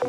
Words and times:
¿Qué 0.00 0.06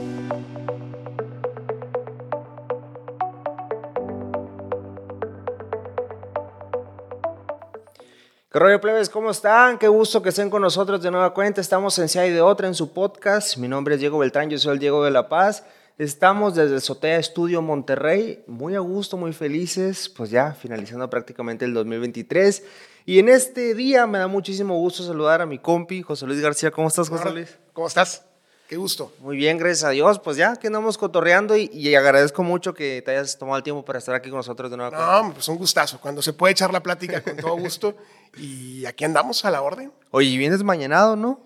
rollo, 8.51 8.79
plebes? 8.79 9.09
¿Cómo 9.09 9.31
están? 9.31 9.79
Qué 9.79 9.87
gusto 9.87 10.21
que 10.21 10.29
estén 10.29 10.51
con 10.51 10.61
nosotros 10.61 11.01
de 11.01 11.09
nueva 11.09 11.33
cuenta. 11.33 11.59
Estamos 11.59 11.97
en 11.97 12.07
Si 12.07 12.19
de 12.19 12.39
otra 12.39 12.67
en 12.67 12.75
su 12.75 12.93
podcast. 12.93 13.57
Mi 13.57 13.67
nombre 13.67 13.95
es 13.95 13.99
Diego 13.99 14.19
Beltrán, 14.19 14.51
yo 14.51 14.59
soy 14.59 14.73
el 14.73 14.79
Diego 14.79 15.03
de 15.03 15.09
la 15.09 15.27
Paz. 15.27 15.63
Estamos 15.97 16.53
desde 16.53 16.75
el 16.75 16.81
Sotea 16.81 17.17
Estudio 17.17 17.63
Monterrey, 17.63 18.43
muy 18.45 18.75
a 18.75 18.79
gusto, 18.79 19.17
muy 19.17 19.33
felices, 19.33 20.07
pues 20.07 20.29
ya 20.29 20.53
finalizando 20.53 21.09
prácticamente 21.09 21.65
el 21.65 21.73
2023. 21.73 22.63
Y 23.07 23.17
en 23.17 23.27
este 23.27 23.73
día 23.73 24.05
me 24.05 24.19
da 24.19 24.27
muchísimo 24.27 24.75
gusto 24.75 25.01
saludar 25.01 25.41
a 25.41 25.47
mi 25.47 25.57
compi, 25.57 26.03
José 26.03 26.27
Luis 26.27 26.41
García. 26.41 26.69
¿Cómo 26.69 26.89
estás, 26.89 27.09
José 27.09 27.31
Luis? 27.31 27.57
¿Cómo 27.73 27.87
estás? 27.87 28.28
Qué 28.69 28.77
gusto. 28.77 29.11
Muy 29.21 29.35
bien, 29.35 29.57
gracias 29.57 29.83
a 29.83 29.89
Dios. 29.89 30.19
Pues 30.19 30.37
ya 30.37 30.55
que 30.55 30.67
andamos 30.67 30.95
cotorreando 30.95 31.57
y, 31.57 31.71
y 31.73 31.95
agradezco 31.95 32.43
mucho 32.43 32.75
que 32.75 33.01
te 33.01 33.09
hayas 33.09 33.35
tomado 33.35 33.57
el 33.57 33.63
tiempo 33.63 33.83
para 33.83 33.97
estar 33.97 34.13
aquí 34.13 34.29
con 34.29 34.37
nosotros 34.37 34.69
de 34.69 34.77
nuevo. 34.77 34.95
No, 34.95 35.33
pues 35.33 35.47
un 35.47 35.57
gustazo. 35.57 35.99
Cuando 35.99 36.21
se 36.21 36.33
puede 36.33 36.51
echar 36.51 36.71
la 36.71 36.83
plática 36.83 37.23
con 37.23 37.35
todo 37.35 37.57
gusto. 37.57 37.95
y 38.37 38.85
aquí 38.85 39.05
andamos 39.05 39.43
a 39.43 39.49
la 39.49 39.63
orden. 39.63 39.91
Oye, 40.11 40.37
vienes 40.37 40.61
mañanado, 40.61 41.15
¿no? 41.15 41.41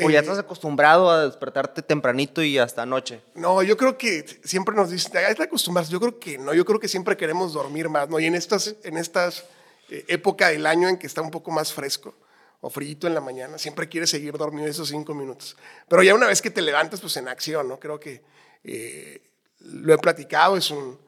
¿O 0.00 0.10
ya 0.10 0.20
Eh, 0.20 0.22
estás 0.22 0.38
acostumbrado 0.38 1.10
a 1.10 1.26
despertarte 1.26 1.82
tempranito 1.82 2.40
y 2.40 2.56
hasta 2.58 2.86
noche? 2.86 3.20
No, 3.34 3.64
yo 3.64 3.76
creo 3.76 3.98
que 3.98 4.24
siempre 4.44 4.72
nos 4.76 4.90
dicen, 4.90 5.10
hay 5.16 5.34
que 5.34 5.42
acostumbrarse. 5.42 5.90
Yo 5.90 5.98
creo 5.98 6.20
que 6.20 6.38
no, 6.38 6.54
yo 6.54 6.64
creo 6.64 6.78
que 6.78 6.86
siempre 6.86 7.16
queremos 7.16 7.52
dormir 7.52 7.88
más, 7.88 8.08
¿no? 8.08 8.20
Y 8.20 8.26
en 8.26 8.36
estas, 8.36 8.76
en 8.84 8.96
estas 8.96 9.44
eh, 9.88 10.04
época 10.06 10.50
del 10.50 10.66
año 10.66 10.88
en 10.88 10.98
que 10.98 11.08
está 11.08 11.20
un 11.20 11.32
poco 11.32 11.50
más 11.50 11.72
fresco 11.72 12.14
o 12.60 12.68
frío 12.68 12.96
en 13.02 13.14
la 13.14 13.20
mañana, 13.20 13.58
siempre 13.58 13.88
quieres 13.88 14.10
seguir 14.10 14.36
dormido 14.36 14.66
esos 14.66 14.88
cinco 14.88 15.14
minutos. 15.14 15.56
Pero 15.88 16.02
ya 16.02 16.14
una 16.14 16.26
vez 16.26 16.42
que 16.42 16.50
te 16.50 16.60
levantas, 16.60 17.00
pues 17.00 17.16
en 17.16 17.28
acción, 17.28 17.68
¿no? 17.68 17.80
Creo 17.80 17.98
que 17.98 18.22
eh, 18.64 19.22
lo 19.60 19.94
he 19.94 19.98
platicado, 19.98 20.56
es 20.56 20.70
un 20.70 20.98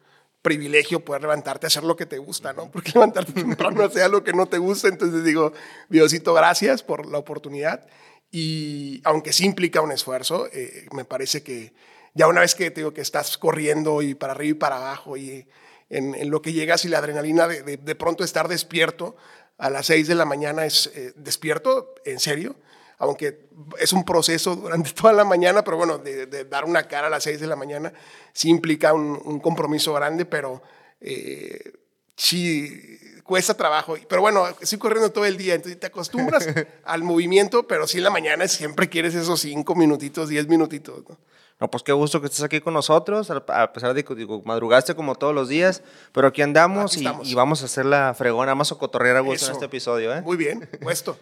privilegio 0.41 1.05
poder 1.05 1.22
levantarte 1.22 1.67
a 1.67 1.69
hacer 1.69 1.84
lo 1.84 1.94
que 1.94 2.06
te 2.06 2.19
gusta, 2.19 2.53
¿no? 2.53 2.70
Porque 2.70 2.92
levantarte 2.94 3.33
temprano 3.33 3.89
sea 3.91 4.09
lo 4.09 4.25
que 4.25 4.33
no 4.33 4.47
te 4.47 4.59
gusta, 4.59 4.89
entonces 4.89 5.25
digo, 5.25 5.53
Diosito, 5.89 6.34
gracias 6.34 6.83
por 6.83 7.06
la 7.06 7.19
oportunidad. 7.19 7.87
Y 8.31 9.03
aunque 9.05 9.33
sí 9.33 9.44
implica 9.44 9.83
un 9.83 9.92
esfuerzo, 9.92 10.48
eh, 10.53 10.87
me 10.92 11.05
parece 11.05 11.42
que 11.42 11.75
ya 12.14 12.28
una 12.28 12.41
vez 12.41 12.55
que 12.55 12.70
te 12.70 12.81
digo 12.81 12.94
que 12.94 13.03
estás 13.03 13.37
corriendo 13.37 14.00
y 14.00 14.14
para 14.14 14.33
arriba 14.33 14.50
y 14.50 14.59
para 14.59 14.77
abajo 14.77 15.19
y 15.19 15.47
en, 15.91 16.14
en 16.14 16.31
lo 16.31 16.41
que 16.41 16.55
llegas 16.55 16.87
y 16.87 16.89
la 16.89 16.98
adrenalina 16.98 17.47
de, 17.47 17.62
de, 17.62 17.77
de 17.77 17.94
pronto 17.94 18.25
estar 18.25 18.48
despierto 18.48 19.16
a 19.63 19.71
las 19.71 19.87
6 19.87 20.09
de 20.09 20.17
la 20.17 20.25
mañana 20.25 20.67
es 20.67 20.91
eh, 20.93 21.13
despierto, 21.15 21.95
en 22.05 22.19
serio, 22.19 22.57
aunque 22.99 23.47
es 23.79 23.93
un 23.93 24.05
proceso 24.05 24.57
durante 24.57 24.91
toda 25.01 25.13
la 25.13 25.25
mañana, 25.25 25.63
pero 25.63 25.77
bueno, 25.77 25.99
de, 25.99 26.27
de 26.27 26.45
dar 26.45 26.65
una 26.65 26.89
cara 26.89 27.07
a 27.07 27.11
las 27.11 27.23
6 27.23 27.39
de 27.39 27.47
la 27.47 27.55
mañana 27.55 27.93
sí 28.33 28.49
implica 28.49 28.93
un, 28.93 29.23
un 29.25 29.39
compromiso 29.39 29.93
grande, 29.93 30.25
pero 30.25 30.61
eh, 31.01 31.75
sí 32.17 32.99
cuesta 33.23 33.55
trabajo. 33.55 33.95
Pero 34.09 34.21
bueno, 34.21 34.49
estoy 34.61 34.81
corriendo 34.81 35.13
todo 35.13 35.27
el 35.27 35.37
día, 35.37 35.55
entonces 35.55 35.79
te 35.79 35.87
acostumbras 35.87 36.45
al 36.85 37.05
movimiento, 37.05 37.69
pero 37.69 37.87
sí 37.87 37.99
en 37.99 38.05
la 38.05 38.11
mañana 38.11 38.49
siempre 38.49 38.89
quieres 38.89 39.15
esos 39.15 39.41
5 39.43 39.77
minutitos, 39.77 40.29
10 40.29 40.49
minutitos. 40.49 41.05
¿no? 41.09 41.19
No, 41.61 41.70
pues 41.70 41.83
qué 41.84 41.92
gusto 41.92 42.20
que 42.20 42.27
estés 42.27 42.42
aquí 42.42 42.61
con 42.61 42.75
nosotros, 42.75 43.31
a 43.31 43.72
pesar 43.72 43.95
de 43.95 44.05
que 44.05 44.14
digo, 44.17 44.42
madrugaste 44.45 44.95
como 44.97 45.14
todos 45.14 45.34
los 45.34 45.48
días, 45.48 45.83
pero 46.12 46.27
aquí 46.27 46.42
andamos, 46.42 46.97
Aquí 46.97 47.06
y- 47.31 47.34
vamos 47.34 47.62
a 47.62 47.67
hacer 47.67 47.84
la 47.86 48.14
fregona, 48.14 48.50
vamos 48.50 48.72
a 48.72 48.75
cotorrear 48.75 49.17
a 49.17 49.20
gusto 49.20 49.47
en 49.47 49.53
este 49.53 49.64
episodio. 49.67 50.12
¿eh? 50.14 50.22
Muy 50.22 50.36
bien, 50.36 50.69
puesto. 50.83 51.17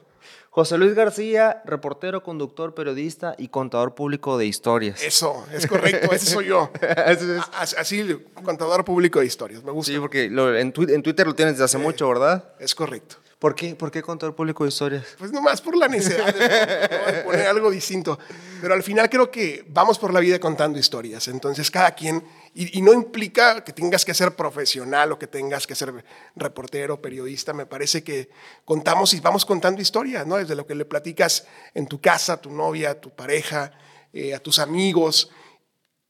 José 0.53 0.79
Luis 0.79 0.95
García, 0.95 1.63
reportero, 1.65 2.25
conductor, 2.25 2.75
periodista 2.75 3.37
y 3.39 3.49
contador 3.49 3.95
público 3.95 4.37
de 4.37 4.47
historias. 4.47 5.01
Eso, 5.01 5.47
es 5.53 5.65
correcto, 5.67 6.13
ese 6.13 6.27
soy 6.27 6.47
yo. 6.47 6.71
Así, 7.55 8.19
contador 8.45 8.85
público 8.85 9.21
de 9.21 9.27
historias, 9.27 9.63
me 9.63 9.71
gusta. 9.71 9.93
Sí, 9.93 9.99
porque 10.01 10.29
lo- 10.29 10.57
en, 10.57 10.73
twi- 10.73 10.93
en 10.93 11.03
Twitter 11.03 11.27
lo 11.27 11.35
tienes 11.35 11.55
desde 11.55 11.65
hace 11.67 11.79
mucho, 11.79 12.09
¿verdad? 12.09 12.45
Es 12.59 12.75
correcto. 12.75 13.17
¿Por 13.41 13.55
qué? 13.55 13.75
¿Por 13.75 13.91
qué 13.91 14.03
contador 14.03 14.37
público 14.37 14.67
historias? 14.67 15.17
Pues 15.19 15.33
nomás 15.33 15.63
por 15.63 15.75
la 15.75 15.89
necesidad 15.89 16.35
de, 16.35 17.23
poner 17.25 17.47
algo 17.47 17.71
distinto. 17.71 18.19
Pero 18.61 18.75
al 18.75 18.83
final 18.83 19.09
creo 19.09 19.31
que 19.31 19.65
vamos 19.67 19.99
por 19.99 20.13
la 20.13 20.21
vida 20.21 20.39
contando 20.39 20.79
historias. 20.79 21.27
Entonces 21.27 21.71
cada 21.71 21.95
quien, 21.95 22.23
y, 22.55 22.79
y 22.79 22.83
no 22.83 22.93
implica 22.93 23.65
que 23.65 23.73
tengas 23.73 24.05
que 24.05 24.13
ser 24.13 24.37
profesional 24.37 25.13
o 25.13 25.19
que 25.19 25.27
tengas 25.27 25.67
que 25.67 25.75
ser 25.75 26.05
reportero, 26.37 27.01
periodista. 27.01 27.55
Me 27.55 27.65
parece 27.65 28.05
que 28.05 28.29
contamos 28.67 29.15
y 29.15 29.21
vamos 29.21 29.47
contando 29.47 29.81
historias, 29.81 30.27
¿no? 30.27 30.37
Desde 30.37 30.55
lo 30.55 30.67
que 30.67 30.75
le 30.75 30.85
platicas 30.85 31.47
en 31.73 31.87
tu 31.87 31.99
casa, 31.99 32.35
a 32.35 32.41
tu 32.43 32.51
novia, 32.51 32.91
a 32.91 33.01
tu 33.01 33.09
pareja, 33.09 33.73
eh, 34.13 34.35
a 34.35 34.41
tus 34.41 34.59
amigos. 34.59 35.31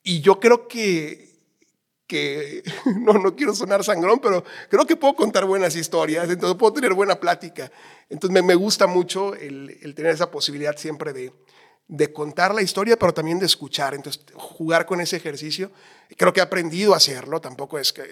Y 0.03 0.21
yo 0.21 0.41
creo 0.41 0.67
que 0.67 1.30
que 2.10 2.65
no, 2.98 3.12
no 3.12 3.37
quiero 3.37 3.54
sonar 3.54 3.84
sangrón, 3.84 4.19
pero 4.19 4.43
creo 4.69 4.84
que 4.84 4.97
puedo 4.97 5.15
contar 5.15 5.44
buenas 5.44 5.76
historias, 5.76 6.28
entonces 6.28 6.59
puedo 6.59 6.72
tener 6.72 6.93
buena 6.93 7.21
plática. 7.21 7.71
Entonces 8.09 8.34
me, 8.34 8.43
me 8.43 8.56
gusta 8.56 8.88
mucho 8.88 9.37
el, 9.37 9.78
el 9.81 9.94
tener 9.94 10.12
esa 10.12 10.28
posibilidad 10.28 10.76
siempre 10.76 11.12
de, 11.12 11.32
de 11.87 12.12
contar 12.12 12.53
la 12.53 12.62
historia, 12.62 12.98
pero 12.98 13.15
también 13.15 13.38
de 13.38 13.47
escuchar. 13.47 13.94
Entonces 13.94 14.25
jugar 14.34 14.87
con 14.87 15.00
ese 15.00 15.16
ejercicio, 15.16 15.71
creo 16.16 16.32
que 16.32 16.41
he 16.41 16.43
aprendido 16.43 16.94
a 16.94 16.97
hacerlo, 16.97 17.41
tampoco 17.41 17.78
es 17.78 17.93
que, 17.93 18.03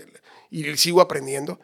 y 0.51 0.77
sigo 0.77 1.01
aprendiendo. 1.01 1.59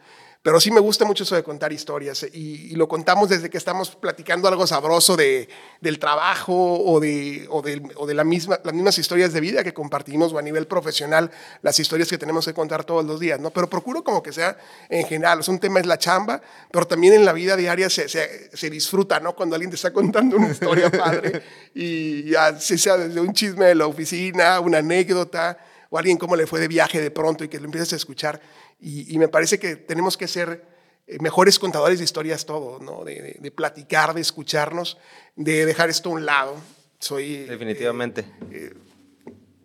Pero 0.44 0.60
sí 0.60 0.71
me 0.71 0.81
gusta 0.81 1.06
mucho 1.06 1.25
eso 1.25 1.34
de 1.34 1.43
contar 1.43 1.72
historias 1.72 2.27
y, 2.31 2.66
y 2.71 2.75
lo 2.75 2.87
contamos 2.87 3.31
desde 3.31 3.49
que 3.49 3.56
estamos 3.56 3.97
platicando 3.97 4.47
algo 4.47 4.66
sabroso 4.66 5.16
de, 5.16 5.49
del 5.81 5.99
trabajo 5.99 6.53
o 6.53 7.00
de, 7.00 7.47
o 7.49 7.62
de, 7.62 7.81
o 7.97 8.06
de 8.06 8.12
la 8.12 8.25
misma, 8.25 8.60
las 8.62 8.75
mismas 8.75 8.99
historias 8.99 9.32
de 9.32 9.41
vida 9.41 9.65
que 9.65 9.72
compartimos 9.72 10.34
o 10.34 10.38
a 10.38 10.43
nivel 10.43 10.66
profesional, 10.66 11.31
las 11.62 11.81
historias 11.81 12.10
que 12.10 12.19
tenemos 12.19 12.44
que 12.44 12.53
contar 12.53 12.84
todos 12.84 13.06
los 13.06 13.21
días, 13.21 13.41
¿no? 13.41 13.53
Pero 13.53 13.71
procuro 13.71 14.05
como 14.05 14.22
que 14.22 14.34
sea 14.34 14.59
en 14.91 15.06
general, 15.06 15.41
o 15.41 15.43
sea, 15.43 15.55
un 15.55 15.60
tema 15.60 15.81
es 15.81 15.87
la 15.87 15.97
chamba, 15.97 16.43
pero 16.71 16.87
también 16.87 17.15
en 17.15 17.25
la 17.25 17.32
vida 17.32 17.56
diaria 17.56 17.88
se, 17.88 18.06
se, 18.11 18.55
se 18.55 18.69
disfruta, 18.69 19.21
¿no? 19.21 19.34
Cuando 19.34 19.55
alguien 19.55 19.71
te 19.71 19.76
está 19.76 19.94
contando 19.94 20.37
una 20.37 20.50
historia 20.50 20.91
padre 20.91 21.41
y 21.75 22.25
ya 22.25 22.61
sea 22.61 22.99
desde 22.99 23.19
un 23.19 23.32
chisme 23.32 23.65
de 23.65 23.76
la 23.76 23.87
oficina, 23.87 24.61
una 24.61 24.76
anécdota 24.76 25.56
o 25.94 25.99
alguien 25.99 26.19
cómo 26.19 26.34
le 26.34 26.49
fue 26.49 26.59
de 26.59 26.66
viaje 26.66 27.00
de 27.00 27.12
pronto 27.12 27.44
y 27.44 27.49
que 27.49 27.60
lo 27.60 27.66
empiezas 27.66 27.93
a 27.93 27.97
escuchar. 27.97 28.41
Y, 28.81 29.15
y 29.15 29.16
me 29.16 29.28
parece 29.28 29.60
que 29.60 29.77
tenemos 29.77 30.16
que 30.16 30.27
ser 30.27 30.66
eh, 31.06 31.19
mejores 31.21 31.56
contadores 31.60 32.00
de 32.00 32.05
historias 32.05 32.44
todo, 32.47 32.81
¿no? 32.81 33.05
De, 33.05 33.22
de, 33.22 33.37
de, 33.38 33.50
platicar, 33.53 34.12
de 34.12 34.21
escucharnos, 34.21 34.99
de 35.37 35.65
dejar 35.65 35.91
esto 35.91 36.09
a 36.09 36.15
un 36.15 36.27
lado. 36.27 36.56
Soy... 36.99 37.44
Definitivamente. 37.47 38.22
Eh, 38.50 38.72
eh, 38.72 38.75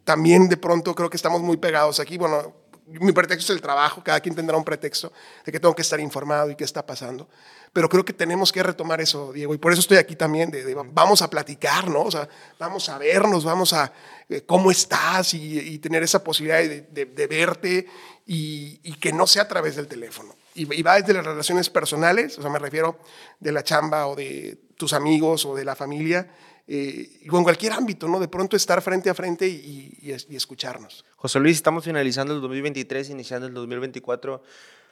también 0.03 0.49
de 0.49 0.57
pronto 0.57 0.93
creo 0.93 1.09
que 1.09 1.17
estamos 1.17 1.41
muy 1.41 1.57
pegados 1.57 1.99
aquí. 1.99 2.19
Bueno, 2.19 2.53
mi 2.99 3.11
pretexto 3.11 3.53
es 3.53 3.57
el 3.57 3.61
trabajo, 3.61 4.03
cada 4.03 4.19
quien 4.19 4.35
tendrá 4.35 4.57
un 4.57 4.63
pretexto 4.63 5.11
de 5.45 5.51
que 5.51 5.59
tengo 5.59 5.75
que 5.75 5.81
estar 5.81 5.99
informado 5.99 6.49
y 6.49 6.55
qué 6.55 6.63
está 6.63 6.85
pasando. 6.85 7.29
Pero 7.71 7.87
creo 7.87 8.03
que 8.03 8.13
tenemos 8.13 8.51
que 8.51 8.63
retomar 8.63 8.99
eso, 8.99 9.31
Diego, 9.31 9.53
y 9.53 9.57
por 9.57 9.71
eso 9.71 9.81
estoy 9.81 9.97
aquí 9.97 10.15
también, 10.15 10.49
de, 10.49 10.63
de 10.63 10.73
vamos 10.73 11.21
a 11.21 11.29
platicar, 11.29 11.87
¿no? 11.87 12.01
O 12.01 12.11
sea, 12.11 12.27
vamos 12.57 12.89
a 12.89 12.97
vernos, 12.97 13.43
vamos 13.43 13.73
a 13.73 13.91
eh, 14.27 14.41
cómo 14.45 14.71
estás 14.71 15.33
y, 15.35 15.59
y, 15.59 15.77
tener 15.79 16.01
esa 16.01 16.23
posibilidad 16.23 16.59
de, 16.59 16.81
de, 16.81 17.05
de 17.05 17.27
verte 17.27 17.87
y, 18.25 18.79
y, 18.83 18.93
que 18.95 19.13
no 19.13 19.27
sea 19.27 19.43
a 19.43 19.47
través 19.47 19.75
del 19.75 19.87
teléfono. 19.87 20.35
Y, 20.55 20.73
y, 20.73 20.81
va 20.81 20.99
desde 20.99 21.13
las 21.13 21.25
relaciones 21.25 21.69
personales, 21.69 22.39
o 22.39 22.41
sea, 22.41 22.49
me 22.49 22.59
refiero 22.59 22.99
de 23.39 23.51
la 23.51 23.63
chamba 23.63 24.07
o 24.07 24.15
de 24.15 24.57
tus 24.75 24.93
amigos 24.93 25.45
o 25.45 25.55
de 25.55 25.65
la 25.65 25.75
familia, 25.75 26.27
eh, 26.71 27.27
o 27.31 27.37
en 27.39 27.43
cualquier 27.43 27.73
ámbito, 27.73 28.07
¿no? 28.07 28.19
De 28.19 28.27
pronto 28.27 28.55
estar 28.55 28.79
frente 28.83 29.09
a 29.09 29.15
frente 29.15 29.47
y, 29.47 29.97
y, 30.03 30.35
escucharnos. 30.35 31.03
José 31.15 31.39
Luis, 31.39 31.55
estamos 31.55 31.83
finalizando 31.83 32.35
el 32.35 32.41
2023, 32.41 33.09
iniciando 33.09 33.47
el 33.47 33.55
2024. 33.55 34.43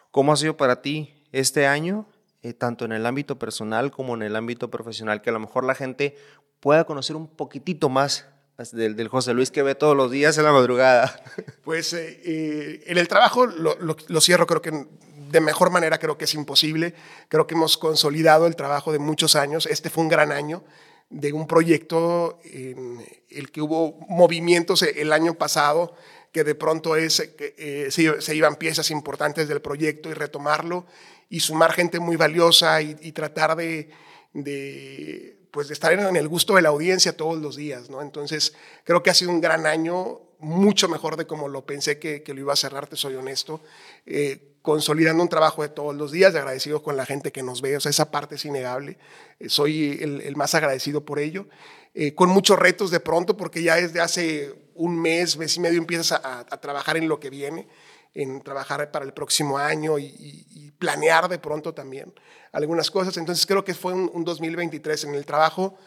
¿Cómo 0.09 0.33
ha 0.33 0.37
sido 0.37 0.57
para 0.57 0.81
ti 0.81 1.13
este 1.31 1.67
año, 1.67 2.07
eh, 2.41 2.53
tanto 2.53 2.85
en 2.85 2.93
el 2.93 3.05
ámbito 3.05 3.37
personal 3.37 3.91
como 3.91 4.15
en 4.15 4.23
el 4.23 4.35
ámbito 4.35 4.71
profesional, 4.71 5.21
que 5.21 5.29
a 5.29 5.33
lo 5.33 5.39
mejor 5.39 5.63
la 5.65 5.75
gente 5.75 6.17
pueda 6.61 6.83
conocer 6.85 7.15
un 7.15 7.27
poquitito 7.27 7.89
más 7.89 8.25
del, 8.71 8.95
del, 8.95 9.07
José 9.07 9.35
Luis 9.35 9.51
que 9.51 9.61
ve 9.61 9.75
todos 9.75 9.95
los 9.95 10.09
días 10.09 10.35
en 10.39 10.45
la 10.45 10.51
madrugada? 10.51 11.21
Pues 11.63 11.93
eh, 11.93 12.21
eh, 12.25 12.83
en 12.87 12.97
el 12.97 13.07
trabajo 13.07 13.45
lo, 13.45 13.77
lo, 13.79 13.95
lo, 14.07 14.21
cierro, 14.21 14.47
creo 14.47 14.63
que 14.63 14.87
de 15.29 15.41
mejor 15.41 15.69
manera 15.69 15.99
creo 15.99 16.17
que 16.17 16.25
es 16.25 16.33
imposible. 16.33 16.95
Creo 17.27 17.45
que 17.45 17.53
hemos 17.53 17.77
consolidado 17.77 18.47
el 18.47 18.55
trabajo 18.55 18.91
de 18.91 18.97
muchos 18.97 19.35
años. 19.35 19.67
Este 19.67 19.91
fue 19.91 20.03
un 20.03 20.09
gran 20.09 20.31
año 20.31 20.63
de 21.09 21.33
un 21.33 21.47
proyecto 21.47 22.39
en 22.43 23.05
el 23.29 23.51
que 23.51 23.61
hubo 23.61 23.97
movimientos 24.09 24.81
el 24.81 25.13
año 25.13 25.35
pasado 25.35 25.95
que 26.31 26.43
de 26.43 26.55
pronto 26.55 26.95
es, 26.95 27.19
eh, 27.39 27.87
se, 27.89 28.21
se, 28.21 28.35
iban 28.35 28.57
piezas 28.57 28.91
importantes 28.91 29.47
del 29.47 29.61
proyecto 29.61 30.09
y 30.09 30.13
retomarlo 30.13 30.85
y 31.29 31.39
sumar 31.39 31.73
gente 31.73 31.99
muy 31.99 32.15
valiosa 32.15 32.81
y, 32.81 33.11
tratar 33.11 33.55
de, 33.55 33.89
de, 34.33 35.37
pues 35.51 35.67
de 35.67 35.73
estar 35.73 35.93
en 35.93 36.15
el 36.15 36.27
gusto 36.27 36.55
de 36.55 36.61
la 36.61 36.69
audiencia 36.69 37.17
todos 37.17 37.37
los 37.41 37.55
días, 37.55 37.89
¿no? 37.89 38.01
Entonces, 38.01 38.53
creo 38.83 39.03
que 39.03 39.09
ha 39.09 39.13
sido 39.13 39.31
un 39.31 39.41
gran 39.41 39.65
año, 39.65 40.21
mucho 40.39 40.87
mejor 40.87 41.17
de 41.17 41.25
como 41.25 41.47
lo 41.47 41.65
pensé 41.65 41.99
que, 41.99 42.23
que 42.23 42.33
lo 42.33 42.41
iba 42.41 42.53
a 42.53 42.57
cerrar, 42.57 42.87
te 42.87 42.95
soy 42.95 43.15
honesto, 43.15 43.61
eh, 44.05 44.46
consolidando 44.67 45.23
un 45.23 45.29
trabajo 45.29 45.61
de 45.61 45.69
todos 45.69 45.95
los 45.95 46.11
días, 46.11 46.35
agradecido 46.35 46.83
con 46.83 46.97
la 46.97 47.05
gente 47.05 47.31
que 47.31 47.41
nos 47.41 47.61
ve, 47.61 47.77
o 47.77 47.79
sea, 47.79 47.89
esa 47.89 48.11
parte 48.11 48.35
es 48.35 48.43
innegable, 48.43 48.97
eh, 49.39 49.47
soy 49.47 49.97
el, 50.01 50.19
el, 50.19 50.35
más 50.35 50.55
agradecido 50.55 51.05
por 51.05 51.19
ello, 51.19 51.47
eh, 51.93 52.13
con 52.13 52.27
muchos 52.27 52.59
retos 52.59 52.91
de 52.91 52.99
pronto, 52.99 53.37
porque 53.37 53.63
ya 53.63 53.77
desde 53.77 54.01
hace 54.01 54.53
un 54.75 55.01
mes, 55.01 55.37
mes 55.37 55.55
y 55.55 55.61
medio 55.61 55.77
empiezas 55.77 56.19
a, 56.21 56.43
trabajar 56.59 56.97
en 56.97 57.07
lo 57.07 57.17
que 57.17 57.29
viene, 57.29 57.65
en 58.13 58.41
trabajar 58.41 58.91
para 58.91 59.05
el 59.05 59.13
próximo 59.13 59.57
año 59.57 59.97
y, 59.97 60.73
planear 60.79 61.29
de 61.29 61.39
pronto 61.39 61.73
también 61.73 62.13
algunas 62.51 62.91
cosas. 62.91 63.15
Entonces 63.15 63.45
creo 63.45 63.63
que 63.63 63.73
fue 63.73 63.93
un, 63.93 64.23
2023 64.25 65.05
en 65.05 65.15
el 65.15 65.25
trabajo 65.25 65.77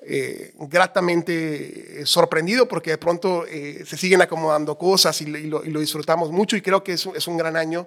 eh, 0.00 0.54
gratamente 0.58 2.04
sorprendido 2.04 2.66
porque 2.66 2.90
de 2.90 2.98
pronto 2.98 3.46
eh, 3.46 3.84
se 3.86 3.96
siguen 3.96 4.20
acomodando 4.20 4.76
cosas 4.76 5.18
y, 5.22 5.26
lo, 5.26 5.62
disfrutamos 5.62 6.30
mucho 6.30 6.56
y 6.56 6.62
creo 6.62 6.84
que 6.84 6.92
es, 6.94 7.06
es 7.06 7.26
un 7.26 7.38
gran 7.38 7.56
año 7.56 7.86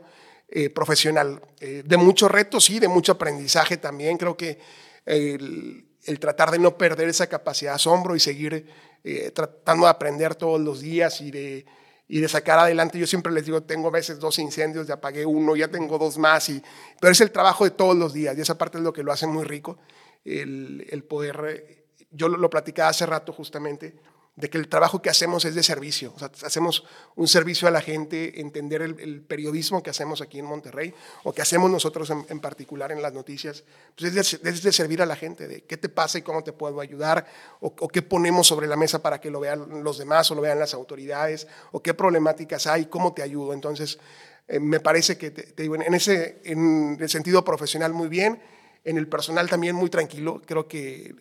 eh, 0.51 0.69
profesional, 0.69 1.41
de 1.59 1.97
muchos 1.97 2.29
retos 2.29 2.69
y 2.69 2.79
de 2.79 2.87
mucho 2.87 3.13
aprendizaje 3.13 3.77
también. 3.77 4.17
Creo 4.17 4.35
que 4.35 4.59
el, 5.05 5.85
tratar 6.19 6.51
de 6.51 6.59
no 6.59 6.77
perder 6.77 7.09
esa 7.09 7.27
capacidad 7.27 7.71
de 7.71 7.75
asombro 7.75 8.15
y 8.15 8.19
seguir 8.19 8.67
eh, 9.03 9.31
tratando 9.31 9.85
de 9.85 9.91
aprender 9.91 10.35
todos 10.35 10.59
los 10.59 10.81
días 10.81 11.21
y 11.21 11.31
de, 11.31 11.65
y 12.07 12.19
de 12.19 12.27
sacar 12.27 12.59
adelante. 12.59 12.99
Yo 12.99 13.07
siempre 13.07 13.31
les 13.31 13.45
digo, 13.45 13.63
tengo 13.63 13.91
veces 13.91 14.19
dos 14.19 14.39
incendios, 14.39 14.87
ya 14.87 14.95
apagué 14.95 15.25
uno, 15.25 15.55
ya 15.55 15.67
tengo 15.67 15.97
dos 15.97 16.17
más, 16.17 16.49
y, 16.49 16.61
pero 16.99 17.11
es 17.11 17.21
el 17.21 17.31
trabajo 17.31 17.63
de 17.63 17.71
todos 17.71 17.95
los 17.95 18.13
días 18.13 18.37
y 18.37 18.41
esa 18.41 18.57
parte 18.57 18.77
es 18.77 18.83
lo 18.83 18.93
que 18.93 19.03
lo 19.03 19.11
hace 19.11 19.27
muy 19.27 19.43
rico, 19.43 19.77
el, 20.23 20.85
el 20.89 21.03
poder, 21.03 21.85
yo 22.11 22.27
lo, 22.27 22.37
lo 22.37 22.49
platicaba 22.49 22.89
hace 22.89 23.05
rato 23.05 23.33
justamente, 23.33 23.95
de 24.35 24.49
que 24.49 24.57
el 24.57 24.69
trabajo 24.69 25.01
que 25.01 25.09
hacemos 25.09 25.43
es 25.43 25.55
de 25.55 25.63
servicio. 25.63 26.13
O 26.15 26.19
sea, 26.19 26.31
hacemos 26.43 26.85
un 27.15 27.27
servicio 27.27 27.67
a 27.67 27.71
la 27.71 27.81
gente, 27.81 28.39
entender 28.39 28.81
el, 28.81 29.21
periodismo 29.21 29.83
que 29.83 29.89
hacemos 29.89 30.21
aquí 30.21 30.39
en 30.39 30.45
Monterrey 30.45 30.93
o 31.23 31.33
que 31.33 31.41
hacemos 31.41 31.69
nosotros 31.69 32.09
en, 32.09 32.39
particular 32.39 32.91
en 32.91 33.01
las 33.01 33.13
noticias. 33.13 33.63
Pues 33.97 34.15
es, 34.15 34.41
de, 34.41 34.71
servir 34.71 35.01
a 35.01 35.05
la 35.05 35.17
gente, 35.17 35.47
de 35.47 35.63
qué 35.65 35.75
te 35.75 35.89
pasa 35.89 36.17
y 36.17 36.21
cómo 36.21 36.43
te 36.43 36.53
puedo 36.53 36.79
ayudar 36.79 37.27
o, 37.59 37.87
qué 37.89 38.01
ponemos 38.01 38.47
sobre 38.47 38.67
la 38.67 38.77
mesa 38.77 39.01
para 39.01 39.19
que 39.19 39.29
lo 39.29 39.41
vean 39.41 39.83
los 39.83 39.97
demás 39.97 40.31
o 40.31 40.35
lo 40.35 40.41
vean 40.41 40.59
las 40.59 40.73
autoridades 40.73 41.47
o 41.73 41.81
qué 41.81 41.93
problemáticas 41.93 42.67
hay, 42.67 42.85
cómo 42.85 43.13
te 43.13 43.21
ayudo. 43.23 43.53
Entonces, 43.53 43.99
eh, 44.47 44.61
me 44.61 44.79
parece 44.79 45.17
que, 45.17 45.31
te, 45.31 45.61
digo, 45.61 45.75
en, 45.75 45.93
ese, 45.93 46.41
en 46.45 46.97
el 46.99 47.09
sentido 47.09 47.43
profesional 47.43 47.93
muy 47.93 48.07
bien, 48.07 48.41
en 48.85 48.97
el 48.97 49.09
personal 49.09 49.49
también 49.49 49.75
muy 49.75 49.89
tranquilo. 49.89 50.41
Creo 50.45 50.69
que 50.69 51.15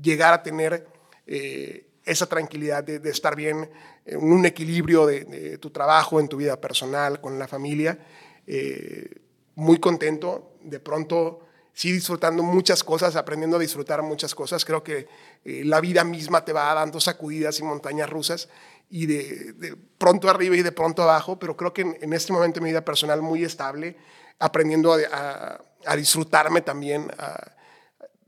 llegar 0.00 0.32
a 0.32 0.42
tener... 0.42 0.86
Eh, 1.26 1.85
esa 2.06 2.26
tranquilidad 2.26 2.84
de, 2.84 3.10
estar 3.10 3.34
bien, 3.36 3.68
en 4.04 4.32
un 4.32 4.46
equilibrio 4.46 5.06
de, 5.06 5.58
tu 5.58 5.70
trabajo, 5.70 6.20
en 6.20 6.28
tu 6.28 6.36
vida 6.38 6.58
personal, 6.60 7.20
con 7.20 7.38
la 7.38 7.48
familia. 7.48 7.98
Eh, 8.46 9.20
muy 9.56 9.80
contento, 9.80 10.56
de 10.62 10.78
pronto 10.80 11.40
sí 11.72 11.92
disfrutando 11.92 12.42
muchas 12.42 12.82
cosas, 12.84 13.16
aprendiendo 13.16 13.56
a 13.56 13.60
disfrutar 13.60 14.02
muchas 14.02 14.34
cosas. 14.34 14.64
Creo 14.64 14.82
que 14.82 15.08
eh, 15.44 15.62
la 15.64 15.80
vida 15.80 16.04
misma 16.04 16.44
te 16.44 16.52
va 16.52 16.72
dando 16.72 17.00
sacudidas 17.00 17.58
y 17.58 17.64
montañas 17.64 18.08
rusas 18.08 18.48
y 18.88 19.06
de, 19.06 19.76
pronto 19.98 20.30
arriba 20.30 20.56
y 20.56 20.62
de 20.62 20.72
pronto 20.72 21.02
abajo, 21.02 21.38
pero 21.38 21.56
creo 21.56 21.72
que 21.72 21.82
en, 21.82 22.12
este 22.12 22.32
momento 22.32 22.60
mi 22.60 22.70
vida 22.70 22.84
personal 22.84 23.20
muy 23.20 23.44
estable, 23.44 23.96
aprendiendo 24.38 24.94
a, 24.94 25.60
disfrutarme 25.96 26.60
también, 26.62 27.10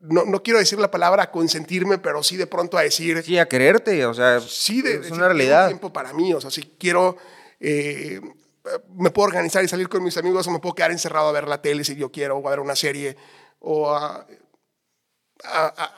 no, 0.00 0.25
no, 0.25 0.43
quiero 0.43 0.59
decir 0.59 0.79
la 0.79 0.91
palabra 0.91 1.25
a 1.25 1.31
consentirme, 1.31 1.99
pero 1.99 2.23
sí 2.23 2.37
de 2.37 2.47
pronto 2.47 2.79
a 2.79 2.83
decir... 2.83 3.23
Sí, 3.23 3.39
a 3.39 3.49
quererte, 3.49 4.06
o 4.06 4.15
sea, 4.15 4.41
sí 4.41 4.81
de, 4.81 4.97
es 4.97 5.11
una 5.11 5.27
realidad. 5.27 5.67
tiempo 5.67 5.93
para 5.93 6.12
mí, 6.12 6.33
o 6.35 6.41
sea, 6.41 6.50
si 6.50 6.62
quiero... 6.79 7.17
Eh, 7.61 8.21
me 8.95 9.11
puedo 9.11 9.29
organizar 9.29 9.65
y 9.65 9.69
salir 9.69 9.89
con 9.89 10.03
mis 10.03 10.17
amigos 10.17 10.47
o 10.47 10.50
me 10.50 10.59
puedo 10.59 10.75
quedar 10.75 10.91
encerrado 10.91 11.29
a 11.29 11.33
ver 11.33 11.49
la 11.49 11.62
tele 11.62 11.85
si 11.85 11.97
yo 11.97 12.12
quiero, 12.12 12.37
o 12.37 12.47
a 12.47 12.50
ver 12.50 12.61
una 12.61 12.77
serie, 12.77 13.17
o 13.61 13.91
a, 13.91 14.27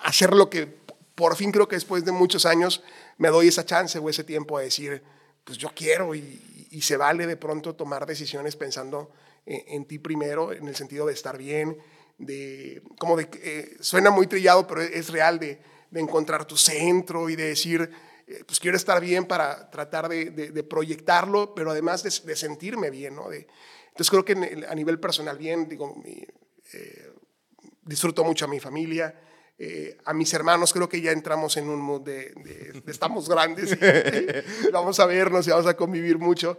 hacer 0.03 0.35
lo 0.35 0.51
que 0.51 0.67
por 1.15 1.35
fin 1.35 1.51
creo 1.51 1.67
que 1.67 1.77
después 1.77 2.05
de 2.05 2.13
muchos 2.13 2.47
años 2.47 2.83
me 3.17 3.29
doy 3.29 3.49
esa 3.49 3.65
chance 3.65 3.99
o 3.99 4.09
ese 4.09 4.23
tiempo 4.23 4.57
a 4.57 4.63
decir, 4.63 5.03
pues 5.45 5.59
yo 5.59 5.71
quiero 5.75 6.15
y, 6.15 6.47
se 6.83 6.97
vale 6.97 7.27
de 7.27 7.37
pronto 7.37 7.75
tomar 7.75 8.07
decisiones 8.07 8.55
pensando 8.55 9.11
en 9.45 9.85
ti 9.87 9.99
primero, 9.99 10.53
en 10.53 10.69
el 10.69 10.77
sentido 10.77 11.07
de 11.07 11.13
estar 11.15 11.37
bien, 11.37 11.77
de, 12.21 12.83
como 12.99 13.17
de, 13.17 13.29
eh, 13.43 13.77
suena 13.81 14.11
muy 14.11 14.27
trillado, 14.27 14.67
pero 14.67 14.83
es 14.83 15.09
real, 15.09 15.39
de, 15.39 15.59
de 15.91 16.01
encontrar 16.01 16.45
tu 16.45 16.57
centro 16.57 17.29
y 17.31 17.37
de 17.37 17.45
decir, 17.47 17.91
eh, 18.27 18.45
pues 18.47 18.61
quiero 18.61 18.77
estar 18.77 19.01
bien 19.01 19.25
para 19.25 19.71
tratar 19.71 20.09
de, 20.09 20.31
de 20.31 20.63
proyectarlo, 20.63 21.55
pero 21.55 21.71
además 21.71 22.03
de, 22.03 22.37
sentirme 22.37 22.91
bien, 22.91 23.17
¿no? 23.17 23.33
entonces 23.33 24.11
creo 24.11 24.25
que 24.25 24.65
a 24.69 24.75
nivel 24.75 25.01
personal 25.01 25.37
bien, 25.37 25.69
digo, 25.69 26.01
eh, 26.73 27.13
disfruto 27.83 28.23
mucho 28.23 28.45
a 28.45 28.49
mi 28.49 28.61
familia, 28.61 29.19
a 30.07 30.15
mis 30.15 30.33
hermanos 30.33 30.73
creo 30.73 30.89
que 30.89 31.03
ya 31.03 31.13
entramos 31.13 31.59
en 31.59 31.69
un 31.69 31.81
mood 31.81 32.01
de, 32.01 32.33
estamos 32.87 33.29
grandes, 33.29 33.73
y, 33.73 34.71
vamos 34.71 34.99
a 35.01 35.07
vernos 35.07 35.47
y 35.47 35.51
vamos 35.51 35.67
a 35.67 35.77
convivir 35.77 36.19
mucho. 36.19 36.57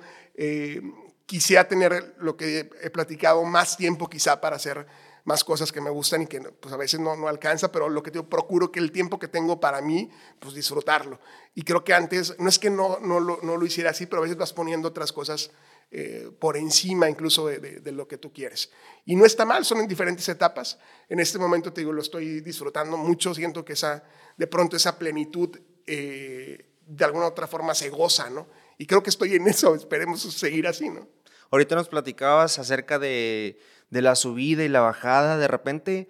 quisiera 1.26 1.68
tener 1.68 2.16
lo 2.20 2.36
que 2.36 2.70
he 2.82 2.90
platicado, 2.90 3.44
más 3.44 3.78
tiempo 3.78 4.08
quizá 4.08 4.40
para 4.40 4.58
hacer 4.58 4.86
más 5.24 5.44
cosas 5.44 5.72
que 5.72 5.82
me 5.82 5.90
gustan 5.90 6.24
y 6.24 6.28
que 6.28 6.42
pues 6.42 6.74
a 6.74 6.78
veces 6.78 7.00
no, 7.00 7.16
no 7.16 7.28
alcanza, 7.28 7.72
pero 7.72 7.90
lo 7.90 8.02
que 8.04 8.12
yo 8.12 8.28
procuro 8.28 8.72
que 8.72 8.80
el 8.80 8.92
tiempo 8.92 9.20
que 9.20 9.28
tengo 9.28 9.60
para 9.60 9.82
mí, 9.82 10.10
pues 10.40 10.54
disfrutarlo. 10.54 11.20
Y 11.56 11.64
creo 11.64 11.84
que 11.84 11.94
antes, 11.94 12.36
no 12.40 12.50
es 12.50 12.60
que 12.60 12.70
no, 12.70 13.00
no, 13.00 13.20
lo, 13.20 13.40
no 13.44 13.58
lo 13.58 13.66
hiciera 13.66 13.92
así, 13.92 14.06
pero 14.06 14.22
a 14.22 14.24
veces 14.24 14.38
vas 14.38 14.54
poniendo 14.54 14.88
otras 14.88 15.12
cosas 15.12 15.52
eh, 15.94 16.32
por 16.40 16.56
encima 16.56 17.10
incluso 17.10 17.48
de, 17.48 17.60
de, 17.60 17.92
lo 17.92 18.08
que 18.08 18.18
tú 18.18 18.32
quieres. 18.32 18.72
Y 19.06 19.18
no 19.18 19.26
está 19.26 19.44
mal, 19.44 19.66
son 19.66 19.80
en 19.82 19.88
diferentes 19.90 20.28
etapas. 20.30 20.80
En 21.10 21.20
este 21.20 21.38
momento 21.38 21.74
te 21.74 21.82
digo, 21.82 21.92
lo 21.92 22.02
estoy 22.02 22.40
disfrutando 22.40 22.96
mucho, 22.96 23.36
siento 23.36 23.66
que 23.66 23.74
esa, 23.74 24.04
de 24.38 24.48
pronto 24.48 24.78
esa 24.78 24.98
plenitud 24.98 25.60
eh, 25.86 26.72
de 26.88 27.06
alguna 27.06 27.28
otra 27.28 27.46
forma 27.46 27.76
se 27.76 27.90
goza, 27.90 28.30
¿no? 28.30 28.48
Y 28.78 28.86
creo 28.86 29.04
que 29.04 29.10
estoy 29.10 29.36
en 29.36 29.48
eso, 29.48 29.76
esperemos 29.76 30.22
seguir 30.22 30.66
así, 30.66 30.90
¿no? 30.90 31.10
Ahorita 31.52 31.76
nos 31.76 31.90
platicabas 31.90 32.58
acerca 32.60 32.98
de 32.98 33.60
de 33.92 34.02
la 34.02 34.16
subida 34.16 34.64
y 34.64 34.70
la 34.70 34.80
bajada, 34.80 35.38
de 35.38 35.48
repente, 35.48 36.10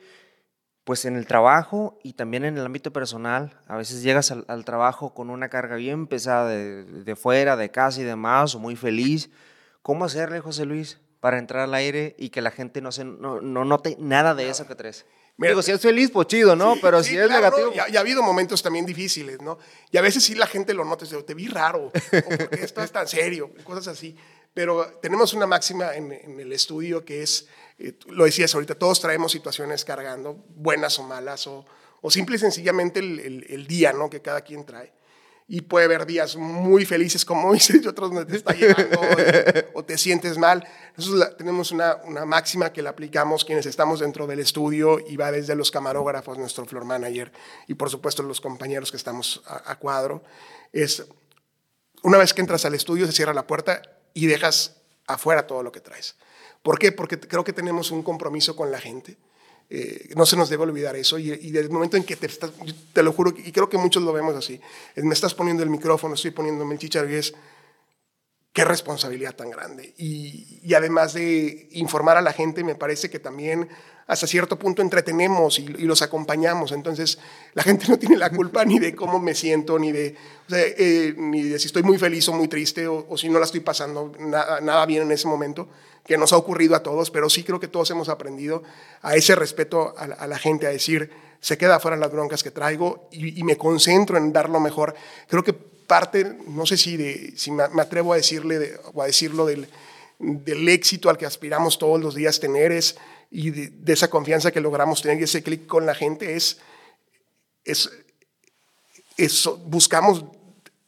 pues 0.86 1.04
en 1.04 1.18
el 1.18 1.26
trabajo 1.26 2.00
y 2.04 2.14
también 2.14 2.46
en 2.46 2.58
el 2.58 2.66
ámbito 2.66 2.94
personal, 2.94 3.60
a 3.68 3.76
veces 3.76 4.04
llegas 4.04 4.32
al, 4.32 4.66
trabajo 4.66 5.14
con 5.14 5.30
una 5.30 5.50
carga 5.50 5.76
bien 5.76 6.08
pesada 6.08 6.48
de, 6.48 7.16
fuera, 7.16 7.58
de 7.58 7.70
casa 7.72 8.00
y 8.00 8.04
demás, 8.04 8.56
o 8.56 8.60
muy 8.60 8.76
feliz. 8.76 9.32
¿Cómo 9.82 10.06
hacerle, 10.06 10.40
José 10.40 10.66
Luis, 10.66 11.00
para 11.20 11.40
entrar 11.40 11.64
al 11.64 11.74
aire 11.74 12.16
y 12.18 12.30
que 12.30 12.42
la 12.42 12.52
gente 12.52 12.82
no, 12.82 12.92
se, 12.92 13.04
no, 13.04 13.42
note 13.42 13.98
nada 14.00 14.36
de 14.36 14.50
eso 14.50 14.68
que 14.68 14.76
traes? 14.76 15.06
Digo, 15.38 15.64
si 15.64 15.72
es 15.72 15.82
feliz, 15.82 16.12
pues 16.12 16.28
chido, 16.28 16.56
¿no? 16.56 16.76
Pero 16.80 17.02
si 17.02 17.18
es 17.18 17.28
negativo. 17.28 17.74
Ya, 17.74 17.86
ha 17.98 18.02
habido 18.02 18.22
momentos 18.22 18.62
también 18.62 18.86
difíciles, 18.86 19.42
¿no? 19.42 19.58
Y 19.90 19.98
a 19.98 20.02
veces 20.02 20.24
sí 20.24 20.36
la 20.36 20.46
gente 20.46 20.76
lo 20.76 20.86
nota, 20.86 21.08
te 21.26 21.34
vi 21.34 21.48
raro, 21.48 21.86
o 21.86 21.92
porque 22.38 22.60
esto 22.62 22.84
es 22.84 22.92
tan 22.92 23.08
serio, 23.08 23.52
cosas 23.64 23.88
así. 23.88 24.16
Pero 24.54 25.00
tenemos 25.02 25.34
una 25.34 25.48
máxima 25.48 25.96
en, 25.96 26.12
en 26.12 26.40
el 26.40 26.52
estudio 26.52 27.06
que 27.06 27.24
es 27.24 27.48
lo 28.08 28.26
decías 28.26 28.54
ahorita, 28.54 28.76
todos 28.76 29.00
traemos 29.02 29.32
situaciones 29.32 29.86
cargando, 29.86 30.44
buenas 30.50 31.00
o 31.00 31.04
malas, 31.04 31.48
o, 31.48 31.66
o 32.02 32.12
simple 32.12 32.36
y 32.36 32.40
sencillamente 32.40 33.00
el, 33.00 33.46
el, 33.50 33.68
día 33.68 33.94
¿no? 33.94 34.10
que 34.10 34.22
cada 34.22 34.42
quien 34.42 34.66
trae. 34.66 34.94
Y 35.48 35.62
puede 35.62 35.86
haber 35.86 36.06
días 36.06 36.38
muy 36.38 36.86
felices, 36.86 37.26
como 37.26 37.52
dices, 37.54 37.84
y 37.84 37.88
otros 37.88 38.14
donde 38.14 38.26
te 38.26 38.38
está 38.38 38.54
llegando 38.54 39.02
o, 39.74 39.84
te 39.84 39.98
sientes 39.98 40.38
mal. 40.38 40.66
Nosotros 40.96 41.36
tenemos 41.38 41.72
una, 41.72 41.98
una, 42.06 42.26
máxima 42.26 42.72
que 42.72 42.82
la 42.82 42.92
aplicamos 42.92 43.44
quienes 43.44 43.66
estamos 43.66 44.00
dentro 44.00 44.28
del 44.28 44.40
estudio 44.40 45.00
y 45.00 45.18
va 45.18 45.32
desde 45.32 45.56
los 45.56 45.72
camarógrafos, 45.72 46.38
nuestro 46.38 46.66
floor 46.66 46.86
manager 46.86 47.32
y 47.68 47.74
por 47.74 47.90
supuesto 47.90 48.24
los 48.24 48.40
compañeros 48.40 48.92
que 48.92 48.98
estamos 48.98 49.42
a, 49.46 49.72
a 49.72 49.80
cuadro. 49.80 50.24
Es 50.72 51.06
una 52.04 52.18
vez 52.18 52.34
que 52.34 52.42
entras 52.42 52.64
al 52.66 52.76
estudio, 52.76 53.06
se 53.06 53.12
cierra 53.12 53.34
la 53.34 53.46
puerta 53.46 53.82
y 54.14 54.28
dejas 54.28 54.78
afuera 55.08 55.48
todo 55.48 55.64
lo 55.64 55.72
que 55.72 55.80
traes. 55.80 56.16
¿Por 56.62 56.78
qué? 56.78 56.92
Porque 56.92 57.20
creo 57.20 57.44
que 57.44 57.54
tenemos 57.54 57.92
un 57.92 58.04
compromiso 58.04 58.56
con 58.56 58.72
la 58.72 58.80
gente. 58.80 59.18
Eh, 59.70 60.10
no 60.16 60.26
se 60.26 60.36
nos 60.36 60.50
debe 60.50 60.64
olvidar 60.64 60.96
eso. 60.96 61.18
Y, 61.18 61.32
y 61.32 61.52
desde 61.52 61.68
el 61.68 61.72
momento 61.72 61.98
en 61.98 62.04
que 62.04 62.16
te 62.16 62.28
estás, 62.28 62.52
te 62.94 63.04
lo 63.04 63.14
juro, 63.14 63.34
y 63.36 63.52
creo 63.52 63.70
que 63.70 63.78
muchos 63.78 64.04
lo 64.04 64.14
vemos 64.14 64.36
así, 64.36 64.60
me 64.98 65.14
estás 65.14 65.34
poniendo 65.34 65.64
el 65.64 65.70
micrófono, 65.70 66.16
estoy 66.16 66.32
poniéndome 66.32 66.74
el 66.74 66.80
chicharro 66.80 67.10
y 67.10 67.16
es, 67.16 67.34
qué 68.54 68.66
responsabilidad 68.66 69.36
tan 69.36 69.50
grande. 69.50 69.94
Y, 69.98 70.60
y, 70.62 70.74
además 70.74 71.14
de 71.14 71.70
informar 71.72 72.18
a 72.18 72.22
la 72.22 72.34
gente, 72.34 72.64
me 72.64 72.76
parece 72.76 73.10
que 73.10 73.20
también 73.20 73.70
hasta 74.08 74.28
cierto 74.28 74.60
punto 74.60 74.82
entretenemos 74.82 75.60
y, 75.60 75.68
los 75.68 76.02
acompañamos. 76.02 76.72
Entonces, 76.72 77.18
la 77.54 77.64
gente 77.64 77.86
no 77.88 77.98
tiene 77.98 78.18
la 78.18 78.30
culpa 78.30 78.66
ni 78.66 78.80
de 78.80 78.94
cómo 78.94 79.20
me 79.20 79.34
siento, 79.36 79.80
ni 79.80 79.92
de, 79.92 80.18
eh, 80.50 81.14
ni 81.18 81.44
de 81.44 81.60
si 81.60 81.68
estoy 81.68 81.84
muy 81.84 81.98
feliz 81.98 82.28
o 82.28 82.34
muy 82.34 82.48
triste, 82.48 82.88
o, 82.88 83.06
o 83.08 83.18
si 83.18 83.30
no 83.30 83.40
la 83.40 83.46
estoy 83.46 83.62
pasando 83.62 84.12
nada, 84.20 84.60
nada 84.60 84.86
bien 84.86 85.04
en 85.04 85.12
ese 85.12 85.28
momento 85.28 85.70
que 86.06 86.18
nos 86.18 86.34
ha 86.34 86.38
ocurrido 86.38 86.76
a 86.76 86.84
todos, 86.84 87.12
pero 87.12 87.30
sí 87.30 87.44
creo 87.44 87.60
que 87.60 87.68
todos 87.68 87.90
hemos 87.92 88.10
aprendido 88.10 88.64
a 89.02 89.16
ese 89.16 89.36
respeto 89.36 89.94
a, 89.98 90.28
la 90.28 90.38
gente, 90.38 90.68
a 90.68 90.72
decir, 90.72 91.12
se 91.40 91.58
queda 91.58 91.80
fuera 91.80 91.98
las 91.98 92.12
broncas 92.12 92.44
que 92.44 92.52
traigo 92.52 93.08
y, 93.12 93.44
me 93.44 93.58
concentro 93.58 94.18
en 94.18 94.34
dar 94.34 94.50
lo 94.50 94.60
mejor. 94.60 94.96
Creo 95.28 95.44
que 95.44 95.54
parte, 95.92 96.38
no 96.48 96.66
sé 96.66 96.78
si, 96.78 96.96
de, 96.96 97.34
si 97.36 97.52
me, 97.52 97.64
atrevo 97.64 98.14
a 98.14 98.16
decirle 98.16 98.80
o 98.94 99.02
a 99.02 99.08
decirlo 99.08 99.46
del, 99.46 99.68
del, 100.20 100.70
éxito 100.70 101.10
al 101.10 101.18
que 101.18 101.26
aspiramos 101.26 101.78
todos 101.78 102.00
los 102.00 102.16
días 102.16 102.40
tener 102.40 102.72
es, 102.72 102.96
y 103.30 103.50
de, 103.50 103.92
esa 103.92 104.10
confianza 104.10 104.52
que 104.52 104.62
logramos 104.62 105.02
tener 105.02 105.20
y 105.20 105.24
ese 105.24 105.44
clic 105.44 105.68
con 105.68 105.86
la 105.86 105.94
gente 105.94 106.38
es, 106.38 106.62
es, 107.66 107.90
buscamos 109.66 110.24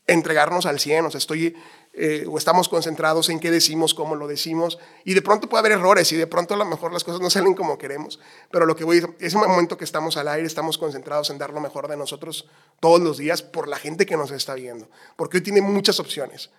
entregarnos 0.08 0.66
al 0.66 0.80
100, 0.80 1.08
o 1.08 1.12
sea, 1.12 1.18
estoy 1.18 1.54
eh, 1.96 2.26
o 2.28 2.40
estamos 2.40 2.70
concentrados 2.70 3.30
en 3.30 3.40
qué 3.40 3.52
decimos, 3.52 3.94
cómo 3.94 4.16
lo 4.16 4.28
decimos, 4.28 4.80
y 5.06 5.14
de 5.14 5.22
pronto 5.22 5.48
puede 5.48 5.60
haber 5.60 5.72
errores 5.74 6.12
y 6.12 6.16
de 6.16 6.26
pronto 6.26 6.56
a 6.56 6.58
lo 6.58 6.66
mejor 6.66 6.92
las 6.92 7.04
cosas 7.04 7.22
no 7.22 7.30
salen 7.32 7.54
como 7.54 7.78
queremos, 7.78 8.20
pero 8.52 8.66
lo 8.66 8.76
que 8.76 8.84
voy 8.84 9.06
es 9.20 9.34
un 9.36 9.42
momento 9.42 9.78
que 9.78 9.84
estamos 9.84 10.18
al 10.18 10.28
aire, 10.28 10.48
estamos 10.48 10.80
concentrados 10.80 11.30
en 11.30 11.38
dar 11.38 11.52
lo 11.52 11.62
mejor 11.62 11.88
de 11.88 11.96
nosotros 11.96 12.48
todos 12.80 13.00
los 13.00 13.20
días 13.20 13.44
por 13.44 13.68
la 13.68 13.78
gente 13.78 14.08
que 14.08 14.18
nos 14.18 14.32
está 14.32 14.56
viendo, 14.56 14.90
porque 15.16 15.38
hoy 15.38 15.44
tiene 15.44 15.62
muchas 15.62 16.00
opciones. 16.00 16.50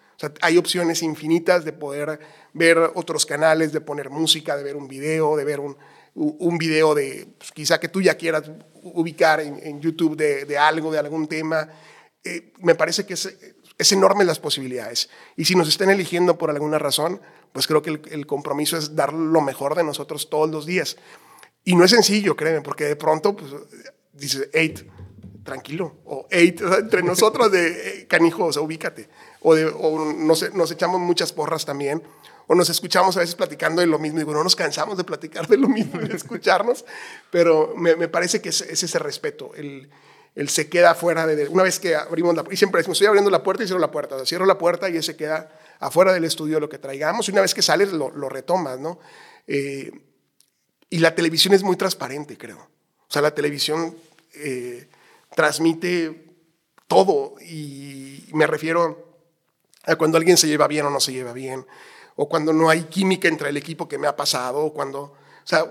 Hay 0.43 0.57
opciones 0.59 1.03
infinitas 1.03 1.65
de 1.65 1.73
poder 1.73 2.21
ver 2.53 2.79
otros 2.95 3.27
canales, 3.27 3.73
de 3.73 3.81
poner 3.81 4.11
música, 4.11 4.57
de 4.57 4.63
ver 4.63 4.77
un 4.77 4.87
video, 4.87 5.37
de 5.37 5.45
ver 5.45 5.59
un, 5.59 5.77
un 6.15 6.59
video 6.59 6.95
de 6.95 7.27
pues, 7.37 7.51
quizá 7.51 7.81
que 7.81 7.89
tú 7.89 8.01
ya 8.01 8.17
quieras 8.17 8.45
ubicar 8.83 9.41
en, 9.41 9.81
YouTube 9.81 10.17
de, 10.17 10.45
de, 10.45 10.57
algo, 10.57 10.93
de 10.93 10.99
algún 10.99 11.27
tema. 11.27 11.69
Eh, 12.23 12.53
me 12.61 12.77
parece 12.77 13.05
que 13.05 13.15
es, 13.15 13.37
es 13.79 13.93
enorme 13.93 14.25
las 14.25 14.39
posibilidades. 14.39 15.09
Y 15.37 15.45
si 15.45 15.55
nos 15.55 15.69
están 15.69 15.91
eligiendo 15.91 16.39
por 16.39 16.51
alguna 16.51 16.79
razón, 16.79 17.21
pues 17.53 17.67
creo 17.67 17.83
que 17.83 18.01
el, 18.11 18.27
compromiso 18.27 18.77
es 18.77 18.95
dar 18.97 19.13
lo 19.13 19.41
mejor 19.41 19.75
de 19.75 19.85
nosotros 19.85 20.29
todos 20.31 20.51
los 20.51 20.67
días. 20.67 20.97
Y 21.65 21.75
no 21.77 21.85
es 21.85 21.91
sencillo, 21.91 22.37
créeme, 22.37 22.61
porque 22.61 22.85
de 22.85 22.97
pronto 22.97 23.37
pues, 23.37 23.53
dices, 24.13 24.49
eight, 24.53 24.81
tranquilo, 25.45 25.97
o 26.05 26.27
eight, 26.31 26.61
entre 26.61 27.03
nosotros 27.05 27.51
de 27.51 28.01
eh, 28.01 28.07
canijos, 28.07 28.57
ubícate, 28.57 29.09
o, 29.41 29.55
de, 29.55 29.67
o 29.67 30.13
nos, 30.15 30.53
nos, 30.55 30.71
echamos 30.71 31.01
muchas 31.01 31.33
porras 31.33 31.65
también, 31.65 32.03
o 32.47 32.55
nos 32.55 32.69
escuchamos 32.71 33.17
a 33.17 33.21
veces 33.21 33.35
platicando 33.35 33.81
de 33.81 33.87
lo 33.87 33.99
mismo, 33.99 34.21
y 34.21 34.25
bueno, 34.25 34.41
no 34.41 34.45
nos 34.45 34.57
cansamos 34.57 34.97
de 34.97 35.05
platicar 35.05 35.47
de 35.47 35.57
lo 35.57 35.69
mismo 35.69 36.01
de 36.01 36.15
escucharnos, 36.15 36.85
pero 37.31 37.75
me, 37.77 37.97
me 37.97 38.09
parece 38.09 38.41
que 38.41 38.51
es, 38.51 38.61
es, 38.61 38.83
ese 38.83 38.99
respeto, 38.99 39.53
el, 39.55 39.91
él 40.35 40.49
se 40.49 40.69
queda 40.69 40.95
fuera 40.95 41.27
de, 41.27 41.49
una 41.49 41.63
vez 41.63 41.79
que 41.79 41.95
abrimos 41.95 42.35
la, 42.35 42.45
y 42.51 42.57
siempre 42.57 42.81
decimos, 42.81 42.97
estoy 42.97 43.07
abriendo 43.07 43.31
la 43.31 43.43
puerta 43.43 43.63
y 43.63 43.67
cierro 43.67 43.81
la 43.81 43.91
puerta, 43.91 44.25
cierro 44.27 44.47
la 44.47 44.59
puerta 44.59 44.91
y 44.91 44.97
él 44.97 45.03
se 45.03 45.17
queda 45.17 45.51
afuera 45.79 46.13
del 46.13 46.25
estudio 46.25 46.59
lo 46.61 46.69
que 46.69 46.79
traigamos, 46.79 47.29
y 47.29 47.33
una 47.33 47.41
vez 47.41 47.55
que 47.55 47.63
sales 47.63 47.93
lo, 47.93 48.11
retomas, 48.29 48.79
¿no? 48.79 48.99
Eh, 49.47 49.93
y 50.91 50.99
la 50.99 51.15
televisión 51.15 51.55
es 51.55 51.63
muy 51.63 51.77
transparente, 51.77 52.39
creo. 52.39 52.59
O 52.59 53.13
sea, 53.13 53.23
la 53.23 53.35
televisión 53.35 53.97
eh, 54.35 54.89
transmite 55.35 56.27
todo, 56.87 57.35
y 57.41 58.29
me 58.33 58.47
refiero 58.47 59.05
a 59.85 59.97
cuando 59.97 60.17
alguien 60.17 60.37
se 60.37 60.49
lleva 60.49 60.67
bien 60.67 60.87
o 60.87 60.91
no 60.91 61.01
se 61.01 61.13
lleva 61.13 61.33
bien, 61.33 61.67
o 62.17 62.29
cuando 62.29 62.53
no 62.53 62.71
hay 62.71 62.85
química 62.85 63.29
entre 63.29 63.51
el 63.51 63.57
equipo 63.57 63.89
que 63.89 63.99
me 63.99 64.07
ha 64.07 64.17
pasado, 64.17 64.65
o 64.65 64.73
cuando, 64.73 65.15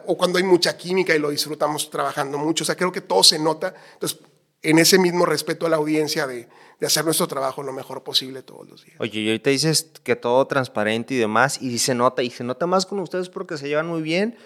o 0.05 0.17
cuando 0.17 0.37
hay 0.37 0.43
mucha 0.43 0.77
química 0.77 1.15
y 1.15 1.19
lo 1.19 1.29
disfrutamos 1.29 1.89
trabajando 1.89 2.37
mucho. 2.37 2.63
O 2.63 2.65
sea, 2.65 2.75
creo 2.75 2.91
que 2.91 3.01
todo 3.01 3.23
se 3.23 3.39
nota. 3.39 3.73
Entonces, 3.93 4.19
en 4.63 4.79
ese 4.79 4.97
mismo 4.97 5.25
respeto 5.25 5.65
a 5.65 5.69
la 5.69 5.75
audiencia 5.75 6.25
de, 6.25 6.47
de, 6.79 6.87
hacer 6.87 7.05
nuestro 7.05 7.27
trabajo 7.27 7.61
lo 7.63 7.73
mejor 7.73 8.03
posible 8.03 8.41
todos 8.41 8.67
los 8.67 8.83
días. 8.83 8.95
Oye, 8.99 9.19
y 9.19 9.27
ahorita 9.27 9.49
dices 9.49 9.91
que 10.03 10.15
todo 10.15 10.47
transparente 10.47 11.13
y 11.13 11.17
demás, 11.17 11.61
y 11.61 11.77
se 11.79 11.93
nota, 11.93 12.23
y 12.23 12.29
se 12.29 12.43
nota 12.43 12.65
más 12.65 12.85
con 12.85 12.99
ustedes 12.99 13.29
porque 13.29 13.57
se 13.57 13.67
llevan 13.67 13.87
muy 13.87 14.01
bien. 14.01 14.37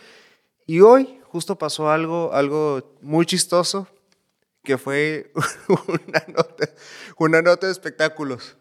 Y 0.65 0.81
hoy 0.81 1.19
justo 1.23 1.57
pasó 1.57 1.89
algo, 1.89 2.33
algo 2.33 2.95
muy 3.01 3.25
chistoso, 3.25 3.87
que 4.63 4.77
fue 4.77 5.31
una 5.87 6.25
nota, 6.27 6.69
una 7.17 7.41
nota 7.41 7.67
de 7.67 7.71
espectáculos 7.71 8.57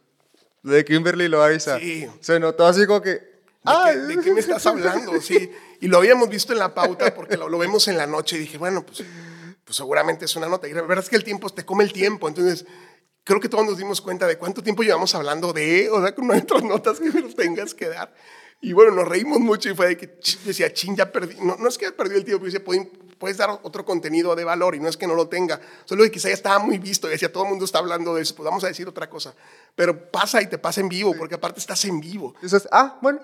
de 0.62 0.84
Kimberly 0.84 1.28
Loaiza. 1.28 1.78
Sí. 1.78 2.06
Se 2.20 2.38
notó 2.38 2.66
así 2.66 2.86
como 2.86 3.00
que... 3.00 3.36
¿De, 3.66 3.72
qué, 3.84 3.98
¿De 3.98 4.22
qué, 4.22 4.32
me 4.32 4.38
estás 4.38 4.64
hablando? 4.66 5.20
Sí. 5.20 5.50
Y 5.80 5.88
lo 5.88 5.98
habíamos 5.98 6.28
visto 6.28 6.52
en 6.52 6.60
la 6.60 6.72
pauta 6.72 7.12
porque 7.12 7.36
lo, 7.36 7.48
lo 7.48 7.58
vemos 7.58 7.88
en 7.88 7.96
la 7.96 8.06
noche 8.06 8.36
y 8.36 8.40
dije, 8.40 8.58
bueno, 8.58 8.86
pues 8.86 9.02
pues 9.66 9.76
seguramente 9.76 10.24
es 10.24 10.36
una 10.36 10.46
nota. 10.46 10.68
Y 10.68 10.72
la 10.72 10.82
verdad 10.82 11.02
es 11.04 11.10
que 11.10 11.16
el 11.16 11.24
tiempo 11.24 11.50
te 11.50 11.66
come 11.66 11.82
el 11.82 11.92
tiempo. 11.92 12.28
Entonces, 12.28 12.64
creo 13.24 13.40
que 13.40 13.48
todos 13.48 13.66
nos 13.66 13.76
dimos 13.76 14.00
cuenta 14.00 14.28
de 14.28 14.38
cuánto 14.38 14.62
tiempo 14.62 14.84
llevamos 14.84 15.12
hablando 15.16 15.52
de, 15.52 15.90
o 15.90 16.00
sea, 16.00 16.14
con 16.14 16.28
nuestras 16.28 16.62
notas 16.62 17.00
que 17.00 17.10
nos 17.20 17.34
tengas 17.34 17.74
que 17.74 17.88
dar. 17.88 18.14
Y 18.60 18.72
bueno, 18.72 18.92
nos 18.92 19.06
reímos 19.06 19.38
mucho 19.38 19.70
y 19.70 19.74
fue 19.74 19.88
de 19.88 19.96
que 19.96 20.18
decía, 20.44 20.72
ching, 20.72 20.96
ya 20.96 21.12
perdí. 21.12 21.36
No, 21.40 21.56
no 21.56 21.68
es 21.68 21.76
que 21.78 21.92
perdido 21.92 22.18
el 22.18 22.24
tiempo, 22.24 22.44
pero 22.44 22.52
decía, 22.52 22.90
puedes 23.18 23.36
dar 23.36 23.50
otro 23.62 23.84
contenido 23.84 24.34
de 24.34 24.44
valor 24.44 24.74
y 24.74 24.80
no 24.80 24.88
es 24.88 24.96
que 24.96 25.06
no 25.06 25.14
lo 25.14 25.28
tenga, 25.28 25.60
solo 25.84 26.04
que 26.04 26.10
quizá 26.10 26.28
ya 26.28 26.34
estaba 26.34 26.58
muy 26.58 26.78
visto 26.78 27.06
y 27.08 27.10
decía, 27.10 27.32
todo 27.32 27.44
el 27.44 27.50
mundo 27.50 27.64
está 27.64 27.78
hablando 27.78 28.14
de 28.14 28.22
eso, 28.22 28.34
pues 28.34 28.44
vamos 28.44 28.64
a 28.64 28.68
decir 28.68 28.86
otra 28.88 29.08
cosa. 29.08 29.34
Pero 29.74 30.10
pasa 30.10 30.42
y 30.42 30.46
te 30.46 30.58
pasa 30.58 30.80
en 30.80 30.88
vivo, 30.88 31.14
porque 31.16 31.34
aparte 31.34 31.60
estás 31.60 31.84
en 31.84 32.00
vivo. 32.00 32.34
Eso 32.42 32.56
es, 32.56 32.68
ah, 32.72 32.98
bueno. 33.00 33.20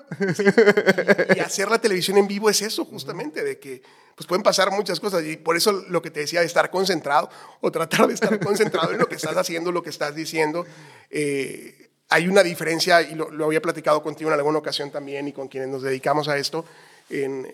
Y, 1.36 1.40
hacer 1.40 1.68
la 1.68 1.80
televisión 1.80 2.16
en 2.18 2.28
vivo 2.28 2.48
es 2.48 2.62
eso, 2.62 2.84
justamente, 2.84 3.42
de 3.42 3.58
que 3.58 3.82
pues 4.14 4.26
pueden 4.26 4.42
pasar 4.42 4.70
muchas 4.70 5.00
cosas 5.00 5.24
y 5.24 5.38
por 5.38 5.56
eso 5.56 5.72
lo 5.88 6.02
que 6.02 6.10
te 6.10 6.20
decía 6.20 6.40
de 6.40 6.46
estar 6.46 6.70
concentrado 6.70 7.30
o 7.60 7.70
tratar 7.72 8.06
de 8.06 8.14
estar 8.14 8.38
concentrado 8.44 8.92
en 8.92 8.98
lo 8.98 9.06
que 9.06 9.16
estás 9.16 9.36
haciendo, 9.36 9.72
lo 9.72 9.82
que 9.82 9.90
estás 9.90 10.14
diciendo. 10.14 10.66
Eh, 11.10 11.91
hay 12.09 12.28
una 12.28 12.42
diferencia, 12.42 13.00
y 13.02 13.14
lo, 13.14 13.44
había 13.44 13.62
platicado 13.62 14.02
contigo 14.02 14.30
en 14.30 14.38
alguna 14.38 14.59
ocasión 14.59 14.90
también 14.90 15.28
y 15.28 15.32
con 15.32 15.49
quienes 15.49 15.68
nos 15.68 15.82
dedicamos 15.82 16.28
a 16.28 16.37
esto, 16.37 16.64
en, 17.09 17.47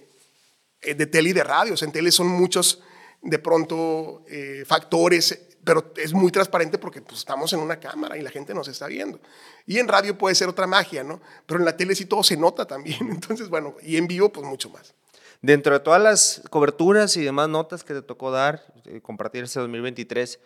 eh, 0.80 0.94
de 0.94 1.06
tele 1.06 1.30
y 1.30 1.32
de 1.32 1.44
radios. 1.44 1.82
En 1.82 1.92
tele 1.92 2.10
son 2.10 2.28
muchos, 2.28 2.82
de 3.22 3.38
pronto, 3.38 4.24
eh, 4.28 4.64
factores, 4.66 5.38
pero 5.64 5.92
es 5.96 6.12
muy 6.12 6.32
transparente 6.32 6.78
porque 6.78 7.02
pues, 7.02 7.18
estamos 7.18 7.52
en 7.52 7.60
una 7.60 7.78
cámara 7.78 8.16
y 8.16 8.22
la 8.22 8.30
gente 8.30 8.54
nos 8.54 8.68
está 8.68 8.86
viendo. 8.86 9.20
Y 9.66 9.78
en 9.78 9.86
radio 9.86 10.16
puede 10.16 10.34
ser 10.34 10.48
otra 10.48 10.66
magia, 10.66 11.04
¿no? 11.04 11.20
Pero 11.46 11.60
en 11.60 11.66
la 11.66 11.76
tele 11.76 11.94
sí 11.94 12.06
todo 12.06 12.22
se 12.22 12.36
nota 12.36 12.66
también. 12.66 12.98
Entonces, 13.10 13.48
bueno, 13.48 13.74
y 13.82 13.96
en 13.96 14.06
vivo, 14.06 14.30
pues 14.32 14.46
mucho 14.46 14.70
más. 14.70 14.94
Dentro 15.40 15.74
de 15.74 15.80
todas 15.80 16.02
las 16.02 16.42
coberturas 16.50 17.16
y 17.16 17.22
demás 17.22 17.48
notas 17.48 17.84
que 17.84 17.94
te 17.94 18.02
tocó 18.02 18.30
dar, 18.30 18.64
eh, 18.86 19.00
compartir 19.00 19.44
este 19.44 19.60
2023, 19.60 20.40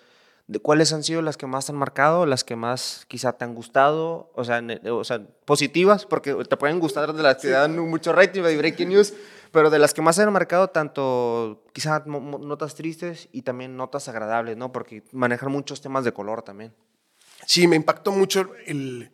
¿de 0.52 0.58
cuáles 0.60 0.92
han 0.92 1.02
sido 1.02 1.22
las 1.22 1.38
que 1.38 1.46
más 1.46 1.66
te 1.66 1.72
han 1.72 1.78
marcado, 1.78 2.26
las 2.26 2.44
que 2.44 2.56
más 2.56 3.06
quizá 3.08 3.32
te 3.32 3.44
han 3.44 3.54
gustado, 3.54 4.30
o 4.34 4.44
sea, 4.44 4.62
o 4.90 5.02
sea 5.02 5.26
positivas, 5.46 6.04
porque 6.04 6.34
te 6.34 6.56
pueden 6.58 6.78
gustar 6.78 7.14
de 7.14 7.22
las 7.22 7.38
que 7.38 7.48
dan 7.48 7.78
mucho 7.78 8.12
rating 8.12 8.42
de 8.42 8.56
Breaking 8.58 8.90
News, 8.90 9.14
pero 9.50 9.70
de 9.70 9.78
las 9.78 9.94
que 9.94 10.02
más 10.02 10.18
han 10.18 10.30
marcado, 10.30 10.68
tanto 10.68 11.64
quizás 11.72 12.06
notas 12.06 12.74
tristes 12.74 13.30
y 13.32 13.42
también 13.42 13.76
notas 13.76 14.08
agradables, 14.08 14.58
¿no? 14.58 14.72
Porque 14.72 15.02
manejan 15.12 15.50
muchos 15.50 15.80
temas 15.80 16.04
de 16.04 16.12
color 16.12 16.42
también. 16.42 16.74
Sí, 17.46 17.66
me 17.66 17.76
impactó 17.76 18.12
mucho 18.12 18.50
el... 18.66 19.10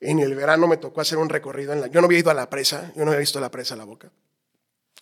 En 0.00 0.20
el 0.20 0.36
verano 0.36 0.68
me 0.68 0.76
tocó 0.76 1.00
hacer 1.00 1.18
un 1.18 1.28
recorrido 1.28 1.72
en 1.72 1.80
la... 1.80 1.86
Yo 1.88 2.00
no 2.00 2.06
había 2.06 2.20
ido 2.20 2.30
a 2.30 2.34
la 2.34 2.48
presa, 2.48 2.92
yo 2.94 3.04
no 3.04 3.10
había 3.10 3.18
visto 3.18 3.40
la 3.40 3.50
presa 3.50 3.74
a 3.74 3.76
la 3.76 3.84
boca. 3.84 4.12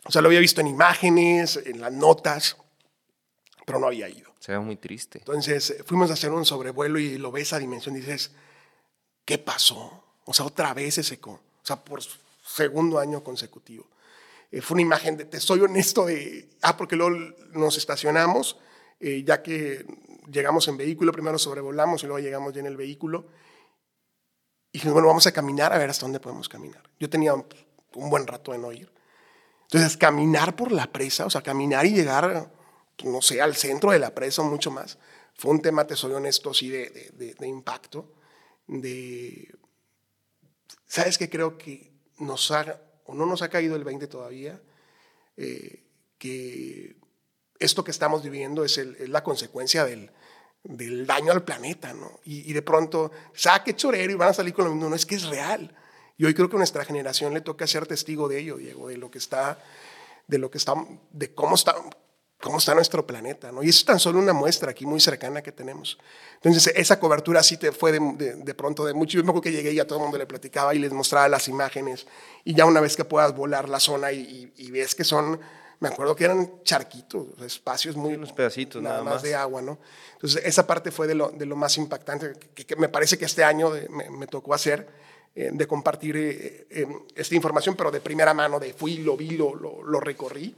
O 0.05 0.11
sea, 0.13 0.23
lo 0.23 0.29
había 0.29 0.41
visto 0.41 0.63
en 0.63 0.69
imágenes, 0.69 1.61
en 1.67 1.83
las 1.83 1.93
notas, 1.93 2.57
pero 3.67 3.79
no 3.79 3.89
había 3.89 4.09
ido. 4.09 4.33
Se 4.39 4.53
ve 4.53 4.59
muy 4.61 4.77
triste. 4.77 5.19
Entonces 5.19 5.83
fuimos 5.85 6.09
a 6.09 6.15
hacer 6.15 6.31
un 6.31 6.47
sobrevuelo 6.47 6.99
y 6.99 7.19
lo 7.19 7.31
ves 7.31 7.53
a 7.53 7.59
dimensión 7.59 7.97
y 7.97 8.01
dices, 8.01 8.31
¿qué 9.27 9.37
pasó? 9.37 10.05
O 10.25 10.33
sea, 10.33 10.47
otra 10.47 10.73
vez 10.73 10.95
se 10.95 11.03
secó. 11.03 11.33
O 11.33 11.67
sea, 11.67 11.77
por 11.77 12.01
segundo 12.47 12.99
año 12.99 13.23
consecutivo. 13.23 13.87
Eh, 14.53 14.61
fue 14.63 14.77
una 14.77 14.83
imagen 14.83 15.17
de, 15.17 15.25
te 15.25 15.41
soy 15.41 15.61
honesto, 15.61 16.07
de, 16.07 16.49
ah, 16.63 16.77
porque 16.77 16.97
luego 16.97 17.35
nos 17.53 17.77
estacionamos, 17.77 18.57
eh, 19.01 19.25
ya 19.27 19.43
que 19.43 19.85
llegamos 20.31 20.69
en 20.69 20.77
vehículo, 20.77 21.13
primero 21.13 21.39
sobrevolamos 21.39 22.03
y 22.05 22.07
luego 22.07 22.21
llegamos 22.21 22.55
ya 22.55 22.61
en 22.61 22.67
el 22.67 22.77
vehículo. 22.77 23.27
Y 24.71 24.79
dijimos, 24.79 24.95
bueno, 24.95 25.09
vamos 25.09 25.27
a 25.27 25.33
caminar 25.33 25.73
a 25.73 25.79
ver 25.79 25.91
hasta 25.91 26.05
dónde 26.05 26.21
podemos 26.21 26.49
caminar. 26.49 26.83
Yo 27.01 27.11
tenía 27.11 27.35
un, 27.35 27.45
buen 27.95 28.27
rato 28.27 28.53
de 28.53 28.59
no 28.59 28.71
ir. 28.73 28.93
Entonces, 29.63 29.97
caminar 29.97 30.55
por 30.55 30.71
la 30.71 30.87
presa, 30.93 31.27
o 31.27 31.31
sea, 31.31 31.43
caminar 31.43 31.85
y 31.87 31.91
llegar, 31.91 32.53
no 33.05 33.23
sé, 33.23 33.41
al 33.41 33.57
centro 33.57 33.91
de 33.91 33.99
la 33.99 34.15
presa 34.15 34.43
mucho 34.43 34.71
más, 34.71 34.99
fue 35.35 35.51
un 35.51 35.61
tema, 35.61 35.87
te 35.87 35.97
soy 35.97 36.13
honesto, 36.13 36.55
sí, 36.55 36.71
de, 36.71 37.35
de, 37.39 37.47
impacto. 37.47 38.15
De, 38.67 39.55
¿Sabes 40.87 41.19
qué? 41.19 41.29
Creo 41.29 41.59
que 41.59 41.93
nos 42.19 42.51
haga 42.51 42.81
o 43.05 43.15
no 43.15 43.27
nos 43.27 43.43
ha 43.43 43.49
caído 43.49 43.77
el 43.77 43.85
20 43.85 44.07
todavía, 44.07 44.61
eh, 45.37 45.85
que 46.19 46.97
esto 47.59 47.85
que 47.85 47.91
estamos 47.91 48.23
viviendo 48.23 48.65
es, 48.65 48.81
la 49.09 49.23
consecuencia 49.23 49.85
del, 49.85 50.11
daño 51.07 51.33
al 51.33 51.45
planeta, 51.45 51.93
¿no? 51.93 52.21
Y, 52.25 52.53
de 52.53 52.63
pronto, 52.63 53.13
saque 53.35 53.77
chorero 53.77 54.13
y 54.13 54.17
van 54.17 54.31
a 54.31 54.35
salir 54.35 54.53
con 54.53 54.65
lo 54.65 54.73
mismo. 54.73 54.89
No, 54.89 54.97
es 54.97 55.07
que 55.07 55.15
es 55.15 55.25
real. 55.25 55.77
Y 56.17 56.25
hoy 56.25 56.35
creo 56.35 56.49
que 56.49 56.57
a 56.57 56.59
nuestra 56.59 56.85
generación 56.85 57.35
le 57.35 57.41
toca 57.41 57.67
ser 57.67 57.87
testigo 57.87 58.27
de 58.29 58.41
ello, 58.41 58.57
Diego, 58.57 58.89
de 58.89 58.97
lo 58.97 59.11
que 59.11 59.19
está, 59.19 59.63
de 60.27 60.39
lo 60.39 60.51
que 60.51 60.59
está, 60.59 60.75
de 61.13 61.35
cómo 61.35 61.55
está, 61.55 61.77
cómo 62.41 62.59
está 62.59 62.75
nuestro 62.75 63.07
planeta, 63.07 63.51
¿no? 63.51 63.63
Y 63.63 63.71
eso 63.71 63.81
es 63.81 63.85
tan 63.85 63.99
solo 63.99 64.19
una 64.19 64.33
muestra 64.33 64.71
aquí 64.71 64.87
muy 64.87 65.01
cercana 65.01 65.43
que 65.43 65.53
tenemos. 65.53 65.99
Entonces, 66.35 66.73
esa 66.77 67.01
cobertura 67.01 67.43
sí 67.43 67.57
te 67.57 67.73
fue 67.73 67.93
de, 67.93 68.55
pronto 68.55 68.85
de 68.85 68.95
mucho. 68.95 69.17
Yo 69.17 69.25
me 69.25 69.31
acuerdo 69.31 69.43
que 69.43 69.53
llegué 69.53 69.73
y 69.73 69.81
a 69.81 69.87
todo 69.87 69.99
el 69.99 70.03
mundo 70.03 70.19
le 70.19 70.27
platicaba 70.27 70.75
y 70.75 70.79
les 70.79 70.93
mostraba 70.93 71.29
las 71.29 71.49
imágenes. 71.49 72.07
Y 72.45 72.55
ya 72.55 72.67
una 72.67 72.81
vez 72.81 72.97
que 72.97 73.05
puedas 73.05 73.35
volar 73.35 73.69
la 73.69 73.81
zona 73.81 74.13
y, 74.13 74.71
ves 74.71 74.95
que 74.95 75.05
son, 75.05 75.41
me 75.81 75.89
acuerdo 75.89 76.15
que 76.15 76.25
eran 76.25 76.63
charquitos, 76.63 77.27
espacios 77.41 77.97
muy... 77.97 78.15
Unos 78.15 78.33
pedacitos 78.33 78.83
nada, 78.83 79.03
más. 79.03 79.23
de 79.23 79.35
agua, 79.35 79.63
¿no? 79.63 79.79
Entonces, 80.13 80.43
esa 80.45 80.67
parte 80.67 80.91
fue 80.91 81.07
de 81.07 81.15
lo, 81.15 81.31
de 81.31 81.47
lo 81.47 81.57
más 81.57 81.77
impactante 81.79 82.35
que, 82.55 82.77
me 82.77 82.89
parece 82.89 83.17
que 83.17 83.25
este 83.25 83.45
año 83.45 83.73
me, 83.91 84.27
tocó 84.27 84.53
hacer, 84.53 84.87
eh, 85.35 85.51
de 85.53 85.67
compartir 85.67 86.17
eh, 86.17 86.67
eh, 86.71 86.87
esta 87.15 87.35
información, 87.35 87.77
pero 87.77 87.91
de 87.91 88.01
primera 88.01 88.35
mano, 88.35 88.61
de 88.61 88.73
fui, 88.73 88.99
lo 88.99 89.17
vi, 89.17 89.31
lo, 89.31 89.55
lo, 89.55 89.83
lo 89.83 90.01
recorrí. 90.01 90.55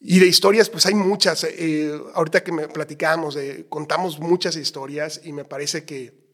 Y 0.00 0.20
de 0.20 0.26
historias, 0.26 0.70
pues 0.70 0.86
hay 0.86 0.94
muchas. 0.94 1.44
Eh, 1.44 1.92
ahorita 2.14 2.44
que 2.44 2.52
me 2.52 2.68
platicamos, 2.68 3.36
contamos 3.68 4.20
muchas 4.20 4.56
historias 4.56 5.20
y 5.24 5.32
me 5.32 5.44
parece 5.44 5.84
que 5.84 6.28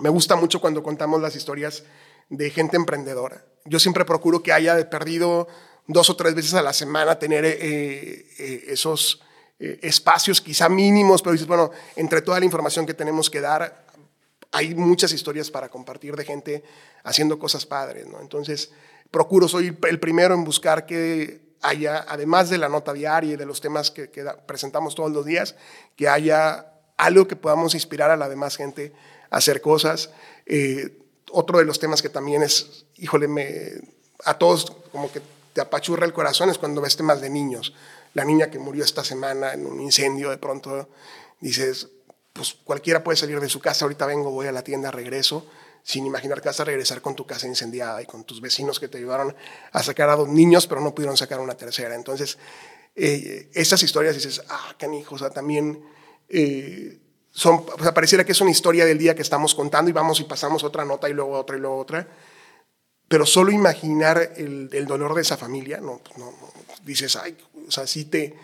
Me 0.00 0.08
gusta 0.08 0.36
mucho 0.36 0.60
cuando 0.60 0.82
contamos 0.82 1.20
las 1.20 1.36
historias 1.36 1.84
de 2.30 2.50
gente 2.50 2.76
emprendedora. 2.76 3.44
Yo 3.66 3.78
siempre 3.78 4.04
procuro 4.04 4.42
que 4.42 4.52
haya 4.52 4.88
perdido 4.88 5.48
dos 5.86 6.10
o 6.10 6.16
tres 6.16 6.34
veces 6.34 6.54
a 6.54 6.62
la 6.62 6.72
semana 6.72 7.18
tener 7.18 7.44
eh, 7.44 7.58
eh, 7.60 8.64
esos 8.68 9.20
eh, 9.58 9.78
espacios 9.82 10.40
quizá 10.40 10.68
mínimos, 10.68 11.22
pero 11.22 11.32
dices, 11.32 11.46
bueno, 11.46 11.70
entre 11.96 12.22
toda 12.22 12.38
la 12.38 12.46
información 12.46 12.86
que 12.86 12.94
tenemos 12.94 13.28
que 13.28 13.40
dar, 13.40 13.86
hay 14.50 14.74
muchas 14.74 15.12
historias 15.12 15.50
para 15.50 15.68
compartir 15.68 16.16
de 16.16 16.24
gente 16.24 16.64
haciendo 17.04 17.38
cosas 17.38 17.66
padres, 17.66 18.06
¿no? 18.06 18.20
Entonces, 18.20 18.70
procuro, 19.10 19.48
soy 19.48 19.76
el 19.88 20.00
primero 20.00 20.34
en 20.34 20.44
buscar 20.44 20.86
que 20.86 21.41
haya, 21.62 22.04
además 22.08 22.50
de 22.50 22.58
la 22.58 22.68
nota 22.68 22.92
diaria 22.92 23.34
y 23.34 23.36
de 23.36 23.46
los 23.46 23.60
temas 23.60 23.90
que, 23.90 24.08
presentamos 24.46 24.94
todos 24.94 25.10
los 25.10 25.24
días, 25.24 25.54
que 25.96 26.08
haya 26.08 26.66
algo 26.96 27.26
que 27.26 27.36
podamos 27.36 27.74
inspirar 27.74 28.10
a 28.10 28.16
la 28.16 28.28
demás 28.28 28.56
gente 28.56 28.92
a 29.30 29.38
hacer 29.38 29.60
cosas. 29.60 30.10
Eh, 30.46 30.98
otro 31.30 31.58
de 31.58 31.64
los 31.64 31.78
temas 31.78 32.02
que 32.02 32.08
también 32.08 32.42
es, 32.42 32.84
híjole, 32.96 33.28
me, 33.28 33.72
a 34.24 34.36
todos 34.36 34.70
como 34.90 35.10
que 35.10 35.22
te 35.52 35.60
apachurra 35.60 36.04
el 36.04 36.12
corazón 36.12 36.50
es 36.50 36.58
cuando 36.58 36.80
ves 36.80 36.96
temas 36.96 37.20
de 37.20 37.30
niños. 37.30 37.74
La 38.14 38.24
niña 38.24 38.50
que 38.50 38.58
murió 38.58 38.84
esta 38.84 39.04
semana 39.04 39.54
en 39.54 39.66
un 39.66 39.80
incendio, 39.80 40.30
de 40.30 40.38
pronto 40.38 40.88
dices, 41.40 41.88
pues 42.32 42.56
cualquiera 42.64 43.02
puede 43.02 43.16
salir 43.16 43.40
de 43.40 43.48
su 43.48 43.60
casa, 43.60 43.84
ahorita 43.84 44.06
vengo, 44.06 44.30
voy 44.30 44.46
a 44.46 44.52
la 44.52 44.62
tienda, 44.62 44.90
regreso 44.90 45.46
sin 45.82 46.06
imaginar 46.06 46.40
que 46.40 46.48
vas 46.48 46.60
a 46.60 46.64
regresar 46.64 47.00
con 47.00 47.16
tu 47.16 47.26
casa 47.26 47.46
incendiada 47.46 48.00
y 48.02 48.06
con 48.06 48.24
tus 48.24 48.40
vecinos 48.40 48.78
que 48.78 48.88
te 48.88 48.98
ayudaron 48.98 49.34
a 49.72 49.82
sacar 49.82 50.08
a 50.10 50.16
dos 50.16 50.28
niños, 50.28 50.66
pero 50.66 50.80
no 50.80 50.94
pudieron 50.94 51.16
sacar 51.16 51.40
una 51.40 51.56
tercera. 51.56 51.94
Entonces, 51.94 52.38
eh, 52.94 53.50
esas 53.54 53.82
historias 53.82 54.14
dices, 54.14 54.42
ah, 54.48 54.74
canijo, 54.78 55.14
o 55.14 55.18
sea, 55.18 55.30
también 55.30 55.82
eh, 56.28 56.98
son, 57.30 57.64
o 57.78 57.82
sea, 57.82 57.94
pareciera 57.94 58.24
que 58.24 58.32
es 58.32 58.40
una 58.40 58.50
historia 58.50 58.84
del 58.84 58.98
día 58.98 59.14
que 59.14 59.22
estamos 59.22 59.54
contando 59.54 59.90
y 59.90 59.92
vamos 59.92 60.20
y 60.20 60.24
pasamos 60.24 60.62
otra 60.62 60.84
nota 60.84 61.08
y 61.08 61.14
luego 61.14 61.32
otra 61.32 61.56
y 61.56 61.60
luego 61.60 61.78
otra, 61.78 62.06
pero 63.08 63.26
solo 63.26 63.50
imaginar 63.50 64.32
el, 64.36 64.86
dolor 64.86 65.14
de 65.14 65.22
esa 65.22 65.36
familia, 65.36 65.80
no, 65.80 65.98
pues 65.98 66.18
no, 66.18 66.32
dices, 66.84 67.16
ay, 67.16 67.36
o 67.66 67.70
sea, 67.70 67.86
sí 67.86 68.04
te, 68.04 68.36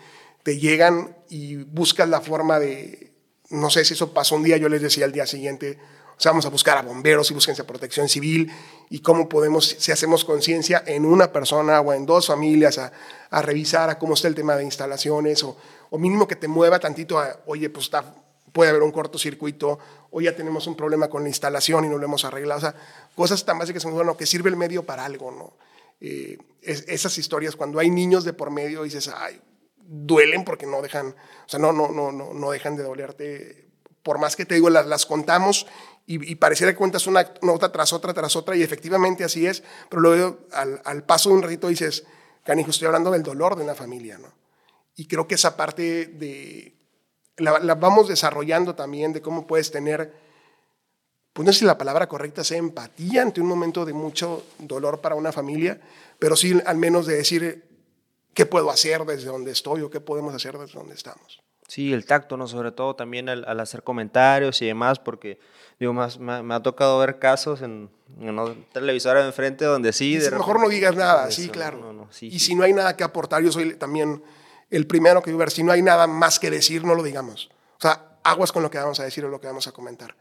te 0.43 0.59
llegan 0.59 1.15
y 1.29 1.55
buscas 1.55 2.09
la 2.09 2.21
forma 2.21 2.59
de, 2.59 3.11
no 3.49 3.69
sé 3.69 3.85
si 3.85 3.93
eso 3.93 4.13
pasó 4.13 4.35
un 4.35 4.43
día, 4.43 4.57
yo 4.57 4.69
les 4.69 4.81
decía 4.81 5.05
al 5.05 5.11
día 5.11 5.25
siguiente, 5.25 5.79
o 6.19 6.21
sea, 6.21 6.33
vamos 6.33 6.45
a 6.45 6.49
buscar 6.49 6.77
a 6.77 6.81
bomberos 6.81 7.31
y 7.31 7.33
búsquense 7.33 7.63
protección 7.63 8.09
civil 8.09 8.51
y 8.89 8.99
cómo 8.99 9.29
podemos, 9.29 9.77
si 9.79 9.93
hacemos 9.93 10.25
conciencia 10.25 10.83
en 10.85 11.05
una 11.05 11.31
persona 11.31 11.79
o 11.79 11.93
en 11.93 12.05
dos 12.05 12.27
familias, 12.27 12.77
a, 12.77 12.91
a, 13.29 13.41
revisar 13.41 13.89
a 13.89 13.97
cómo 13.97 14.15
está 14.15 14.27
el 14.27 14.35
tema 14.35 14.57
de 14.57 14.65
instalaciones 14.65 15.41
o, 15.45 15.55
o 15.89 15.97
mínimo 15.97 16.27
que 16.27 16.35
te 16.35 16.49
mueva 16.49 16.77
tantito 16.77 17.17
a, 17.19 17.39
oye, 17.45 17.69
pues 17.69 17.85
está, 17.85 18.03
puede 18.51 18.69
haber 18.69 18.83
un 18.83 18.91
cortocircuito 18.91 19.79
o 20.11 20.19
ya 20.19 20.35
tenemos 20.35 20.67
un 20.67 20.75
problema 20.75 21.09
con 21.09 21.23
la 21.23 21.29
instalación 21.29 21.85
y 21.85 21.87
no 21.87 21.97
lo 21.97 22.03
hemos 22.03 22.25
arreglado. 22.25 22.57
O 22.57 22.61
sea, 22.61 22.75
cosas 23.15 23.45
tan 23.45 23.57
básicas 23.57 23.83
como, 23.83 23.95
bueno, 23.95 24.17
que 24.17 24.25
sirve 24.25 24.49
el 24.49 24.57
medio 24.57 24.83
para 24.83 25.05
algo, 25.05 25.31
¿no? 25.31 25.53
Eh, 26.01 26.37
esas 26.61 27.17
historias, 27.17 27.55
cuando 27.55 27.79
hay 27.79 27.89
niños 27.89 28.25
de 28.25 28.33
por 28.33 28.51
medio, 28.51 28.83
dices, 28.83 29.09
ay, 29.15 29.39
duelen 29.77 30.43
porque 30.43 30.65
no 30.65 30.81
dejan, 30.81 31.07
o 31.07 31.47
sea, 31.49 31.61
no, 31.61 31.71
no, 31.71 31.87
no, 31.93 32.11
no, 32.11 32.33
no 32.33 32.51
dejan 32.51 32.75
de 32.75 32.83
dolerte. 32.83 33.69
Por 34.03 34.19
más 34.19 34.35
que 34.35 34.45
te 34.45 34.55
digo, 34.55 34.69
las, 34.69 34.85
las 34.85 35.05
contamos 35.05 35.65
y, 36.11 36.35
pareciera 36.35 36.71
que 36.71 36.77
cuentas 36.77 37.05
una 37.05 37.33
nota 37.43 37.71
tras 37.71 37.93
otra, 37.93 38.15
tras 38.15 38.35
otra, 38.35 38.55
y 38.55 38.63
efectivamente 38.63 39.23
así 39.23 39.45
es, 39.45 39.61
pero 39.89 40.01
luego 40.01 40.39
al, 40.51 41.03
paso 41.03 41.29
de 41.29 41.35
un 41.35 41.43
ratito 41.43 41.67
dices, 41.67 42.03
canijo, 42.43 42.71
estoy 42.71 42.87
hablando 42.87 43.11
del 43.11 43.21
dolor 43.21 43.55
de 43.55 43.61
una 43.61 43.75
familia, 43.75 44.17
¿no? 44.17 44.33
Y 44.95 45.05
creo 45.05 45.27
que 45.27 45.35
esa 45.35 45.55
parte 45.55 46.07
de, 46.07 46.73
la, 47.37 47.59
la, 47.59 47.75
vamos 47.75 48.07
desarrollando 48.07 48.73
también, 48.73 49.13
de 49.13 49.21
cómo 49.21 49.45
puedes 49.45 49.69
tener, 49.69 50.11
pues 51.31 51.45
no 51.45 51.53
sé 51.53 51.59
si 51.59 51.65
la 51.65 51.77
palabra 51.77 52.09
correcta 52.09 52.43
sea 52.43 52.57
empatía 52.57 53.21
ante 53.21 53.39
un 53.39 53.47
momento 53.47 53.85
de 53.85 53.93
mucho 53.93 54.47
dolor 54.57 55.01
para 55.01 55.13
una 55.13 55.31
familia, 55.31 55.79
pero 56.17 56.35
sí 56.35 56.59
al 56.65 56.77
menos 56.77 57.05
de 57.05 57.17
decir, 57.17 57.69
¿qué 58.33 58.47
puedo 58.47 58.71
hacer 58.71 59.05
desde 59.05 59.27
donde 59.27 59.51
estoy 59.51 59.83
o 59.83 59.91
qué 59.91 59.99
podemos 59.99 60.33
hacer 60.33 60.57
desde 60.57 60.73
donde 60.73 60.95
estamos? 60.95 61.39
Sí, 61.69 61.93
el 61.93 62.05
tacto, 62.05 62.35
¿no? 62.35 62.47
Sobre 62.47 62.73
todo 62.73 62.95
también 62.95 63.29
al, 63.29 63.45
al 63.47 63.59
hacer 63.61 63.83
comentarios 63.83 64.61
y 64.61 64.65
demás, 64.65 64.99
porque 64.99 65.39
Digo, 65.79 65.93
más, 65.93 66.19
me, 66.19 66.53
ha 66.53 66.61
tocado 66.61 66.99
ver 66.99 67.19
casos 67.19 67.61
en, 67.61 67.89
en 68.19 68.37
una 68.37 68.53
televisora 68.73 69.21
de 69.21 69.27
enfrente 69.27 69.63
donde 69.63 69.93
sí. 69.93 70.17
De 70.17 70.29
mejor 70.29 70.59
no 70.59 70.67
digas 70.67 70.93
nada, 70.93 71.31
sí, 71.31 71.47
claro. 71.47 72.09
y 72.19 72.39
si 72.39 72.53
no 72.53 72.63
hay 72.63 72.73
nada 72.73 72.97
que 72.97 73.05
aportar, 73.05 73.41
yo 73.41 73.51
soy 73.51 73.75
también 73.75 74.21
el 74.69 74.85
primero 74.87 75.21
que 75.21 75.31
ver, 75.31 75.49
si 75.49 75.63
no 75.63 75.71
hay 75.71 75.81
nada 75.81 76.05
más 76.05 76.37
que 76.37 76.51
decir, 76.51 76.83
no 76.83 76.95
lo 76.95 77.03
digamos. 77.03 77.49
O 77.77 77.81
sea, 77.81 78.17
aguas 78.25 78.51
con 78.51 78.61
lo 78.61 78.69
que 78.69 78.77
vamos 78.77 78.99
a 78.99 79.05
decir 79.05 79.23
o 79.23 79.29
lo 79.29 79.39
que 79.39 79.47
vamos 79.47 79.67
a 79.67 79.71
comentar. 79.71 80.15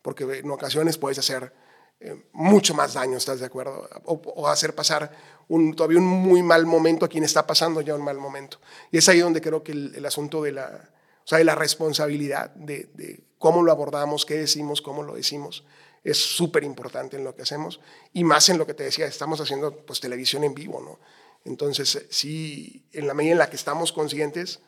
Porque 0.00 0.22
en 0.22 0.50
ocasiones 0.50 0.96
puedes 0.96 1.18
hacer 1.18 1.52
eh, 2.00 2.24
mucho 2.32 2.74
más 2.74 2.94
daño, 2.94 3.18
¿estás 3.18 3.40
de 3.40 3.46
acuerdo? 3.46 3.88
O, 4.04 4.48
hacer 4.48 4.74
pasar 4.74 5.12
un, 5.48 5.74
todavía 5.74 5.98
un 5.98 6.06
muy 6.06 6.42
mal 6.42 6.64
momento 6.64 7.04
a 7.04 7.08
quien 7.08 7.24
está 7.24 7.46
pasando 7.46 7.82
ya 7.82 7.94
un 7.94 8.02
mal 8.02 8.16
momento. 8.16 8.58
Y 8.90 8.98
es 8.98 9.08
ahí 9.08 9.20
donde 9.20 9.40
creo 9.40 9.62
que 9.62 9.72
el, 9.72 9.94
el 9.94 10.06
asunto 10.06 10.42
de 10.42 10.52
la, 10.52 10.90
o 11.24 11.26
sea, 11.26 11.38
de 11.38 11.44
la 11.44 11.54
responsabilidad 11.54 12.54
de, 12.54 12.88
de 12.94 13.22
cómo 13.38 13.62
lo 13.62 13.70
abordamos, 13.70 14.24
qué 14.24 14.38
decimos, 14.38 14.80
cómo 14.80 15.02
lo 15.02 15.14
decimos, 15.14 15.64
es 16.02 16.16
súper 16.16 16.64
importante 16.64 17.18
en 17.18 17.24
lo 17.24 17.34
que 17.36 17.42
hacemos 17.42 17.80
y 18.12 18.24
más 18.24 18.48
en 18.48 18.56
lo 18.56 18.66
que 18.66 18.74
te 18.74 18.84
decía, 18.84 19.06
estamos 19.06 19.40
haciendo 19.40 19.84
pues 19.84 20.00
televisión 20.00 20.44
en 20.44 20.54
vivo, 20.54 20.80
¿no? 20.80 20.98
Entonces, 21.44 22.06
sí, 22.10 22.86
en 22.92 23.06
la 23.06 23.14
medida 23.14 23.32
en 23.32 23.38
la 23.38 23.50
que 23.50 23.56
estamos 23.56 23.92
conscientes 23.92 24.60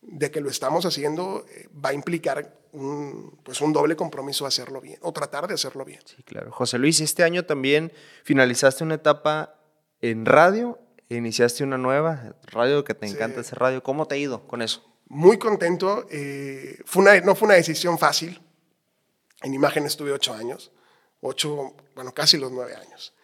de 0.00 0.30
que 0.30 0.40
lo 0.40 0.50
estamos 0.50 0.86
haciendo, 0.86 1.44
eh, 1.50 1.68
va 1.84 1.90
a 1.90 1.92
implicar 1.92 2.58
un, 2.72 3.38
pues 3.42 3.60
un 3.60 3.72
doble 3.72 3.96
compromiso 3.96 4.44
de 4.44 4.48
hacerlo 4.48 4.80
bien, 4.80 4.98
o 5.02 5.12
tratar 5.12 5.48
de 5.48 5.54
hacerlo 5.54 5.84
bien. 5.84 6.00
Sí, 6.04 6.22
claro. 6.22 6.52
José 6.52 6.78
Luis, 6.78 7.00
este 7.00 7.24
año 7.24 7.44
también 7.44 7.92
finalizaste 8.24 8.84
una 8.84 8.94
etapa 8.94 9.54
en 10.00 10.26
radio, 10.26 10.78
iniciaste 11.08 11.64
una 11.64 11.78
nueva, 11.78 12.36
radio 12.42 12.84
que 12.84 12.94
te 12.94 13.06
encanta 13.06 13.40
ese 13.40 13.54
radio. 13.54 13.82
¿Cómo 13.82 14.06
te 14.06 14.14
ha 14.14 14.18
ido 14.18 14.46
con 14.46 14.62
eso? 14.62 14.84
muy 15.08 15.38
contento. 15.38 16.06
Eh, 16.10 16.78
fue 16.84 17.02
una, 17.02 17.20
no 17.20 17.34
fue 17.34 17.46
una 17.46 17.54
decisión 17.54 17.98
fácil. 17.98 18.40
En 19.42 19.54
imagen 19.54 19.86
estuve 19.86 20.12
ocho 20.12 20.34
años, 20.34 20.72
ocho, 21.20 21.76
bueno, 21.94 22.12
casi 22.12 22.38
los 22.38 22.52
nueve 22.52 22.74
años. 22.74 23.14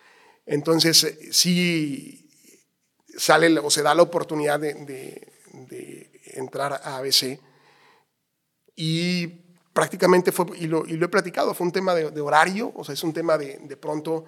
Entonces, 0.46 1.04
eh, 1.04 1.32
sí 1.32 2.28
sale 3.16 3.58
o 3.58 3.70
se 3.70 3.82
da 3.82 3.94
la 3.94 4.02
oportunidad 4.02 4.60
de, 4.60 6.03
entrar 6.34 6.72
a 6.72 6.96
ABC 6.98 7.40
y 8.76 9.26
prácticamente 9.72 10.32
fue, 10.32 10.46
y 10.58 10.66
lo, 10.66 10.86
y 10.86 10.96
lo, 10.96 11.06
he 11.06 11.08
platicado, 11.08 11.54
fue 11.54 11.66
un 11.66 11.72
tema 11.72 11.94
de, 11.94 12.20
horario, 12.20 12.72
o 12.74 12.84
sea, 12.84 12.92
es 12.92 13.02
un 13.02 13.12
tema 13.12 13.38
de, 13.38 13.58
de 13.58 13.76
pronto, 13.76 14.24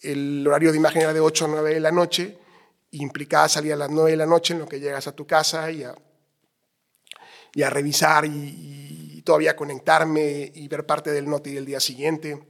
el 0.00 0.46
horario 0.46 0.72
de 0.72 0.78
imagen 0.78 1.02
era 1.02 1.12
de 1.12 1.20
8 1.20 1.44
a 1.44 1.48
9 1.48 1.74
de 1.74 1.80
la 1.80 1.92
noche, 1.92 2.38
implicaba 2.92 3.48
salir 3.48 3.72
a 3.72 3.76
las 3.76 3.90
9 3.90 4.12
de 4.12 4.16
la 4.16 4.26
noche 4.26 4.54
en 4.54 4.60
lo 4.60 4.68
que 4.68 4.80
llegas 4.80 5.06
a 5.06 5.12
tu 5.12 5.26
casa 5.26 5.70
y 5.70 5.84
a 5.84 5.94
y 7.54 7.62
a 7.62 7.70
revisar 7.70 8.24
y, 8.24 9.22
todavía 9.24 9.56
conectarme 9.56 10.50
y 10.54 10.68
ver 10.68 10.86
parte 10.86 11.10
del 11.10 11.28
noti 11.28 11.52
del 11.52 11.66
día 11.66 11.80
siguiente 11.80 12.42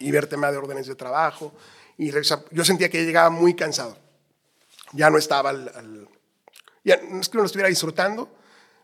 y 0.00 0.10
ver 0.10 0.26
tema 0.26 0.50
de 0.50 0.56
órdenes 0.56 0.88
de 0.88 0.96
trabajo. 0.96 1.54
Y 1.96 2.10
yo 2.10 2.64
sentía 2.64 2.88
que 2.88 3.04
llegaba 3.04 3.30
muy 3.30 3.54
cansado. 3.54 3.96
Ya 4.92 5.08
no 5.08 5.18
estaba 5.18 5.50
al, 5.50 6.08
ya, 6.88 7.00
no 7.08 7.20
es 7.20 7.28
que 7.28 7.36
no 7.36 7.42
lo 7.42 7.46
estuviera 7.46 7.68
disfrutando. 7.68 8.28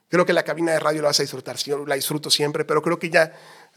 Creo 0.09 0.25
que 0.25 0.33
la 0.33 0.43
cabina 0.43 0.73
de 0.73 0.81
radio 0.81 1.03
la 1.03 1.09
vas 1.09 1.21
a 1.21 1.23
disfrutar, 1.23 1.57
la 1.87 1.95
disfruto 1.95 2.31
siempre, 2.31 2.65
pero 2.65 2.83
creo 2.83 2.99
que 2.99 3.11
ya, 3.11 3.33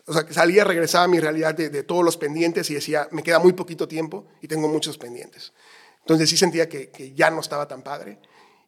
o 0.05 0.13
sea, 0.13 0.31
salía, 0.31 0.63
regresaba 0.63 1.05
a 1.05 1.07
mi 1.07 1.19
realidad 1.19 1.55
de, 1.55 1.83
todos 1.83 2.03
los 2.03 2.17
pendientes 2.17 2.69
y 2.69 2.75
decía, 2.75 3.07
me 3.11 3.23
queda 3.23 3.39
muy 3.39 3.53
poquito 3.53 3.87
tiempo 3.87 4.27
y 4.41 4.47
tengo 4.47 4.67
muchos 4.67 4.97
pendientes. 4.97 5.53
Entonces 6.01 6.29
sí 6.29 6.37
sentía 6.37 6.69
que, 6.69 6.89
que 6.89 7.13
ya 7.13 7.31
no 7.31 7.39
estaba 7.39 7.67
tan 7.67 7.81
padre. 7.81 8.19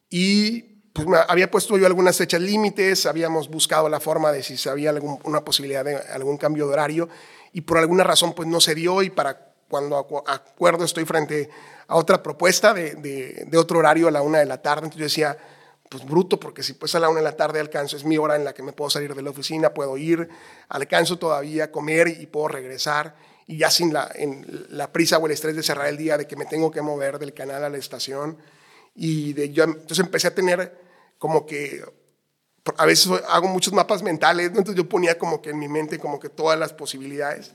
Y 0.08 0.62
pues 0.92 1.06
había 1.28 1.50
puesto 1.50 1.78
yo 1.78 1.86
algunas 1.86 2.16
fechas 2.16 2.40
límites, 2.40 3.06
habíamos 3.06 3.48
buscado 3.48 3.88
la 3.88 4.00
forma 4.00 4.32
de 4.32 4.42
si 4.42 4.68
había 4.68 4.90
alguna 4.90 5.44
posibilidad 5.44 5.84
de 5.84 5.96
algún 5.96 6.36
cambio 6.36 6.66
de 6.66 6.72
horario 6.72 7.08
y 7.52 7.60
por 7.60 7.78
alguna 7.78 8.04
razón 8.04 8.32
pues 8.34 8.48
no 8.48 8.60
se 8.60 8.74
dio 8.74 9.02
y 9.02 9.10
para 9.10 9.49
cuando 9.70 9.96
acuerdo 9.96 10.84
estoy 10.84 11.04
frente 11.04 11.48
a 11.86 11.94
otra 11.94 12.22
propuesta 12.22 12.74
de, 12.74 12.96
de, 12.96 13.56
otro 13.56 13.78
horario 13.78 14.08
a 14.08 14.10
la 14.10 14.20
una 14.20 14.40
de 14.40 14.46
la 14.46 14.60
tarde, 14.60 14.86
entonces 14.86 14.98
yo 14.98 15.04
decía, 15.04 15.38
pues 15.88 16.04
bruto, 16.04 16.38
porque 16.38 16.62
si 16.62 16.74
pues 16.74 16.94
a 16.96 17.00
la 17.00 17.08
una 17.08 17.20
de 17.20 17.24
la 17.24 17.36
tarde 17.36 17.60
alcanzo, 17.60 17.96
es 17.96 18.04
mi 18.04 18.18
hora 18.18 18.36
en 18.36 18.44
la 18.44 18.52
que 18.52 18.62
me 18.62 18.72
puedo 18.72 18.90
salir 18.90 19.14
de 19.14 19.22
la 19.22 19.30
oficina, 19.30 19.72
puedo 19.72 19.96
ir, 19.96 20.28
alcanzo 20.68 21.18
todavía 21.18 21.70
comer 21.70 22.08
y 22.08 22.26
puedo 22.26 22.48
regresar. 22.48 23.14
Y 23.46 23.58
ya 23.58 23.70
sin 23.70 23.92
la, 23.92 24.10
en 24.14 24.66
la 24.70 24.92
prisa 24.92 25.18
o 25.18 25.26
el 25.26 25.32
estrés 25.32 25.56
de 25.56 25.62
cerrar 25.62 25.88
el 25.88 25.96
día, 25.96 26.18
de 26.18 26.26
que 26.26 26.36
me 26.36 26.44
tengo 26.44 26.70
que 26.70 26.82
mover 26.82 27.18
del 27.18 27.32
canal 27.32 27.64
a 27.64 27.68
la 27.68 27.78
estación, 27.78 28.38
y 28.94 29.32
de, 29.32 29.50
yo, 29.50 29.64
entonces 29.64 30.00
empecé 30.00 30.28
a 30.28 30.34
tener 30.34 30.78
como 31.18 31.46
que, 31.46 31.82
a 32.76 32.86
veces 32.86 33.10
hago 33.28 33.48
muchos 33.48 33.72
mapas 33.72 34.02
mentales, 34.02 34.48
entonces 34.48 34.74
yo 34.74 34.88
ponía 34.88 35.18
como 35.18 35.40
que 35.40 35.50
en 35.50 35.58
mi 35.58 35.68
mente 35.68 35.98
como 35.98 36.20
que 36.20 36.28
todas 36.28 36.58
las 36.58 36.72
posibilidades. 36.72 37.54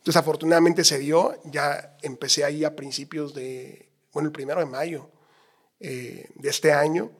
Entonces 0.00 0.16
afortunadamente 0.16 0.82
se 0.82 0.98
dio, 0.98 1.38
ya 1.44 1.98
empecé 2.00 2.42
ahí 2.42 2.64
a 2.64 2.74
principios 2.74 3.34
de, 3.34 3.90
bueno, 4.14 4.28
el 4.28 4.32
primero 4.32 4.60
de 4.60 4.66
mayo 4.66 5.10
eh, 5.78 6.26
de 6.36 6.48
este 6.48 6.72
año 6.72 7.10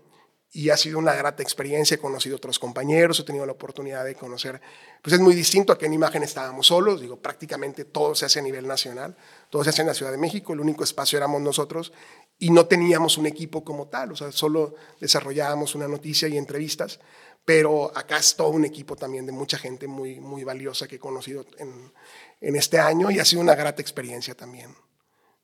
y 0.51 0.71
ha 0.71 0.79
sido 0.79 0.99
una 0.99 1.15
grata 1.15 1.43
experiencia. 1.43 1.97
He 1.97 1.99
conocido 1.99 2.37
otros 2.37 2.59
compañeros, 2.59 3.21
he 3.21 3.25
tenido 3.25 3.45
la 3.45 3.53
oportunidad 3.53 4.03
de 4.07 4.15
conocer, 4.15 4.63
pues 5.03 5.13
es 5.13 5.21
muy 5.21 5.35
distinto 5.35 5.75
a 5.75 5.79
que 5.79 5.87
en 5.87 5.93
imagen 5.93 6.23
estábamos 6.23 6.69
solos, 6.69 7.03
digo, 7.03 7.21
prácticamente 7.21 7.85
todo 7.85 8.15
se 8.15 8.25
hace 8.25 8.39
a 8.39 8.43
nivel 8.43 8.67
nacional, 8.67 9.15
todo 9.51 9.63
se 9.63 9.71
hace 9.71 9.83
en 9.83 9.89
la 9.89 9.95
Ciudad 9.95 10.11
de 10.11 10.19
México, 10.19 10.55
el 10.55 10.61
único 10.61 10.83
espacio 10.83 11.19
éramos 11.19 11.43
nosotros 11.43 11.93
y 12.39 12.51
no 12.51 12.65
teníamos 12.65 13.19
un 13.19 13.27
equipo 13.27 13.63
como 13.63 13.89
tal, 13.89 14.13
o 14.13 14.17
sea, 14.17 14.33
solo 14.33 14.75
desarrollábamos 15.01 15.75
una 15.75 15.87
noticia 15.87 16.29
y 16.29 16.39
entrevistas, 16.39 16.99
pero 17.45 17.97
acá 17.97 18.19
es 18.19 18.37
todo 18.37 18.49
un 18.49 18.65
equipo 18.65 18.97
también 18.97 19.27
de 19.27 19.33
mucha 19.33 19.59
gente 19.59 19.87
muy, 19.87 20.21
muy 20.21 20.45
valiosa 20.45 20.87
que 20.87 20.97
he 20.97 21.01
conocido 21.01 21.45
en, 21.59 21.93
en 22.41 22.57
este 22.57 22.79
año 22.79 23.11
y 23.11 23.19
ha 23.19 23.25
sido 23.25 23.43
una 23.43 23.55
grata 23.55 23.83
experiencia 23.83 24.35
también 24.35 24.75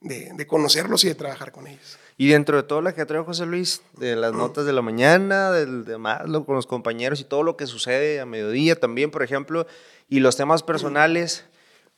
de, 0.00 0.30
de 0.34 0.46
conocerlos 0.46 1.04
y 1.04 1.08
de 1.08 1.14
trabajar 1.14 1.52
con 1.52 1.66
ellos. 1.66 1.98
Y 2.18 2.28
dentro 2.28 2.56
de 2.56 2.62
todo 2.62 2.80
lo 2.80 2.94
que 2.94 3.04
trae 3.04 3.22
José 3.22 3.44
Luis, 3.44 3.82
de 3.98 4.16
las 4.16 4.32
notas 4.32 4.64
de 4.64 4.72
la 4.72 4.80
mañana, 4.82 5.50
del 5.50 5.84
demás, 5.84 6.22
con 6.46 6.54
los 6.54 6.66
compañeros 6.66 7.20
y 7.20 7.24
todo 7.24 7.42
lo 7.42 7.56
que 7.56 7.66
sucede 7.66 8.20
a 8.20 8.26
mediodía 8.26 8.76
también, 8.76 9.10
por 9.10 9.22
ejemplo, 9.22 9.66
y 10.08 10.20
los 10.20 10.36
temas 10.36 10.62
personales, 10.62 11.44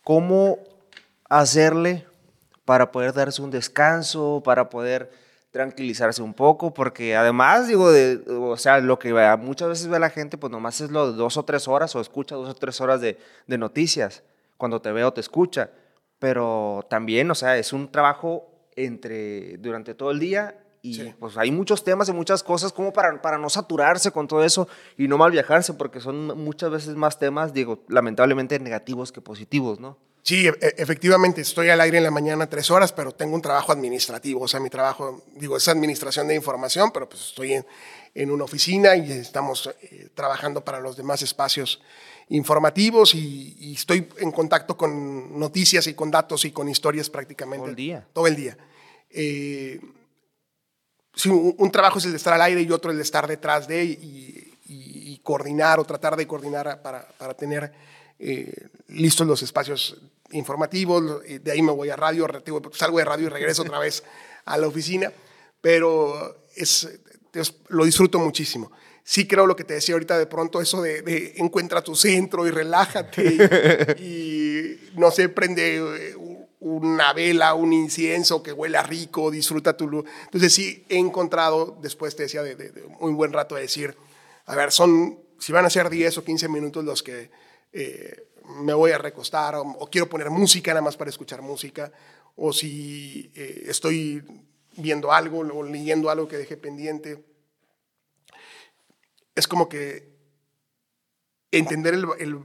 ¿cómo 0.02 0.58
hacerle 1.28 2.06
para 2.64 2.90
poder 2.90 3.12
darse 3.12 3.42
un 3.42 3.50
descanso, 3.50 4.42
para 4.44 4.68
poder 4.70 5.10
tranquilizarse 5.52 6.20
un 6.20 6.34
poco? 6.34 6.74
Porque 6.74 7.14
además, 7.14 7.68
digo, 7.68 7.92
de, 7.92 8.20
o 8.50 8.56
sea, 8.56 8.78
lo 8.78 8.98
que 8.98 9.12
muchas 9.38 9.68
veces 9.68 9.88
ve 9.88 9.98
la 9.98 10.10
gente, 10.10 10.38
pues 10.38 10.50
nomás 10.50 10.80
es 10.80 10.90
lo 10.90 11.12
de 11.12 11.16
dos 11.16 11.36
o 11.36 11.44
tres 11.44 11.68
horas 11.68 11.94
o 11.96 12.00
escucha 12.00 12.34
dos 12.34 12.48
o 12.48 12.54
tres 12.54 12.80
horas 12.80 13.00
de, 13.00 13.18
de 13.46 13.58
noticias. 13.58 14.22
Cuando 14.56 14.80
te 14.82 14.92
veo, 14.92 15.12
te 15.12 15.20
escucha. 15.20 15.70
Pero 16.18 16.86
también, 16.90 17.30
o 17.30 17.34
sea, 17.34 17.56
es 17.56 17.72
un 17.72 17.90
trabajo 17.90 18.48
entre, 18.76 19.56
durante 19.58 19.94
todo 19.94 20.10
el 20.10 20.18
día 20.18 20.58
y 20.80 21.10
pues 21.18 21.36
hay 21.36 21.50
muchos 21.50 21.82
temas 21.82 22.08
y 22.08 22.12
muchas 22.12 22.42
cosas 22.42 22.72
como 22.72 22.92
para, 22.92 23.20
para 23.20 23.38
no 23.38 23.50
saturarse 23.50 24.10
con 24.12 24.28
todo 24.28 24.44
eso 24.44 24.68
y 24.96 25.08
no 25.08 25.18
mal 25.18 25.30
viajarse 25.30 25.74
porque 25.74 26.00
son 26.00 26.38
muchas 26.38 26.70
veces 26.70 26.94
más 26.94 27.18
temas, 27.18 27.52
digo, 27.52 27.84
lamentablemente 27.88 28.58
negativos 28.58 29.12
que 29.12 29.20
positivos, 29.20 29.80
¿no? 29.80 29.98
Sí, 30.22 30.46
e, 30.46 30.74
efectivamente, 30.76 31.40
estoy 31.40 31.70
al 31.70 31.80
aire 31.80 31.98
en 31.98 32.04
la 32.04 32.10
mañana 32.10 32.48
tres 32.48 32.70
horas, 32.70 32.92
pero 32.92 33.12
tengo 33.12 33.34
un 33.34 33.42
trabajo 33.42 33.72
administrativo, 33.72 34.42
o 34.42 34.48
sea, 34.48 34.60
mi 34.60 34.70
trabajo, 34.70 35.22
digo, 35.34 35.56
es 35.56 35.66
administración 35.68 36.28
de 36.28 36.34
información, 36.34 36.90
pero 36.92 37.08
pues 37.08 37.28
estoy 37.28 37.54
en, 37.54 37.66
en 38.18 38.32
una 38.32 38.42
oficina 38.42 38.96
y 38.96 39.12
estamos 39.12 39.70
eh, 39.80 40.08
trabajando 40.12 40.64
para 40.64 40.80
los 40.80 40.96
demás 40.96 41.22
espacios 41.22 41.80
informativos 42.30 43.14
y, 43.14 43.56
y, 43.60 43.74
estoy 43.74 44.08
en 44.18 44.32
contacto 44.32 44.76
con 44.76 45.38
noticias 45.38 45.86
y 45.86 45.94
con 45.94 46.10
datos 46.10 46.44
y 46.44 46.50
con 46.50 46.68
historias 46.68 47.08
prácticamente. 47.08 47.62
Todo 47.62 47.70
el 47.70 47.76
día. 47.76 48.08
Todo 48.12 48.26
el 48.26 48.34
día. 48.34 48.58
Eh, 49.10 49.80
sí, 51.14 51.28
un, 51.28 51.54
un, 51.56 51.70
trabajo 51.70 52.00
es 52.00 52.06
el 52.06 52.10
de 52.10 52.16
estar 52.16 52.34
al 52.34 52.42
aire 52.42 52.60
y 52.60 52.70
otro 52.72 52.90
el 52.90 52.96
de 52.96 53.04
estar 53.04 53.28
detrás 53.28 53.68
de 53.68 53.84
y, 53.84 54.52
y, 54.66 55.12
y 55.12 55.18
coordinar 55.18 55.78
o 55.78 55.84
tratar 55.84 56.16
de 56.16 56.26
coordinar 56.26 56.82
para, 56.82 57.06
para 57.06 57.34
tener 57.34 57.72
eh, 58.18 58.52
listos 58.88 59.28
los 59.28 59.42
espacios 59.42 59.96
informativos. 60.32 61.22
De 61.24 61.52
ahí 61.52 61.62
me 61.62 61.70
voy 61.70 61.88
a 61.90 61.94
radio, 61.94 62.26
salgo 62.72 62.98
de 62.98 63.04
radio 63.04 63.26
y 63.26 63.30
regreso 63.30 63.62
otra 63.62 63.78
vez 63.78 64.02
a 64.44 64.58
la 64.58 64.66
oficina, 64.66 65.12
pero 65.60 66.36
es, 66.56 66.88
lo 67.68 67.84
disfruto 67.84 68.18
muchísimo 68.18 68.70
sí 69.08 69.26
creo 69.26 69.46
lo 69.46 69.56
que 69.56 69.64
te 69.64 69.72
decía 69.72 69.94
ahorita 69.94 70.18
de 70.18 70.26
pronto, 70.26 70.60
eso 70.60 70.82
de, 70.82 71.00
de 71.00 71.32
encuentra 71.38 71.80
tu 71.80 71.96
centro 71.96 72.46
y 72.46 72.50
relájate 72.50 73.96
y, 73.98 74.02
y, 74.04 74.90
no 74.98 75.10
sé, 75.10 75.30
prende 75.30 76.14
una 76.60 77.14
vela, 77.14 77.54
un 77.54 77.72
incienso 77.72 78.42
que 78.42 78.52
huela 78.52 78.82
rico, 78.82 79.30
disfruta 79.30 79.74
tu 79.74 79.88
luz. 79.88 80.04
Entonces 80.24 80.52
sí 80.52 80.84
he 80.90 80.98
encontrado, 80.98 81.78
después 81.80 82.16
te 82.16 82.24
decía, 82.24 82.42
de, 82.42 82.54
de, 82.54 82.70
de 82.70 82.82
un 83.00 83.16
buen 83.16 83.32
rato 83.32 83.54
de 83.54 83.62
decir, 83.62 83.96
a 84.44 84.54
ver, 84.54 84.72
son, 84.72 85.18
si 85.38 85.52
van 85.52 85.64
a 85.64 85.70
ser 85.70 85.88
10 85.88 86.18
o 86.18 86.24
15 86.24 86.46
minutos 86.48 86.84
los 86.84 87.02
que 87.02 87.30
eh, 87.72 88.26
me 88.60 88.74
voy 88.74 88.90
a 88.90 88.98
recostar 88.98 89.54
o, 89.54 89.62
o, 89.62 89.88
quiero 89.88 90.10
poner 90.10 90.28
música 90.28 90.72
nada 90.72 90.82
más 90.82 90.98
para 90.98 91.08
escuchar 91.08 91.40
música, 91.40 91.90
o 92.36 92.52
si 92.52 93.32
eh, 93.34 93.64
estoy 93.68 94.22
viendo 94.78 95.12
algo 95.12 95.40
o 95.40 95.62
leyendo 95.62 96.10
algo 96.10 96.28
que 96.28 96.38
dejé 96.38 96.56
pendiente 96.56 97.24
es 99.34 99.46
como 99.46 99.68
que 99.68 100.16
entender 101.52 101.94
el, 101.94 102.42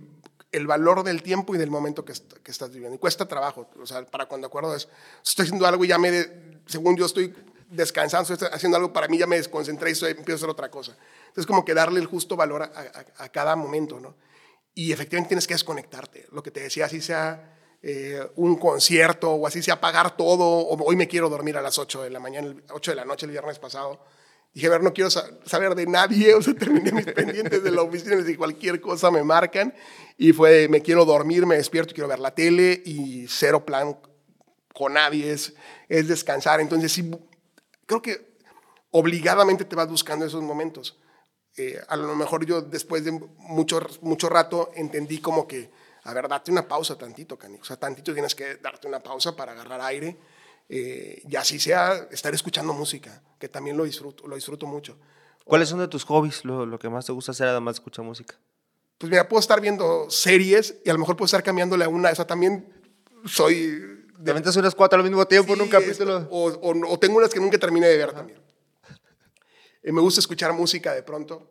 el, 0.52 0.68
valor 0.68 1.04
del 1.04 1.24
tiempo 1.24 1.56
y 1.56 1.58
del 1.58 1.72
momento 1.72 2.06
que, 2.06 2.14
que, 2.44 2.52
estás 2.52 2.70
viviendo. 2.70 2.96
Y 2.96 3.00
cuesta 3.00 3.28
trabajo, 3.28 3.68
o 3.82 3.86
sea, 3.86 4.06
para 4.06 4.28
cuando 4.28 4.48
acuerdo 4.48 4.76
es, 4.76 4.88
estoy 5.26 5.46
haciendo 5.46 5.66
algo 5.66 5.84
y 5.84 5.88
ya 5.88 5.98
me, 5.98 6.12
de, 6.12 6.62
según 6.68 6.96
yo 6.96 7.08
estoy 7.08 7.34
descansando, 7.68 8.32
estoy 8.32 8.48
haciendo 8.52 8.78
algo 8.78 8.94
para 8.94 9.08
mí, 9.08 9.18
ya 9.18 9.26
me 9.26 9.38
desconcentré 9.38 9.90
y 9.90 9.94
empiezo 9.94 10.32
a 10.32 10.36
hacer 10.36 10.50
otra 10.50 10.70
cosa. 10.70 10.96
Entonces, 11.28 11.48
como 11.48 11.66
que 11.66 11.74
darle 11.74 12.00
el 12.00 12.06
justo 12.06 12.36
valor 12.36 12.62
a, 12.62 13.30
cada 13.30 13.56
momento, 13.56 14.00
¿no? 14.00 14.16
Y 14.76 14.92
efectivamente 14.92 15.30
tienes 15.30 15.48
que 15.48 15.56
desconectarte. 15.56 16.28
Lo 16.32 16.44
que 16.44 16.52
te 16.52 16.62
decía, 16.62 16.86
así 16.86 17.02
sea 17.02 17.53
eh, 17.84 18.26
un 18.36 18.56
concierto 18.56 19.32
o 19.32 19.46
así 19.46 19.62
sea 19.62 19.80
pagar 19.80 20.18
todo, 20.18 20.44
o 20.44 20.84
hoy 20.84 20.96
me 20.96 21.08
quiero 21.08 21.30
dormir 21.30 21.58
a 21.58 21.62
las 21.62 21.78
8 21.78 22.02
de 22.02 22.10
la 22.10 22.20
mañana, 22.20 22.56
8 22.72 22.92
de 22.92 22.96
la 22.96 23.06
noche 23.06 23.28
el 23.28 23.32
viernes 23.32 23.60
pasado 23.60 24.00
Dije, 24.54 24.68
a 24.68 24.70
ver, 24.70 24.84
no 24.84 24.94
quiero 24.94 25.10
saber 25.10 25.74
de 25.74 25.88
nadie, 25.88 26.36
o 26.36 26.42
sea, 26.42 26.54
terminé 26.60 26.92
mis 26.92 27.06
pendientes 27.06 27.64
de 27.64 27.72
la 27.72 27.82
oficina, 27.82 28.18
de 28.18 28.38
cualquier 28.38 28.80
cosa 28.80 29.10
me 29.10 29.24
marcan, 29.24 29.74
y 30.18 30.32
fue, 30.32 30.68
me 30.70 30.82
quiero 30.82 31.06
dormir, 31.06 31.46
me 31.46 31.56
despierto, 31.56 31.94
quiero 31.94 32.08
ver 32.08 32.20
la 32.20 32.36
tele, 32.36 32.82
y 32.86 33.26
cero 33.28 33.66
plan 33.66 33.98
con 34.74 34.94
nadie, 34.94 35.32
es, 35.32 35.54
es 35.90 36.08
descansar. 36.08 36.60
Entonces, 36.62 36.92
sí, 36.92 37.12
creo 37.88 38.02
que 38.02 38.38
obligadamente 38.92 39.66
te 39.66 39.76
vas 39.76 39.90
buscando 39.90 40.26
esos 40.26 40.44
momentos. 40.44 41.00
Eh, 41.58 41.80
a 41.88 41.96
lo 41.96 42.16
mejor 42.16 42.46
yo 42.46 42.62
después 42.62 43.04
de 43.04 43.12
mucho, 43.12 43.80
mucho 44.02 44.30
rato 44.30 44.72
entendí 44.76 45.20
como 45.20 45.48
que, 45.48 45.72
a 46.04 46.14
ver, 46.14 46.28
date 46.28 46.52
una 46.52 46.68
pausa 46.68 46.98
tantito, 46.98 47.38
Cani. 47.38 47.58
O 47.62 47.64
sea, 47.64 47.78
tantito 47.78 48.14
tienes 48.14 48.36
que 48.36 48.58
darte 48.58 48.88
una 48.88 49.00
pausa 49.00 49.36
para 49.36 49.54
agarrar 49.54 49.82
aire 49.82 50.18
eh, 50.70 51.22
y 51.28 51.36
así 51.36 51.60
sea 51.60 52.08
estar 52.12 52.34
escuchando 52.34 52.74
música, 52.74 53.22
que 53.40 53.50
también 53.50 53.78
lo 53.78 53.84
disfruto, 53.84 54.28
lo 54.28 54.36
disfruto 54.36 54.66
mucho. 54.66 54.98
¿Cuáles 55.46 55.70
son 55.70 55.80
de 55.80 55.88
tus 55.88 56.04
hobbies, 56.06 56.46
lo, 56.46 56.66
lo, 56.66 56.80
que 56.80 56.90
más 56.90 57.06
te 57.06 57.12
gusta 57.12 57.32
hacer 57.32 57.48
además 57.48 57.76
de 57.76 57.80
escuchar 57.80 58.06
música? 58.06 58.36
Pues 58.98 59.10
mira, 59.10 59.28
puedo 59.28 59.40
estar 59.40 59.60
viendo 59.60 60.10
series 60.10 60.76
y 60.86 60.90
a 60.90 60.94
lo 60.94 61.00
mejor 61.00 61.18
puedo 61.18 61.26
estar 61.26 61.44
cambiándole 61.44 61.84
a 61.84 61.90
una, 61.90 62.12
o 62.12 62.16
sea, 62.16 62.26
también 62.26 62.72
soy... 63.26 63.68
De... 64.18 64.32
¿Te 64.32 64.34
metes 64.34 64.56
unas 64.56 64.74
cuatro 64.74 64.98
al 64.98 65.04
mismo 65.04 65.26
tiempo 65.26 65.54
sí, 65.54 65.60
en 65.60 65.62
un 65.64 65.70
capítulo? 65.70 66.28
O, 66.32 66.48
o, 66.48 66.92
o, 66.94 67.00
tengo 67.00 67.18
unas 67.18 67.34
que 67.34 67.42
nunca 67.42 67.58
terminé 67.58 67.88
de 67.88 67.98
ver 67.98 68.10
Ajá. 68.10 68.20
también. 68.20 68.40
Eh, 69.82 69.92
me 69.92 70.00
gusta 70.00 70.22
escuchar 70.22 70.54
música 70.54 70.94
de 70.94 71.04
pronto. 71.04 71.50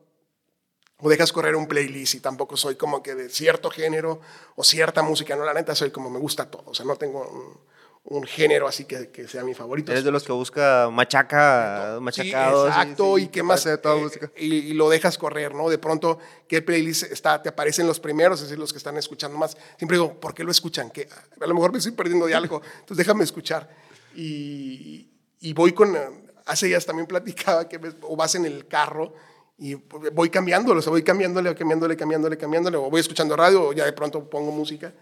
O 1.04 1.08
dejas 1.10 1.32
correr 1.32 1.56
un 1.56 1.66
playlist 1.66 2.14
y 2.14 2.20
tampoco 2.20 2.56
soy 2.56 2.76
como 2.76 3.02
que 3.02 3.14
de 3.14 3.28
cierto 3.28 3.70
género 3.70 4.20
o 4.54 4.62
cierta 4.62 5.02
música. 5.02 5.34
No, 5.36 5.44
la 5.44 5.52
neta 5.52 5.74
soy 5.74 5.90
como 5.90 6.08
me 6.08 6.18
gusta 6.18 6.50
todo. 6.50 6.64
O 6.66 6.74
sea, 6.74 6.86
no 6.86 6.96
tengo... 6.96 7.28
Un, 7.28 7.72
un 8.04 8.24
género 8.24 8.66
así 8.66 8.84
que, 8.84 9.10
que, 9.10 9.28
sea 9.28 9.44
mi 9.44 9.54
favorito. 9.54 9.92
Eres 9.92 10.04
de 10.04 10.10
los 10.10 10.24
que 10.24 10.32
busca 10.32 10.88
machaca, 10.90 11.98
machacado. 12.00 12.64
Sí, 12.64 12.68
exacto, 12.68 13.14
sí, 13.14 13.20
sí, 13.20 13.26
y 13.26 13.28
que 13.30 13.42
más... 13.42 13.68
Toda 13.80 13.96
eh, 13.96 14.00
música. 14.00 14.32
Y, 14.36 14.54
y, 14.54 14.72
lo 14.72 14.88
dejas 14.88 15.16
correr, 15.18 15.54
¿no? 15.54 15.68
De 15.68 15.78
pronto, 15.78 16.18
¿qué 16.48 16.62
playlist 16.62 17.04
está, 17.04 17.40
te 17.40 17.48
aparecen 17.48 17.86
los 17.86 18.00
primeros? 18.00 18.40
Es 18.40 18.48
decir, 18.48 18.58
los 18.58 18.72
que 18.72 18.78
están 18.78 18.96
escuchando 18.96 19.38
más. 19.38 19.56
Siempre 19.76 19.98
digo, 19.98 20.14
¿por 20.14 20.34
qué 20.34 20.42
lo 20.42 20.50
escuchan? 20.50 20.90
Que 20.90 21.08
a 21.40 21.46
lo 21.46 21.54
mejor 21.54 21.70
me 21.72 21.78
estoy 21.78 21.92
perdiendo 21.92 22.26
de 22.26 22.34
algo, 22.34 22.60
entonces 22.80 22.96
déjame 22.96 23.24
escuchar. 23.24 23.70
Y, 24.14 25.08
y 25.40 25.52
voy 25.52 25.72
con... 25.72 25.96
Hace 26.44 26.66
días 26.66 26.84
también 26.84 27.06
platicaba 27.08 27.68
que 27.68 27.80
o 28.02 28.16
vas 28.16 28.34
en 28.34 28.46
el 28.46 28.66
carro 28.66 29.14
y 29.62 29.74
voy 29.74 30.28
cambiándolo, 30.28 30.80
o 30.80 30.82
sea, 30.82 30.90
voy 30.90 31.04
cambiándole, 31.04 31.54
cambiándole, 31.54 31.96
cambiándole, 31.96 32.36
cambiándole, 32.36 32.76
o 32.78 32.90
voy 32.90 33.00
escuchando 33.00 33.36
radio, 33.36 33.68
o 33.68 33.72
ya 33.72 33.84
de 33.84 33.92
pronto 33.92 34.28
pongo 34.28 34.50
música. 34.50 34.92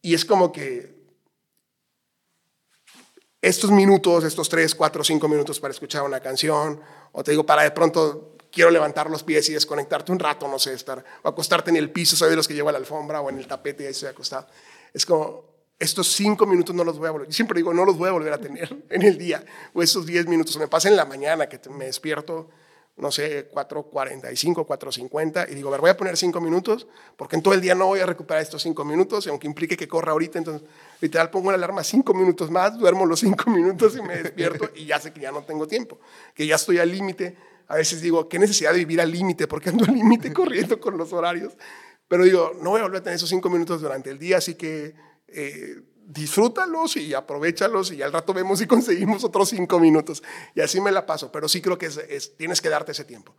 Y 0.00 0.14
es 0.14 0.24
como 0.24 0.52
que 0.52 0.94
estos 3.42 3.72
minutos, 3.72 4.22
estos 4.22 4.48
tres, 4.48 4.72
cuatro, 4.72 5.02
cinco 5.02 5.26
minutos 5.26 5.58
para 5.58 5.72
escuchar 5.72 6.04
una 6.04 6.20
canción, 6.20 6.80
o 7.10 7.24
te 7.24 7.32
digo, 7.32 7.44
para 7.44 7.64
de 7.64 7.72
pronto 7.72 8.36
quiero 8.52 8.70
levantar 8.70 9.10
los 9.10 9.24
pies 9.24 9.48
y 9.48 9.54
desconectarte 9.54 10.12
un 10.12 10.20
rato, 10.20 10.46
no 10.46 10.60
sé, 10.60 10.72
estar, 10.72 11.04
o 11.24 11.28
acostarte 11.28 11.70
en 11.70 11.76
el 11.76 11.90
piso, 11.90 12.14
soy 12.14 12.30
de 12.30 12.36
los 12.36 12.46
que 12.46 12.54
llevo 12.54 12.70
la 12.70 12.78
alfombra 12.78 13.20
o 13.20 13.30
en 13.30 13.38
el 13.38 13.48
tapete 13.48 13.82
y 13.82 13.86
ahí 13.86 13.90
estoy 13.90 14.10
acostado. 14.10 14.46
Es 14.94 15.04
como, 15.04 15.42
estos 15.76 16.06
cinco 16.12 16.46
minutos 16.46 16.72
no 16.72 16.84
los 16.84 17.00
voy 17.00 17.08
a 17.08 17.10
volver, 17.10 17.32
siempre 17.34 17.58
digo, 17.58 17.74
no 17.74 17.84
los 17.84 17.98
voy 17.98 18.10
a 18.10 18.12
volver 18.12 18.32
a 18.32 18.38
tener 18.38 18.84
en 18.90 19.02
el 19.02 19.18
día, 19.18 19.44
o 19.74 19.82
estos 19.82 20.06
diez 20.06 20.28
minutos, 20.28 20.56
me 20.56 20.68
pasa 20.68 20.88
en 20.88 20.94
la 20.94 21.04
mañana 21.04 21.48
que 21.48 21.58
me 21.68 21.86
despierto, 21.86 22.48
no 22.96 23.12
sé, 23.12 23.50
4.45, 23.50 24.66
4.50, 24.66 25.50
y 25.50 25.54
digo, 25.54 25.68
a 25.68 25.72
ver, 25.72 25.80
voy 25.80 25.90
a 25.90 25.96
poner 25.96 26.16
cinco 26.16 26.40
minutos, 26.40 26.86
porque 27.16 27.36
en 27.36 27.42
todo 27.42 27.52
el 27.52 27.60
día 27.60 27.74
no 27.74 27.86
voy 27.86 28.00
a 28.00 28.06
recuperar 28.06 28.42
estos 28.42 28.62
cinco 28.62 28.84
minutos, 28.84 29.26
y 29.26 29.28
aunque 29.28 29.46
implique 29.46 29.76
que 29.76 29.86
corra 29.86 30.12
ahorita, 30.12 30.38
entonces 30.38 30.66
literal 31.00 31.30
pongo 31.30 31.48
una 31.48 31.56
alarma 31.56 31.84
cinco 31.84 32.14
minutos 32.14 32.50
más, 32.50 32.78
duermo 32.78 33.04
los 33.04 33.20
cinco 33.20 33.50
minutos 33.50 33.96
y 33.96 34.02
me 34.02 34.22
despierto, 34.22 34.70
y 34.74 34.86
ya 34.86 34.98
sé 34.98 35.12
que 35.12 35.20
ya 35.20 35.30
no 35.30 35.42
tengo 35.42 35.68
tiempo, 35.68 35.98
que 36.34 36.46
ya 36.46 36.54
estoy 36.56 36.78
al 36.78 36.90
límite. 36.90 37.36
A 37.68 37.76
veces 37.76 38.00
digo, 38.00 38.28
qué 38.28 38.38
necesidad 38.38 38.72
de 38.72 38.78
vivir 38.78 39.00
al 39.00 39.10
límite, 39.10 39.46
porque 39.46 39.70
ando 39.70 39.84
al 39.84 39.94
límite 39.94 40.32
corriendo 40.34 40.80
con 40.80 40.96
los 40.96 41.12
horarios. 41.12 41.54
Pero 42.08 42.24
digo, 42.24 42.52
no 42.62 42.70
voy 42.70 42.80
a 42.80 42.84
volver 42.84 43.00
a 43.00 43.02
tener 43.02 43.16
esos 43.16 43.28
cinco 43.28 43.50
minutos 43.50 43.80
durante 43.82 44.08
el 44.10 44.18
día, 44.18 44.38
así 44.38 44.54
que 44.54 44.94
eh, 45.26 45.82
disfrútalos 46.06 46.96
y 46.96 47.14
aprovechalos 47.14 47.90
y 47.92 48.00
al 48.00 48.12
rato 48.12 48.32
vemos 48.32 48.60
si 48.60 48.66
conseguimos 48.66 49.24
otros 49.24 49.48
cinco 49.48 49.78
minutos. 49.80 50.22
Y 50.54 50.60
así 50.60 50.80
me 50.80 50.92
la 50.92 51.04
paso, 51.04 51.30
pero 51.32 51.48
sí 51.48 51.60
creo 51.60 51.76
que 51.76 51.86
es, 51.86 52.36
tienes 52.36 52.60
que 52.60 52.68
darte 52.68 52.92
ese 52.92 53.04
tiempo 53.04 53.34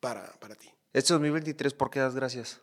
para, 0.00 0.32
para 0.40 0.56
ti. 0.56 0.68
Este 0.92 1.12
2023, 1.12 1.72
¿por 1.74 1.90
qué 1.90 2.00
das 2.00 2.14
gracias? 2.14 2.60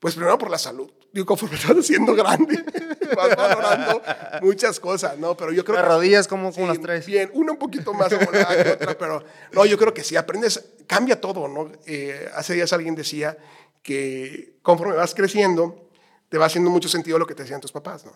Pues 0.00 0.14
primero 0.14 0.36
por 0.36 0.50
la 0.50 0.58
salud. 0.58 0.90
Digo, 1.12 1.26
conforme 1.26 1.56
estás 1.60 1.86
siendo 1.86 2.14
grande, 2.14 2.64
vas 3.16 3.36
valorando 3.36 4.02
muchas 4.42 4.80
cosas, 4.80 5.16
¿no? 5.16 5.36
Pero 5.36 5.52
yo 5.52 5.64
creo 5.64 5.78
¿Las 5.78 5.88
rodillas 5.88 6.28
cómo, 6.28 6.52
cómo 6.52 6.66
las 6.66 6.80
traes? 6.80 7.06
Bien, 7.06 7.30
una 7.34 7.52
un 7.52 7.58
poquito 7.58 7.94
más 7.94 8.08
que 8.08 8.16
otra, 8.16 8.98
pero 8.98 9.24
no, 9.52 9.64
yo 9.64 9.78
creo 9.78 9.94
que 9.94 10.02
sí, 10.02 10.16
aprendes, 10.16 10.72
cambia 10.86 11.20
todo, 11.20 11.46
¿no? 11.48 11.70
Eh, 11.86 12.28
hace 12.34 12.54
días 12.54 12.72
alguien 12.72 12.94
decía 12.94 13.38
que 13.82 14.58
conforme 14.62 14.96
vas 14.96 15.14
creciendo, 15.14 15.88
te 16.28 16.36
va 16.36 16.46
haciendo 16.46 16.68
mucho 16.68 16.88
sentido 16.88 17.18
lo 17.18 17.26
que 17.26 17.34
te 17.34 17.44
decían 17.44 17.60
tus 17.60 17.72
papás, 17.72 18.04
¿no? 18.04 18.12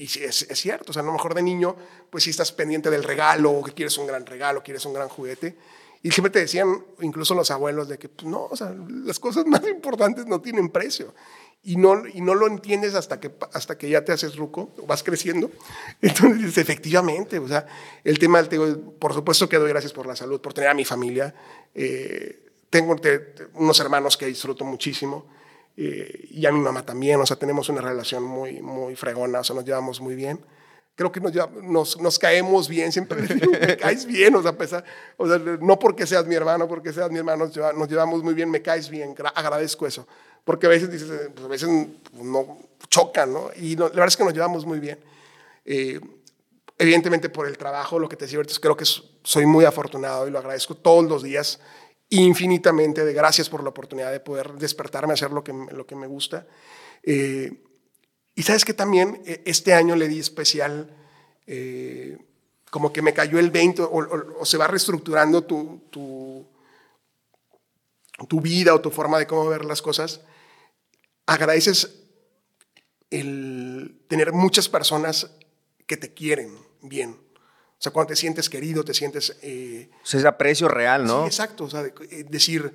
Y 0.00 0.04
es, 0.04 0.46
es, 0.48 0.58
cierto, 0.58 0.92
o 0.92 0.94
sea, 0.94 1.02
a 1.02 1.04
lo 1.04 1.12
mejor 1.12 1.34
de 1.34 1.42
niño, 1.42 1.76
pues 2.08 2.24
sí 2.24 2.30
estás 2.30 2.52
pendiente 2.52 2.88
del 2.88 3.04
regalo, 3.04 3.60
que 3.62 3.72
quieres 3.72 3.98
un 3.98 4.06
gran 4.06 4.24
regalo, 4.24 4.62
quieres 4.62 4.86
un 4.86 4.94
gran 4.94 5.10
juguete. 5.10 5.58
Y 6.02 6.10
siempre 6.10 6.30
te 6.30 6.38
decían, 6.38 6.82
incluso 7.02 7.34
los 7.34 7.50
abuelos, 7.50 7.86
de 7.86 7.98
que 7.98 8.08
pues, 8.08 8.26
no, 8.26 8.46
o 8.46 8.56
sea, 8.56 8.74
las 9.04 9.20
cosas 9.20 9.44
más 9.46 9.62
importantes 9.68 10.24
no 10.24 10.40
tienen 10.40 10.70
precio. 10.70 11.14
Y 11.62 11.76
no, 11.76 12.08
y 12.08 12.22
no 12.22 12.34
lo 12.34 12.46
entiendes 12.46 12.94
hasta 12.94 13.20
que, 13.20 13.30
hasta 13.52 13.76
que 13.76 13.90
ya 13.90 14.02
te 14.02 14.12
haces 14.12 14.36
ruco, 14.36 14.74
vas 14.86 15.02
creciendo. 15.02 15.50
Entonces 16.00 16.56
efectivamente, 16.56 17.38
o 17.38 17.46
sea, 17.46 17.66
el 18.02 18.18
tema 18.18 18.42
del 18.42 18.78
por 18.78 19.12
supuesto 19.12 19.50
que 19.50 19.58
doy 19.58 19.68
gracias 19.68 19.92
por 19.92 20.06
la 20.06 20.16
salud, 20.16 20.40
por 20.40 20.54
tener 20.54 20.70
a 20.70 20.74
mi 20.74 20.86
familia. 20.86 21.34
Eh, 21.74 22.46
tengo 22.70 22.96
unos 23.52 23.80
hermanos 23.80 24.16
que 24.16 24.24
disfruto 24.24 24.64
muchísimo. 24.64 25.26
Eh, 25.82 26.28
y 26.32 26.44
a 26.44 26.52
mi 26.52 26.60
mamá 26.60 26.84
también, 26.84 27.18
o 27.22 27.24
sea, 27.24 27.36
tenemos 27.36 27.70
una 27.70 27.80
relación 27.80 28.22
muy, 28.22 28.60
muy 28.60 28.94
fregona, 28.96 29.40
o 29.40 29.44
sea, 29.44 29.56
nos 29.56 29.64
llevamos 29.64 29.98
muy 29.98 30.14
bien. 30.14 30.38
Creo 30.94 31.10
que 31.10 31.20
nos, 31.20 31.32
nos, 31.62 31.98
nos 31.98 32.18
caemos 32.18 32.68
bien, 32.68 32.92
siempre 32.92 33.22
digo, 33.34 33.50
me 33.50 33.78
caes 33.78 34.04
bien, 34.04 34.34
o 34.34 34.42
sea, 34.42 34.52
pesar, 34.52 34.84
o 35.16 35.26
sea, 35.26 35.38
no 35.38 35.78
porque 35.78 36.06
seas 36.06 36.26
mi 36.26 36.34
hermano, 36.34 36.68
porque 36.68 36.92
seas 36.92 37.10
mi 37.10 37.16
hermano, 37.16 37.50
nos 37.74 37.88
llevamos 37.88 38.22
muy 38.22 38.34
bien, 38.34 38.50
me 38.50 38.60
caes 38.60 38.90
bien, 38.90 39.14
agradezco 39.34 39.86
eso, 39.86 40.06
porque 40.44 40.66
a 40.66 40.68
veces 40.68 40.92
dices, 40.92 41.08
pues 41.32 41.46
a 41.46 41.48
veces 41.48 41.70
no 42.12 42.58
chocan, 42.90 43.32
¿no? 43.32 43.48
Y 43.56 43.74
la 43.74 43.88
verdad 43.88 44.08
es 44.08 44.18
que 44.18 44.24
nos 44.24 44.34
llevamos 44.34 44.66
muy 44.66 44.80
bien. 44.80 44.98
Eh, 45.64 45.98
evidentemente 46.76 47.30
por 47.30 47.46
el 47.46 47.56
trabajo, 47.56 47.98
lo 47.98 48.06
que 48.06 48.16
te 48.16 48.26
decía, 48.26 48.38
creo 48.60 48.76
que 48.76 48.84
soy 48.84 49.46
muy 49.46 49.64
afortunado 49.64 50.28
y 50.28 50.30
lo 50.30 50.40
agradezco 50.40 50.74
todos 50.74 51.06
los 51.06 51.22
días 51.22 51.58
infinitamente 52.10 53.04
de 53.04 53.12
gracias 53.12 53.48
por 53.48 53.62
la 53.62 53.70
oportunidad 53.70 54.10
de 54.10 54.20
poder 54.20 54.54
despertarme 54.54 55.12
a 55.12 55.14
hacer 55.14 55.30
lo 55.30 55.44
que, 55.44 55.52
lo 55.52 55.86
que 55.86 55.94
me 55.94 56.08
gusta. 56.08 56.46
Eh, 57.02 57.62
y 58.34 58.42
sabes 58.42 58.64
que 58.64 58.74
también 58.74 59.22
eh, 59.24 59.42
este 59.46 59.72
año 59.74 59.94
le 59.94 60.08
di 60.08 60.18
especial, 60.18 60.96
eh, 61.46 62.18
como 62.70 62.92
que 62.92 63.02
me 63.02 63.14
cayó 63.14 63.38
el 63.38 63.50
20 63.50 63.82
o, 63.82 64.44
se 64.44 64.56
va 64.56 64.66
reestructurando 64.66 65.44
tu, 65.44 65.84
tu, 65.90 66.46
tu, 68.28 68.40
vida 68.40 68.74
o 68.74 68.80
tu 68.80 68.90
forma 68.90 69.18
de 69.18 69.26
cómo 69.26 69.46
ver 69.46 69.64
las 69.64 69.80
cosas. 69.80 70.20
Agradeces 71.26 72.02
el 73.10 74.00
tener 74.08 74.32
muchas 74.32 74.68
personas 74.68 75.30
que 75.86 75.96
te 75.96 76.12
quieren 76.12 76.56
bien 76.82 77.29
o 77.80 77.82
sea, 77.82 77.92
cuando 77.92 78.08
te 78.08 78.16
sientes 78.16 78.50
querido, 78.50 78.84
te 78.84 78.92
sientes... 78.92 79.38
Eh, 79.40 79.88
o 80.02 80.06
sea, 80.06 80.20
es 80.20 80.26
aprecio 80.26 80.68
real, 80.68 81.06
¿no? 81.06 81.22
Sí, 81.22 81.28
exacto. 81.28 81.64
O 81.64 81.70
sea, 81.70 81.82
eh, 81.82 82.26
decir, 82.28 82.74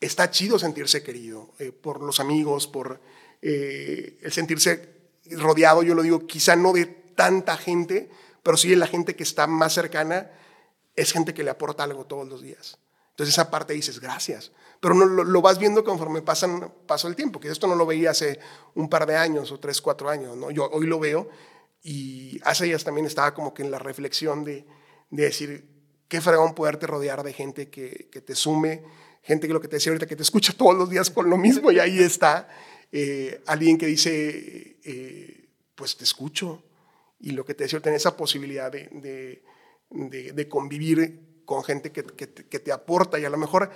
está 0.00 0.28
chido 0.28 0.58
sentirse 0.58 1.04
querido 1.04 1.54
eh, 1.60 1.70
por 1.70 2.02
los 2.02 2.18
amigos, 2.18 2.66
por 2.66 3.00
el 3.40 4.32
sentirse 4.32 5.12
rodeado, 5.30 5.84
yo 5.84 5.94
lo 5.94 6.02
digo, 6.02 6.26
quizá 6.26 6.56
no 6.56 6.72
de 6.72 6.86
tanta 6.86 7.56
gente, 7.56 8.10
pero 8.42 8.56
sí 8.56 8.74
la 8.74 8.88
gente 8.88 9.14
que 9.14 9.22
está 9.22 9.46
más 9.46 9.74
cercana, 9.74 10.32
es 10.96 11.12
gente 11.12 11.32
que 11.32 11.44
le 11.44 11.50
aporta 11.50 11.84
algo 11.84 12.04
todos 12.04 12.26
los 12.26 12.42
días. 12.42 12.76
Entonces 13.10 13.34
esa 13.36 13.52
parte 13.52 13.72
dices, 13.72 14.00
gracias. 14.00 14.50
Pero 14.80 14.94
no, 14.94 15.06
lo, 15.06 15.40
vas 15.40 15.60
viendo 15.60 15.84
conforme 15.84 16.22
pasan, 16.22 16.72
pasó 16.88 17.06
el 17.06 17.14
tiempo, 17.14 17.38
que 17.38 17.46
esto 17.46 17.68
no 17.68 17.76
lo 17.76 17.86
veía 17.86 18.10
hace 18.10 18.40
un 18.74 18.90
par 18.90 19.06
de 19.06 19.14
años 19.14 19.52
o 19.52 19.60
tres, 19.60 19.80
cuatro 19.80 20.10
años. 20.10 20.36
¿no? 20.36 20.50
Yo 20.50 20.68
hoy 20.70 20.88
lo 20.88 20.98
veo 20.98 21.28
y 21.82 22.40
hace 22.44 22.64
días 22.64 22.84
también 22.84 23.06
estaba 23.06 23.34
como 23.34 23.54
que 23.54 23.62
en 23.62 23.70
la 23.70 23.78
reflexión 23.78 24.44
de, 24.44 24.66
de 25.10 25.22
decir, 25.22 25.68
qué 26.08 26.20
fregón 26.20 26.54
poderte 26.54 26.86
rodear 26.86 27.22
de 27.22 27.32
gente 27.32 27.68
que, 27.70 28.08
que, 28.10 28.20
te 28.20 28.34
sume, 28.34 28.82
gente 29.22 29.46
que 29.46 29.52
lo 29.52 29.60
que 29.60 29.68
te 29.68 29.76
decía 29.76 29.92
ahorita, 29.92 30.06
que 30.06 30.16
te 30.16 30.22
escucha 30.22 30.52
todos 30.52 30.74
los 30.74 30.90
días 30.90 31.10
con 31.10 31.28
lo 31.30 31.36
mismo 31.36 31.70
y 31.70 31.78
ahí 31.78 31.98
está. 32.00 32.48
Eh, 32.90 33.42
alguien 33.46 33.76
que 33.76 33.86
dice, 33.86 34.78
eh, 34.82 35.48
pues 35.74 35.96
te 35.96 36.04
escucho. 36.04 36.64
Y 37.20 37.32
lo 37.32 37.44
que 37.44 37.54
te 37.54 37.64
decía, 37.64 37.80
tener 37.80 37.96
esa 37.96 38.16
posibilidad 38.16 38.70
de, 38.70 38.88
de, 39.90 40.32
de, 40.32 40.48
convivir 40.48 41.42
con 41.44 41.64
gente 41.64 41.90
que, 41.90 42.04
que, 42.04 42.26
te 42.26 42.72
aporta 42.72 43.18
y 43.18 43.24
a 43.24 43.30
lo 43.30 43.36
mejor 43.36 43.70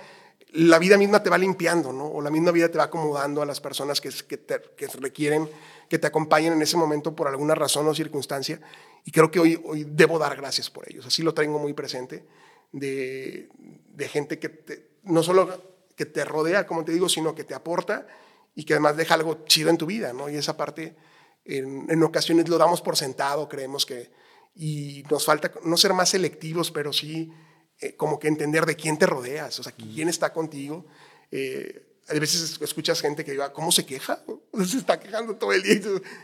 la 0.53 0.79
vida 0.79 0.97
misma 0.97 1.21
te 1.21 1.29
va 1.29 1.37
limpiando, 1.37 1.91
¿no? 1.91 2.05
O 2.05 2.21
la 2.21 2.29
misma 2.29 2.51
vida 2.51 2.69
te 2.69 2.77
va 2.77 2.85
acomodando 2.85 3.41
a 3.41 3.45
las 3.45 3.59
personas 3.59 3.99
que, 3.99 4.11
te, 4.37 4.61
requieren 4.99 5.49
que 5.89 5.99
te 5.99 6.07
acompañen 6.07 6.53
en 6.53 6.61
ese 6.61 6.77
momento 6.77 7.15
por 7.15 7.27
alguna 7.27 7.55
razón 7.55 7.87
o 7.87 7.95
circunstancia. 7.95 8.59
Y 9.05 9.11
creo 9.11 9.31
que 9.31 9.39
hoy, 9.39 9.61
hoy 9.65 9.85
debo 9.87 10.19
dar 10.19 10.35
gracias 10.35 10.69
por 10.69 10.89
ellos. 10.89 11.05
Así 11.05 11.21
lo 11.21 11.33
tengo 11.33 11.59
muy 11.59 11.73
presente, 11.73 12.25
de, 12.71 13.49
de 13.93 14.07
gente 14.07 14.39
que 14.39 14.89
no 15.03 15.21
solo 15.23 15.73
que 15.95 16.05
te 16.05 16.25
rodea, 16.25 16.65
como 16.65 16.83
te 16.83 16.91
digo, 16.91 17.09
sino 17.09 17.35
que 17.35 17.43
te 17.43 17.53
aporta 17.53 18.07
y 18.55 18.65
que 18.65 18.73
además 18.73 18.97
deja 18.97 19.13
algo 19.13 19.45
chido 19.45 19.69
en 19.69 19.77
tu 19.77 19.85
vida, 19.85 20.13
¿no? 20.13 20.29
Y 20.29 20.35
esa 20.35 20.57
parte, 20.57 20.95
en, 21.45 21.85
en 21.89 22.03
ocasiones 22.03 22.49
lo 22.49 22.57
damos 22.57 22.81
por 22.81 22.97
sentado, 22.97 23.47
creemos 23.49 23.85
que, 23.85 24.11
y 24.55 25.03
nos 25.09 25.25
falta 25.25 25.51
no 25.63 25.77
ser 25.77 25.93
más 25.93 26.09
selectivos, 26.09 26.71
pero 26.71 26.93
sí 26.93 27.31
eh, 27.79 27.95
como 27.95 28.19
que 28.19 28.27
entender 28.27 28.65
de 28.65 28.75
quién 28.75 28.97
te 28.97 29.05
rodeas, 29.05 29.59
o 29.59 29.63
sea, 29.63 29.73
quién 29.73 30.09
está 30.09 30.31
contigo. 30.31 30.85
Eh, 31.31 31.92
a 32.17 32.19
veces 32.19 32.59
escuchas 32.61 33.01
gente 33.01 33.25
que 33.25 33.31
diga, 33.31 33.51
¿cómo 33.51 33.71
se 33.71 33.85
queja? 33.85 34.19
Se 34.65 34.77
está 34.77 34.99
quejando 34.99 35.35
todo 35.35 35.51
el 35.51 35.63
día. 35.63 35.81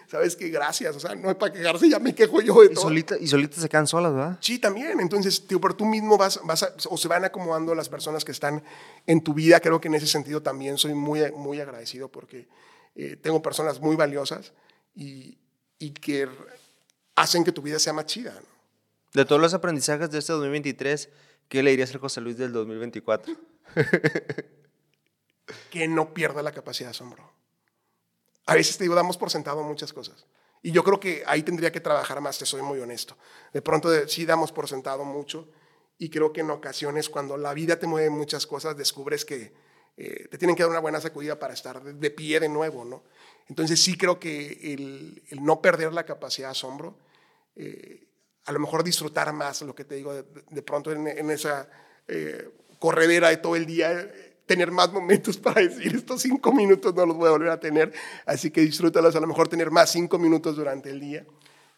Sabes 0.08 0.36
que 0.36 0.50
gracias, 0.50 0.96
o 0.96 1.00
sea, 1.00 1.16
no 1.16 1.32
es 1.32 1.36
para 1.36 1.52
quejarse, 1.52 1.90
ya 1.90 2.00
me 2.00 2.14
quejo 2.14 2.42
yo 2.42 2.62
de 2.62 2.74
y 2.74 2.76
Solita, 2.76 3.18
y 3.20 3.28
solitas 3.28 3.62
se 3.62 3.70
quedan 3.70 3.88
solas, 3.88 4.14
¿verdad? 4.14 4.38
Sí, 4.42 4.60
también. 4.60 5.00
Entonces, 5.00 5.48
tío, 5.48 5.60
pero 5.60 5.76
tú 5.76 5.86
mismo 5.86 6.18
vas, 6.18 6.40
vas 6.44 6.72
o 6.90 6.98
se 6.98 7.08
van 7.08 7.26
acomodando 7.26 7.74
las 7.74 7.90
personas 7.90 8.24
que 8.24 8.32
están 8.32 8.64
en 9.08 9.22
tu 9.24 9.34
vida. 9.34 9.60
Creo 9.60 9.82
que 9.82 9.88
en 9.88 9.96
ese 9.96 10.08
sentido 10.08 10.44
también 10.44 10.78
soy 10.78 10.94
muy, 10.94 11.32
muy 11.32 11.60
agradecido 11.60 12.10
porque 12.10 12.48
eh, 12.96 13.16
tengo 13.16 13.42
personas 13.42 13.80
muy 13.80 13.96
valiosas 13.96 14.54
y, 14.96 15.38
y, 15.80 15.92
que 15.92 16.28
hacen 17.16 17.44
que 17.44 17.52
tu 17.52 17.62
vida 17.62 17.80
sea 17.80 17.94
más 17.94 18.06
chida. 18.06 18.40
De 19.14 19.26
todos 19.26 19.42
los 19.42 19.54
aprendizajes 19.54 20.12
de 20.12 20.20
este 20.20 20.34
2023, 20.34 21.10
¿qué 21.48 21.64
le 21.64 21.72
dirías 21.72 21.92
al 21.94 22.00
José 22.00 22.22
Luis 22.22 22.38
del 22.38 22.54
2024? 22.54 23.36
que 25.70 25.88
no 25.88 26.14
pierda 26.14 26.42
la 26.42 26.52
capacidad 26.52 26.88
de 26.90 26.92
asombro. 26.92 27.32
A 28.46 28.56
veces 28.56 28.78
te 28.78 28.84
digo, 28.84 28.96
damos 28.96 29.18
por 29.18 29.30
sentado 29.30 29.64
muchas 29.64 29.94
cosas. 29.94 30.26
Y 30.62 30.72
yo 30.72 30.84
creo 30.84 31.00
que 31.00 31.24
ahí 31.26 31.44
tendría 31.44 31.72
que 31.72 31.80
trabajar 31.80 32.20
más, 32.20 32.38
te 32.38 32.46
soy 32.46 32.62
muy 32.62 32.80
honesto. 32.80 33.18
De 33.54 33.62
pronto 33.62 34.08
sí 34.08 34.26
damos 34.26 34.52
por 34.52 34.68
sentado 34.68 35.06
mucho 35.06 35.48
y 35.98 36.10
creo 36.10 36.34
que 36.34 36.42
en 36.42 36.50
ocasiones 36.50 37.10
cuando 37.10 37.38
la 37.38 37.54
vida 37.54 37.78
te 37.78 37.88
mueve 37.88 38.10
muchas 38.10 38.46
cosas, 38.46 38.76
descubres 38.76 39.24
que 39.24 39.54
eh, 39.98 40.28
te 40.30 40.38
tienen 40.38 40.56
que 40.56 40.64
dar 40.64 40.70
una 40.70 40.80
buena 40.80 41.02
sacudida 41.02 41.38
para 41.38 41.54
estar 41.54 41.82
de, 41.84 42.12
pie 42.12 42.40
de 42.40 42.48
nuevo, 42.48 42.86
¿no? 42.86 43.04
Entonces 43.48 43.82
sí 43.82 43.98
creo 43.98 44.20
que 44.20 44.74
el, 44.74 45.22
no 45.42 45.62
perder 45.62 45.92
la 45.94 46.06
capacidad 46.06 46.48
de 46.48 46.52
asombro, 46.52 46.98
eh, 47.56 48.08
a 48.46 48.52
lo 48.52 48.60
mejor 48.60 48.84
disfrutar 48.84 49.34
más 49.34 49.62
lo 49.62 49.76
que 49.76 49.84
te 49.84 49.96
digo 49.96 50.14
de, 50.14 50.62
pronto 50.62 50.92
en, 50.92 51.30
esa 51.30 51.70
eh, 52.08 52.50
corredera 52.80 53.30
de 53.30 53.38
todo 53.38 53.56
el 53.56 53.66
día, 53.66 54.10
tener 54.50 54.72
más 54.72 54.92
momentos 54.92 55.38
para 55.46 55.62
decir 55.62 55.96
estos 55.96 56.24
cinco 56.24 56.52
minutos 56.52 56.96
no 56.96 57.06
los 57.06 57.16
voy 57.16 57.28
a 57.28 57.32
volver 57.32 57.50
a 57.50 57.60
tener, 57.60 57.94
así 58.26 58.50
que 58.50 58.62
disfrútalos, 58.62 59.16
a 59.16 59.20
lo 59.20 59.28
mejor 59.28 59.48
tener 59.48 59.70
más 59.70 59.92
cinco 59.92 60.18
minutos 60.18 60.56
durante 60.56 60.90
el 60.90 61.00
día 61.00 61.24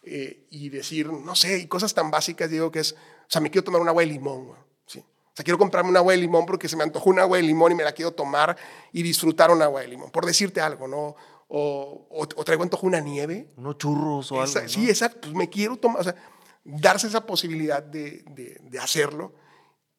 eh, 0.03 0.47
y 0.49 0.69
decir, 0.69 1.11
no 1.11 1.35
sé, 1.35 1.59
y 1.59 1.67
cosas 1.67 1.93
tan 1.93 2.09
básicas, 2.09 2.49
digo 2.49 2.71
que 2.71 2.79
es, 2.79 2.93
o 2.93 3.27
sea, 3.27 3.41
me 3.41 3.51
quiero 3.51 3.65
tomar 3.65 3.81
un 3.81 3.89
agua 3.89 4.03
de 4.03 4.07
limón, 4.07 4.53
¿sí? 4.85 4.99
O 4.99 5.35
sea, 5.35 5.43
quiero 5.43 5.57
comprarme 5.57 5.89
un 5.89 5.97
agua 5.97 6.13
de 6.13 6.19
limón 6.19 6.45
porque 6.45 6.69
se 6.69 6.77
me 6.77 6.83
antojó 6.83 7.09
un 7.09 7.19
agua 7.19 7.35
de 7.35 7.43
limón 7.43 7.73
y 7.73 7.75
me 7.75 7.83
la 7.83 7.91
quiero 7.91 8.11
tomar 8.13 8.55
y 8.93 9.03
disfrutar 9.03 9.51
un 9.51 9.61
agua 9.61 9.81
de 9.81 9.89
limón, 9.89 10.09
por 10.09 10.25
decirte 10.25 10.61
algo, 10.61 10.87
¿no? 10.87 11.15
O, 11.49 12.07
o, 12.09 12.45
traigo 12.45 12.63
antojo 12.63 12.87
una 12.87 13.01
nieve. 13.01 13.49
Unos 13.57 13.77
churros 13.77 14.31
o 14.31 14.41
algo. 14.41 14.67
Sí, 14.69 14.89
exacto, 14.89 15.19
pues 15.23 15.33
me 15.33 15.49
quiero 15.49 15.75
tomar, 15.75 15.99
o 15.99 16.03
sea, 16.05 16.15
darse 16.63 17.07
esa 17.07 17.25
posibilidad 17.25 17.83
de, 17.83 18.23
de, 18.27 18.57
de 18.61 18.79
hacerlo, 18.79 19.33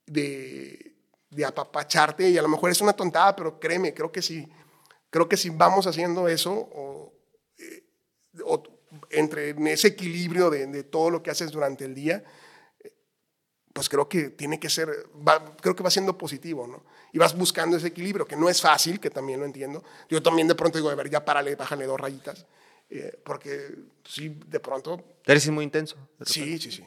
de 0.06 0.91
de 1.32 1.44
apapacharte 1.44 2.28
y 2.28 2.38
a 2.38 2.42
lo 2.42 2.48
mejor 2.48 2.70
es 2.70 2.80
una 2.80 2.92
tontada, 2.92 3.34
pero 3.34 3.58
créeme, 3.58 3.94
creo 3.94 4.12
que 4.12 4.20
si, 4.20 4.46
creo 5.10 5.28
que 5.28 5.36
si 5.36 5.50
vamos 5.50 5.86
haciendo 5.86 6.28
eso, 6.28 6.52
o, 6.52 7.12
eh, 7.58 7.84
entre 9.10 9.50
en 9.50 9.66
ese 9.66 9.88
equilibrio 9.88 10.50
de, 10.50 10.84
todo 10.84 11.10
lo 11.10 11.22
que 11.22 11.30
haces 11.30 11.50
durante 11.50 11.84
el 11.86 11.94
día, 11.94 12.22
pues 13.72 13.88
creo 13.88 14.06
que 14.06 14.28
tiene 14.28 14.60
que 14.60 14.68
ser, 14.68 14.88
creo 15.62 15.74
que 15.74 15.82
va 15.82 15.90
siendo 15.90 16.18
positivo, 16.18 16.66
¿no? 16.66 16.84
Y 17.14 17.18
vas 17.18 17.36
buscando 17.36 17.78
ese 17.78 17.88
equilibrio, 17.88 18.26
que 18.26 18.36
no 18.36 18.50
es 18.50 18.60
fácil, 18.60 19.00
que 19.00 19.08
también 19.08 19.40
lo 19.40 19.46
entiendo. 19.46 19.82
Yo 20.10 20.22
también 20.22 20.48
de 20.48 20.54
pronto 20.54 20.76
digo, 20.76 20.90
a 20.90 20.94
ver, 20.94 21.08
ya 21.08 21.24
párale, 21.24 21.56
bájale 21.56 21.86
dos 21.86 21.98
rayitas. 21.98 22.46
Eh, 22.90 23.18
porque 23.24 23.74
sí, 24.04 24.38
de 24.46 24.60
pronto... 24.60 25.02
Eres 25.24 25.48
muy 25.48 25.64
intenso. 25.64 25.96
Sí, 26.26 26.58
sí, 26.58 26.70
sí. 26.70 26.84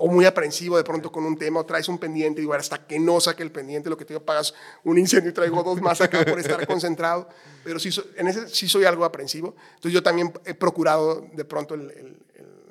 O 0.00 0.08
muy 0.08 0.24
aprensivo 0.24 0.76
de 0.76 0.84
pronto 0.84 1.10
con 1.10 1.24
un 1.24 1.36
tema, 1.36 1.60
o 1.60 1.66
traes 1.66 1.88
un 1.88 1.98
pendiente, 1.98 2.40
y 2.40 2.42
digo, 2.42 2.54
hasta 2.54 2.86
que 2.86 2.98
no 2.98 3.20
saque 3.20 3.42
el 3.42 3.50
pendiente, 3.50 3.90
lo 3.90 3.96
que 3.96 4.04
te 4.04 4.14
digo, 4.14 4.24
pagas 4.24 4.54
un 4.84 4.96
incendio 4.96 5.30
y 5.30 5.34
traigo 5.34 5.62
dos 5.62 5.80
más 5.80 6.00
acá 6.00 6.24
por 6.24 6.38
estar 6.38 6.66
concentrado. 6.66 7.28
Pero 7.64 7.78
sí, 7.78 7.90
en 8.16 8.28
ese 8.28 8.48
sí 8.48 8.68
soy 8.68 8.84
algo 8.84 9.04
aprensivo. 9.04 9.54
Entonces 9.70 9.92
yo 9.92 10.02
también 10.02 10.32
he 10.44 10.54
procurado 10.54 11.26
de 11.32 11.44
pronto 11.44 11.74
el, 11.74 11.90
el, 11.90 12.16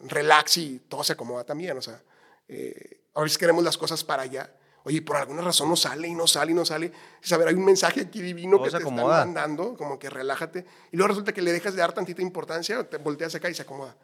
relax 0.10 0.58
y 0.58 0.80
todo 0.88 1.04
se 1.04 1.14
acomoda 1.14 1.44
también. 1.44 1.78
O 1.78 1.82
sea, 1.82 2.02
eh, 2.48 3.02
a 3.14 3.22
veces 3.22 3.38
queremos 3.38 3.64
las 3.64 3.78
cosas 3.78 4.04
para 4.04 4.24
allá 4.24 4.50
Oye, 4.88 5.02
por 5.02 5.18
alguna 5.18 5.42
razón 5.42 5.68
no 5.68 5.76
sale 5.76 6.08
y 6.08 6.16
no 6.16 6.28
sale 6.28 6.54
y 6.54 6.56
no 6.56 6.64
sale. 6.64 6.94
Saber, 7.20 7.50
hay 7.50 7.56
un 7.56 7.66
mensaje 7.66 8.00
aquí 8.00 8.22
divino 8.22 8.64
que 8.64 8.70
te 8.70 8.78
están 8.78 8.96
mandando, 8.96 9.76
como 9.76 10.00
que 10.00 10.10
relájate. 10.10 10.66
Y 10.94 10.96
luego 10.96 11.10
resulta 11.10 11.34
que 11.34 11.42
le 11.42 11.52
dejas 11.52 11.74
de 11.74 11.82
dar 11.82 11.92
tantita 11.92 12.22
importancia, 12.22 12.90
te 12.90 12.96
volteas 12.96 13.36
acá 13.36 13.50
y 13.50 13.54
se 13.54 13.64
acomoda. 13.64 13.98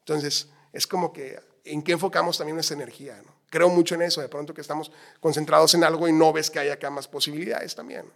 Entonces, 0.00 0.50
es 0.70 0.86
como 0.86 1.14
que 1.14 1.40
en 1.64 1.82
qué 1.82 1.92
enfocamos 1.92 2.38
también 2.38 2.56
nuestra 2.56 2.76
energía. 2.76 3.20
¿no? 3.24 3.32
Creo 3.50 3.68
mucho 3.68 3.94
en 3.94 4.02
eso, 4.02 4.20
de 4.20 4.28
pronto 4.28 4.54
que 4.54 4.60
estamos 4.60 4.90
concentrados 5.20 5.74
en 5.74 5.84
algo 5.84 6.08
y 6.08 6.12
no 6.12 6.32
ves 6.32 6.50
que 6.50 6.58
hay 6.58 6.68
acá 6.68 6.90
más 6.90 7.08
posibilidades 7.08 7.74
también. 7.74 8.06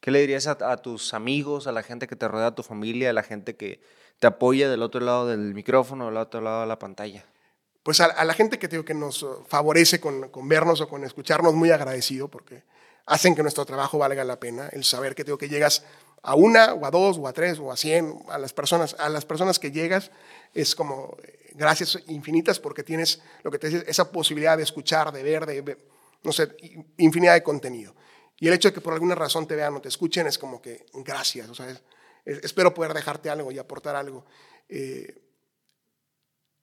¿Qué 0.00 0.10
le 0.10 0.20
dirías 0.20 0.46
a, 0.46 0.76
tus 0.76 1.12
amigos, 1.12 1.66
a 1.66 1.72
la 1.72 1.82
gente 1.82 2.06
que 2.06 2.14
te 2.14 2.28
rodea, 2.28 2.48
a 2.48 2.54
tu 2.54 2.62
familia, 2.62 3.10
a 3.10 3.12
la 3.12 3.24
gente 3.24 3.56
que 3.56 3.80
te 4.20 4.28
apoya 4.28 4.70
del 4.70 4.82
otro 4.82 5.00
lado 5.00 5.26
del 5.26 5.54
micrófono, 5.54 6.06
del 6.06 6.16
otro 6.16 6.40
lado 6.40 6.60
de 6.60 6.66
la 6.68 6.78
pantalla? 6.78 7.24
pues 7.88 8.02
a, 8.02 8.22
la 8.22 8.34
gente 8.34 8.58
que, 8.58 8.68
que 8.84 8.92
nos 8.92 9.24
favorece 9.46 9.98
con, 9.98 10.30
vernos 10.46 10.82
o 10.82 10.88
con 10.90 11.04
escucharnos, 11.04 11.54
muy 11.54 11.70
agradecido 11.70 12.28
porque 12.28 12.62
hacen 13.06 13.34
que 13.34 13.42
nuestro 13.42 13.64
trabajo 13.64 13.96
valga 13.96 14.24
la 14.24 14.38
pena. 14.38 14.68
El 14.72 14.84
saber 14.84 15.14
que, 15.14 15.24
tengo 15.24 15.38
que 15.38 15.48
llegas 15.48 15.84
a 16.22 16.34
una 16.34 16.74
o 16.74 16.84
a 16.84 16.90
dos 16.90 17.16
o 17.16 17.26
a 17.26 17.32
tres 17.32 17.58
o 17.58 17.72
a 17.72 17.78
cien, 17.78 18.22
a 18.28 18.36
las 18.36 18.52
personas, 18.52 18.94
a 18.98 19.08
las 19.08 19.24
personas 19.24 19.58
que 19.58 19.70
llegas, 19.70 20.10
es 20.52 20.74
como 20.74 21.16
gracias 21.58 21.98
infinitas 22.06 22.60
porque 22.60 22.82
tienes 22.82 23.20
lo 23.42 23.50
que 23.50 23.58
te 23.58 23.90
esa 23.90 24.10
posibilidad 24.10 24.56
de 24.56 24.62
escuchar, 24.62 25.12
de 25.12 25.22
ver, 25.22 25.44
de, 25.44 25.76
no 26.22 26.32
sé, 26.32 26.56
infinidad 26.96 27.34
de 27.34 27.42
contenido. 27.42 27.94
Y 28.38 28.46
el 28.46 28.54
hecho 28.54 28.68
de 28.68 28.74
que 28.74 28.80
por 28.80 28.94
alguna 28.94 29.14
razón 29.14 29.46
te 29.46 29.56
vean 29.56 29.74
o 29.74 29.80
te 29.80 29.88
escuchen 29.88 30.26
es 30.26 30.38
como 30.38 30.62
que 30.62 30.86
gracias, 30.94 31.48
o 31.48 31.54
sea, 31.54 31.66
espero 32.24 32.72
poder 32.72 32.94
dejarte 32.94 33.28
algo 33.28 33.50
y 33.50 33.58
aportar 33.58 33.96
algo. 33.96 34.24
Eh, 34.68 35.22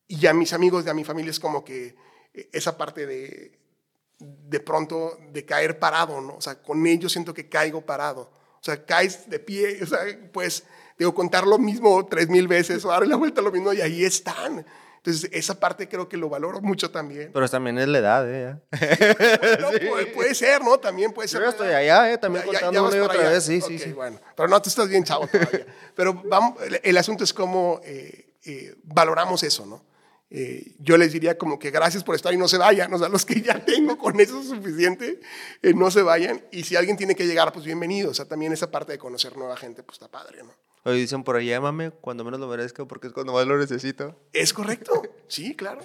y 0.07 0.25
a 0.27 0.33
mis 0.33 0.53
amigos, 0.53 0.85
y 0.85 0.89
a 0.89 0.93
mi 0.93 1.03
familia 1.03 1.31
es 1.31 1.39
como 1.39 1.65
que 1.65 1.95
eh, 2.33 2.49
esa 2.53 2.77
parte 2.77 3.05
de, 3.05 3.59
de 4.19 4.59
pronto, 4.59 5.17
de 5.31 5.45
caer 5.45 5.79
parado, 5.79 6.21
¿no? 6.21 6.35
O 6.35 6.41
sea, 6.41 6.61
con 6.61 6.85
ellos 6.87 7.11
siento 7.11 7.33
que 7.33 7.49
caigo 7.49 7.81
parado. 7.81 8.21
O 8.21 8.63
sea, 8.65 8.85
caes 8.85 9.29
de 9.29 9.39
pie, 9.39 9.83
o 9.83 9.85
sea, 9.85 9.99
pues, 10.31 10.63
digo, 10.97 11.13
contar 11.13 11.45
lo 11.45 11.57
mismo 11.57 12.05
tres 12.05 12.29
mil 12.29 12.47
veces 12.47 12.83
o 12.85 12.89
darle 12.89 13.07
la 13.07 13.15
vuelta 13.15 13.41
a 13.41 13.43
lo 13.43 13.51
mismo 13.51 13.73
y 13.73 13.81
ahí 13.81 14.03
están. 14.05 14.65
Entonces, 15.05 15.29
esa 15.33 15.59
parte 15.59 15.87
creo 15.87 16.09
que 16.09 16.17
lo 16.17 16.29
valoro 16.29 16.61
mucho 16.61 16.89
también. 16.89 17.29
Pero 17.31 17.47
también 17.47 17.77
es 17.77 17.87
la 17.87 17.99
edad, 17.99 18.25
¿eh? 18.27 18.55
puede, 20.15 20.33
ser, 20.33 20.63
¿no? 20.63 20.79
También 20.79 21.11
puede 21.13 21.27
ser. 21.27 21.43
Yo 21.43 21.49
estoy 21.49 21.67
allá, 21.67 22.11
¿eh? 22.11 22.17
También 22.17 22.43
contando 22.43 22.87
una 22.87 22.97
y 22.97 22.99
otra 22.99 23.29
vez, 23.29 23.43
sí, 23.43 23.61
sí, 23.61 23.77
sí. 23.77 23.91
Bueno, 23.93 24.19
pero 24.35 24.49
no, 24.49 24.59
tú 24.61 24.69
estás 24.69 24.89
bien 24.89 25.03
chavo 25.03 25.27
todavía. 25.27 25.67
pero 25.95 26.23
vamos, 26.25 26.55
el, 26.81 26.97
asunto 26.97 27.23
es 27.23 27.33
cómo 27.33 27.81
eh, 27.83 28.33
eh, 28.45 28.75
valoramos 28.83 29.43
eso, 29.43 29.65
¿no? 29.67 29.83
Eh, 30.31 30.73
yo 30.79 30.97
les 30.97 31.13
diría 31.13 31.37
como 31.37 31.59
que 31.59 31.69
gracias 31.69 32.03
por 32.03 32.15
estar 32.15 32.33
y 32.33 32.37
no 32.37 32.47
se 32.47 32.57
vayan, 32.57 32.91
o 32.91 32.97
sea, 32.97 33.07
los 33.07 33.25
que 33.25 33.41
ya 33.41 33.63
tengo 33.65 33.97
con 33.97 34.19
eso 34.19 34.41
es 34.41 34.47
suficiente, 34.47 35.19
eh, 35.61 35.73
no 35.75 35.91
se 35.91 36.01
vayan. 36.01 36.43
Y 36.51 36.63
si 36.63 36.75
alguien 36.75 36.97
tiene 36.97 37.15
que 37.15 37.27
llegar, 37.27 37.53
pues 37.53 37.63
bienvenido. 37.63 38.09
O 38.09 38.13
sea, 38.13 38.25
también 38.25 38.51
esa 38.51 38.71
parte 38.71 38.93
de 38.93 38.97
conocer 38.97 39.37
nueva 39.37 39.55
gente, 39.55 39.83
pues 39.83 39.97
está 39.97 40.07
padre, 40.07 40.41
¿no? 40.43 40.51
Hoy 40.85 40.99
dicen 40.99 41.23
por 41.23 41.35
ahí, 41.35 41.47
llámame 41.47 41.91
cuando 41.91 42.23
menos 42.23 42.39
lo 42.39 42.47
merezca 42.47 42.85
porque 42.85 43.07
es 43.07 43.13
cuando 43.13 43.33
más 43.33 43.45
lo 43.45 43.57
necesito. 43.57 44.15
Es 44.31 44.53
correcto, 44.53 45.01
sí, 45.27 45.55
claro. 45.55 45.81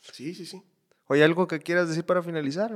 Sí, 0.00 0.34
sí, 0.34 0.46
sí. 0.46 0.62
Oye, 1.06 1.22
¿algo 1.22 1.46
que 1.46 1.60
quieras 1.60 1.88
decir 1.88 2.04
para 2.04 2.22
finalizar? 2.22 2.72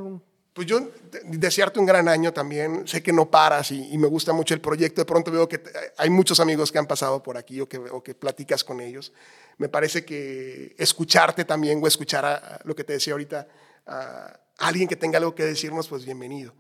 Pues 0.53 0.66
yo 0.66 0.88
desearte 1.24 1.81
un 1.81 1.87
gran 1.87 2.07
año 2.07 2.33
también. 2.33 2.87
Sé 2.87 3.03
que 3.03 3.12
no 3.12 3.31
paras 3.31 3.72
y, 3.72 3.96
me 3.98 4.07
gusta 4.07 4.33
mucho 4.33 4.55
el 4.55 4.61
proyecto. 4.61 5.00
De 5.00 5.07
pronto 5.07 5.31
veo 5.31 5.48
que 5.48 5.62
hay 5.96 6.11
muchos 6.11 6.38
amigos 6.38 6.70
que 6.70 6.79
han 6.79 6.87
pasado 6.87 7.22
por 7.22 7.37
aquí 7.37 7.61
o 7.61 7.68
que, 7.68 7.79
o 7.79 8.03
que 8.03 8.14
platicas 8.14 8.62
con 8.62 8.81
ellos 8.81 9.12
me 9.59 9.68
parece 9.68 10.05
que 10.05 10.74
escucharte 10.79 11.44
también 11.44 11.81
o 11.83 11.87
escuchar 11.87 12.24
a, 12.24 12.61
lo 12.64 12.74
que 12.74 12.85
te 12.85 12.94
decía 12.94 13.12
ahorita, 13.12 13.46
a, 13.87 14.40
alguien 14.59 14.88
que 14.88 14.96
tenga 14.96 15.18
algo 15.18 15.35
que 15.35 15.44
decirnos, 15.44 15.88
pues 15.88 16.05
bienvenido. 16.05 16.55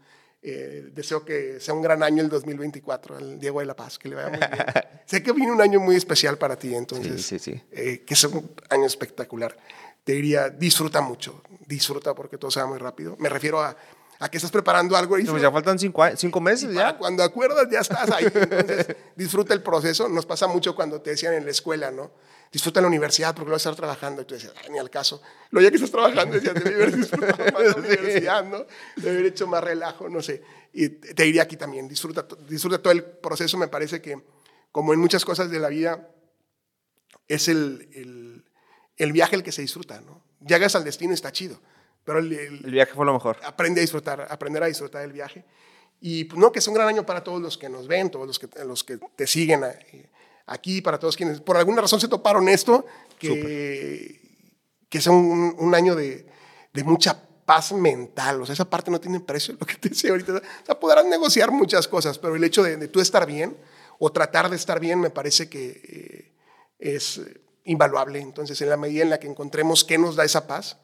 Eh, 0.46 0.90
deseo 0.92 1.24
que 1.24 1.58
sea 1.58 1.72
un 1.72 1.80
gran 1.80 2.02
año 2.02 2.22
el 2.22 2.28
2024, 2.28 3.18
el 3.18 3.40
Diego 3.40 3.60
de 3.60 3.66
la 3.66 3.74
Paz, 3.74 3.98
que 3.98 4.10
le 4.10 4.16
vaya 4.16 4.28
muy 4.28 4.38
bien. 4.38 4.50
sé 5.06 5.22
que 5.22 5.32
viene 5.32 5.50
un 5.50 5.62
año 5.62 5.80
muy 5.80 5.96
especial 5.96 6.36
para 6.36 6.58
ti, 6.58 6.74
entonces, 6.74 7.24
sí, 7.24 7.38
sí, 7.38 7.58
eh, 7.72 8.04
que 8.06 8.14
sea 8.14 8.28
un 8.28 8.54
año 8.68 8.84
espectacular. 8.84 9.56
Te 10.04 10.12
diría, 10.12 10.50
disfruta 10.50 11.00
mucho, 11.00 11.42
disfruta 11.66 12.14
porque 12.14 12.36
todo 12.36 12.50
sea 12.50 12.66
muy 12.66 12.76
rápido. 12.76 13.16
Me 13.18 13.30
refiero 13.30 13.62
a, 13.62 13.74
a 14.18 14.28
que 14.28 14.38
estás 14.38 14.50
preparando 14.50 14.96
algo. 14.96 15.18
Y 15.18 15.24
pues 15.24 15.42
ya 15.42 15.50
faltan 15.50 15.78
cinco, 15.78 16.04
cinco 16.16 16.40
meses 16.40 16.72
ya. 16.74 16.96
Cuando 16.96 17.22
acuerdas 17.22 17.66
ya 17.70 17.80
estás 17.80 18.10
ahí. 18.10 18.24
Entonces, 18.24 18.96
disfruta 19.16 19.54
el 19.54 19.62
proceso. 19.62 20.08
Nos 20.08 20.26
pasa 20.26 20.46
mucho 20.46 20.74
cuando 20.74 21.00
te 21.00 21.10
decían 21.10 21.34
en 21.34 21.44
la 21.44 21.50
escuela, 21.50 21.90
¿no? 21.90 22.10
disfruta 22.54 22.80
la 22.80 22.86
universidad 22.86 23.34
porque 23.34 23.48
lo 23.48 23.54
vas 23.54 23.66
a 23.66 23.70
estar 23.70 23.76
trabajando. 23.76 24.22
Y 24.22 24.24
tú 24.26 24.34
decías, 24.34 24.54
ni 24.70 24.78
al 24.78 24.88
caso. 24.88 25.20
Lo 25.50 25.60
ya 25.60 25.70
que 25.70 25.76
estás 25.76 25.90
trabajando, 25.90 26.34
decías, 26.36 26.54
debe 26.54 26.76
haber 26.76 26.96
disfrutado 26.96 27.52
más 27.52 27.64
la 27.64 27.74
universidad, 27.78 28.44
¿no? 28.44 28.64
Debe 28.94 29.10
haber 29.10 29.26
hecho 29.26 29.48
más 29.48 29.62
relajo, 29.62 30.08
no 30.08 30.22
sé. 30.22 30.40
Y 30.72 30.88
te 30.88 31.24
diría 31.24 31.42
aquí 31.42 31.56
también, 31.56 31.88
disfruta, 31.88 32.24
disfruta 32.48 32.78
todo 32.78 32.92
el 32.92 33.02
proceso. 33.02 33.58
Me 33.58 33.66
parece 33.66 34.00
que, 34.00 34.22
como 34.70 34.92
en 34.92 35.00
muchas 35.00 35.24
cosas 35.24 35.50
de 35.50 35.58
la 35.58 35.68
vida, 35.68 36.08
es 37.26 37.48
el, 37.48 37.88
el, 37.92 38.44
el 38.98 39.12
viaje 39.12 39.34
el 39.34 39.42
que 39.42 39.50
se 39.50 39.62
disfruta, 39.62 40.00
¿no? 40.00 40.22
Llegas 40.46 40.76
al 40.76 40.84
destino 40.84 41.10
y 41.10 41.14
está 41.14 41.32
chido. 41.32 41.60
Pero 42.04 42.18
el, 42.18 42.32
el, 42.32 42.70
viaje 42.70 42.92
fue 42.92 43.06
lo 43.06 43.14
mejor. 43.14 43.38
Aprende 43.44 43.80
a 43.80 43.82
disfrutar, 43.82 44.26
aprender 44.30 44.62
a 44.62 44.66
disfrutar 44.66 45.02
del 45.02 45.12
viaje. 45.12 45.44
Y 46.00 46.24
pues, 46.24 46.38
no, 46.38 46.52
que 46.52 46.58
es 46.58 46.68
un 46.68 46.74
gran 46.74 46.88
año 46.88 47.06
para 47.06 47.24
todos 47.24 47.40
los 47.40 47.56
que 47.56 47.68
nos 47.68 47.88
ven, 47.88 48.10
todos 48.10 48.26
los 48.26 48.38
que, 48.38 48.48
los 48.64 48.84
que 48.84 48.98
te 49.16 49.26
siguen. 49.26 49.64
Eh, 49.64 50.10
aquí 50.46 50.82
para 50.82 50.98
todos 50.98 51.16
quienes 51.16 51.40
por 51.40 51.56
alguna 51.56 51.80
razón 51.80 52.00
se 52.00 52.08
toparon 52.08 52.48
esto, 52.48 52.84
que, 53.18 54.20
que 54.88 55.00
sea 55.00 55.12
un, 55.12 55.74
año 55.74 55.94
de, 55.94 56.26
de, 56.74 56.84
mucha 56.84 57.18
paz 57.46 57.72
mental. 57.72 58.42
O 58.42 58.46
sea, 58.46 58.52
esa 58.52 58.68
parte 58.68 58.90
no 58.90 59.00
tiene 59.00 59.20
precio, 59.20 59.56
lo 59.60 59.66
que 59.66 59.76
te 59.76 59.88
decía 59.88 60.10
ahorita. 60.10 60.34
O 60.34 60.66
sea, 60.66 60.78
podrás 60.78 61.06
negociar 61.06 61.50
muchas 61.50 61.88
cosas, 61.88 62.18
pero 62.18 62.36
el 62.36 62.44
hecho 62.44 62.62
de, 62.62 62.76
de 62.76 62.88
tú 62.88 63.00
estar 63.00 63.26
bien 63.26 63.56
o 63.98 64.12
tratar 64.12 64.50
de 64.50 64.56
estar 64.56 64.80
bien 64.80 65.00
me 65.00 65.08
parece 65.08 65.48
que 65.48 65.80
eh, 65.84 66.32
es 66.78 67.22
invaluable. 67.64 68.20
Entonces, 68.20 68.60
en 68.60 68.68
la 68.68 68.76
medida 68.76 69.02
en 69.02 69.10
la 69.10 69.18
que 69.18 69.26
encontremos 69.26 69.84
qué 69.84 69.96
nos 69.96 70.16
da 70.16 70.24
esa 70.24 70.46
paz 70.46 70.76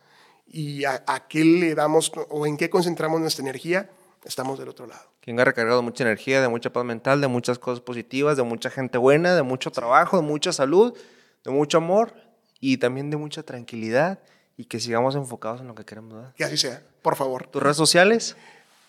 y 0.51 0.85
a, 0.85 1.03
a 1.07 1.29
qué 1.29 1.45
le 1.45 1.75
damos 1.75 2.13
o 2.29 2.47
en 2.47 2.57
qué 2.57 2.69
concentramos 2.69 3.21
nuestra 3.21 3.43
energía, 3.43 3.89
estamos 4.25 4.59
del 4.59 4.69
otro 4.69 4.87
lado. 4.87 5.03
Quien 5.21 5.39
ha 5.39 5.45
recargado 5.45 5.83
mucha 5.83 6.05
energía, 6.05 6.41
de 6.41 6.49
mucha 6.49 6.73
paz 6.73 6.85
mental, 6.85 7.21
de 7.21 7.29
muchas 7.29 7.59
cosas 7.59 7.81
positivas, 7.81 8.37
de 8.37 8.43
mucha 8.43 8.71
gente 8.71 8.99
buena, 8.99 9.35
de 9.35 9.43
mucho 9.43 9.71
trabajo, 9.71 10.17
de 10.17 10.23
mucha 10.23 10.53
salud, 10.53 10.97
de 11.45 11.51
mucho 11.51 11.79
amor 11.79 12.15
y 12.59 12.79
también 12.79 13.11
de 13.11 13.17
mucha 13.17 13.43
tranquilidad 13.43 14.19
y 14.57 14.65
que 14.65 14.81
sigamos 14.81 15.15
enfocados 15.15 15.61
en 15.61 15.69
lo 15.69 15.75
que 15.75 15.85
queremos 15.85 16.21
dar. 16.21 16.35
Que 16.35 16.45
así 16.45 16.57
sea, 16.57 16.83
por 17.03 17.17
favor. 17.17 17.47
¿Tus 17.47 17.63
redes 17.63 17.77
sociales? 17.77 18.37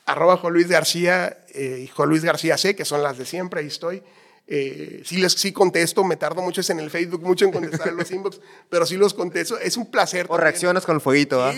Arroba 0.06 0.38
Juan 0.38 0.54
Luis 0.54 0.68
García 0.68 1.38
eh, 1.54 1.82
y 1.84 1.88
Juan 1.88 2.10
Luis 2.10 2.24
García 2.24 2.58
C, 2.58 2.76
que 2.76 2.86
son 2.86 3.04
las 3.04 3.18
de 3.18 3.26
siempre, 3.26 3.62
ahí 3.62 3.68
estoy. 3.68 4.04
Eh, 4.48 5.02
sí, 5.06 5.18
les, 5.18 5.34
sí 5.34 5.54
contesto, 5.54 6.04
me 6.04 6.18
tardo 6.18 6.42
mucho 6.42 6.62
en 6.70 6.80
el 6.80 6.90
Facebook, 6.90 7.24
mucho 7.24 7.46
en 7.46 7.52
contestar 7.52 7.90
en 7.90 7.98
los 7.98 8.12
inbox, 8.12 8.42
pero 8.70 8.86
sí 8.86 8.98
los 8.98 9.14
contesto. 9.14 9.58
Es 9.58 9.78
un 9.78 9.90
placer. 9.90 10.26
O 10.30 10.38
reaccionas 10.38 10.86
con 10.86 10.96
el 10.96 11.02
fueguito. 11.02 11.52
Sí, 11.52 11.58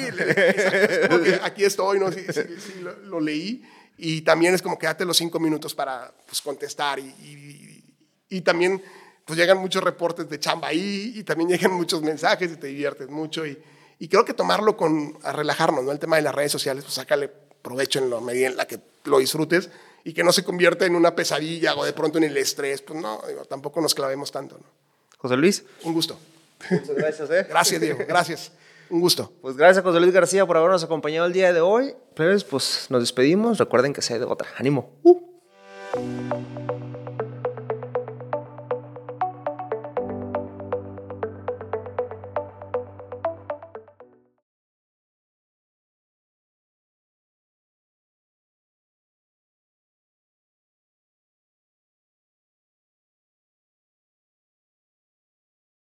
aquí 1.41 1.63
estoy, 1.63 1.99
¿no? 1.99 2.11
Sí, 2.11 2.21
sí, 2.31 2.83
lo, 3.05 3.19
leí. 3.19 3.63
Y 3.97 4.21
también 4.21 4.53
es 4.53 4.61
como 4.61 4.77
que 4.77 4.85
date 4.85 5.05
los 5.05 5.17
cinco 5.17 5.39
minutos 5.39 5.73
para 5.73 6.13
pues, 6.27 6.41
contestar. 6.41 6.99
Y, 6.99 7.83
y, 8.29 8.41
también 8.41 8.81
pues 9.25 9.39
llegan 9.39 9.57
muchos 9.57 9.83
reportes 9.83 10.29
de 10.29 10.39
chamba 10.39 10.67
ahí 10.67 11.13
y 11.15 11.23
también 11.23 11.49
llegan 11.49 11.71
muchos 11.71 12.01
mensajes 12.01 12.51
y 12.51 12.57
te 12.57 12.67
diviertes 12.67 13.09
mucho. 13.09 13.45
Y, 13.45 13.57
y 13.99 14.07
creo 14.07 14.25
que 14.25 14.33
tomarlo 14.33 14.75
con, 14.75 15.17
a 15.23 15.31
relajarnos, 15.31 15.83
¿no? 15.83 15.91
El 15.91 15.99
tema 15.99 16.17
de 16.17 16.23
las 16.23 16.35
redes 16.35 16.51
sociales, 16.51 16.83
pues 16.83 16.95
sácale 16.95 17.31
provecho 17.61 17.99
en 17.99 18.09
la 18.09 18.19
medida 18.19 18.47
en 18.47 18.57
la 18.57 18.65
que 18.65 18.79
lo 19.05 19.19
disfrutes 19.19 19.69
y 20.03 20.13
que 20.13 20.23
no 20.23 20.31
se 20.31 20.43
convierta 20.43 20.85
en 20.85 20.95
una 20.95 21.15
pesadilla 21.15 21.75
o 21.75 21.85
de 21.85 21.93
pronto 21.93 22.17
en 22.17 22.25
el 22.25 22.37
estrés. 22.37 22.81
Pues 22.81 22.99
no, 22.99 23.21
tampoco 23.49 23.81
nos 23.81 23.95
clavemos 23.95 24.31
tanto. 24.31 24.57
¿no? 24.57 24.65
José 25.17 25.37
Luis. 25.37 25.63
Un 25.83 25.93
gusto. 25.93 26.17
Muchas 26.69 26.95
gracias. 26.95 27.29
¿eh? 27.31 27.45
Gracias, 27.49 27.81
Diego. 27.81 27.99
Gracias. 28.07 28.51
Un 28.89 28.99
gusto. 28.99 29.31
Pues 29.41 29.55
gracias, 29.55 29.83
José 29.83 29.99
Luis 29.99 30.13
García, 30.13 30.45
por 30.45 30.57
habernos 30.57 30.83
acompañado 30.83 31.25
el 31.25 31.33
día 31.33 31.53
de 31.53 31.61
hoy. 31.61 31.95
Pues 32.15 32.87
nos 32.89 33.01
despedimos. 33.01 33.57
Recuerden 33.57 33.93
que 33.93 34.01
se 34.01 34.13
hay 34.13 34.19
de 34.19 34.25
otra. 34.25 34.49
¡Ánimo! 34.57 34.91
Uh. 35.03 36.52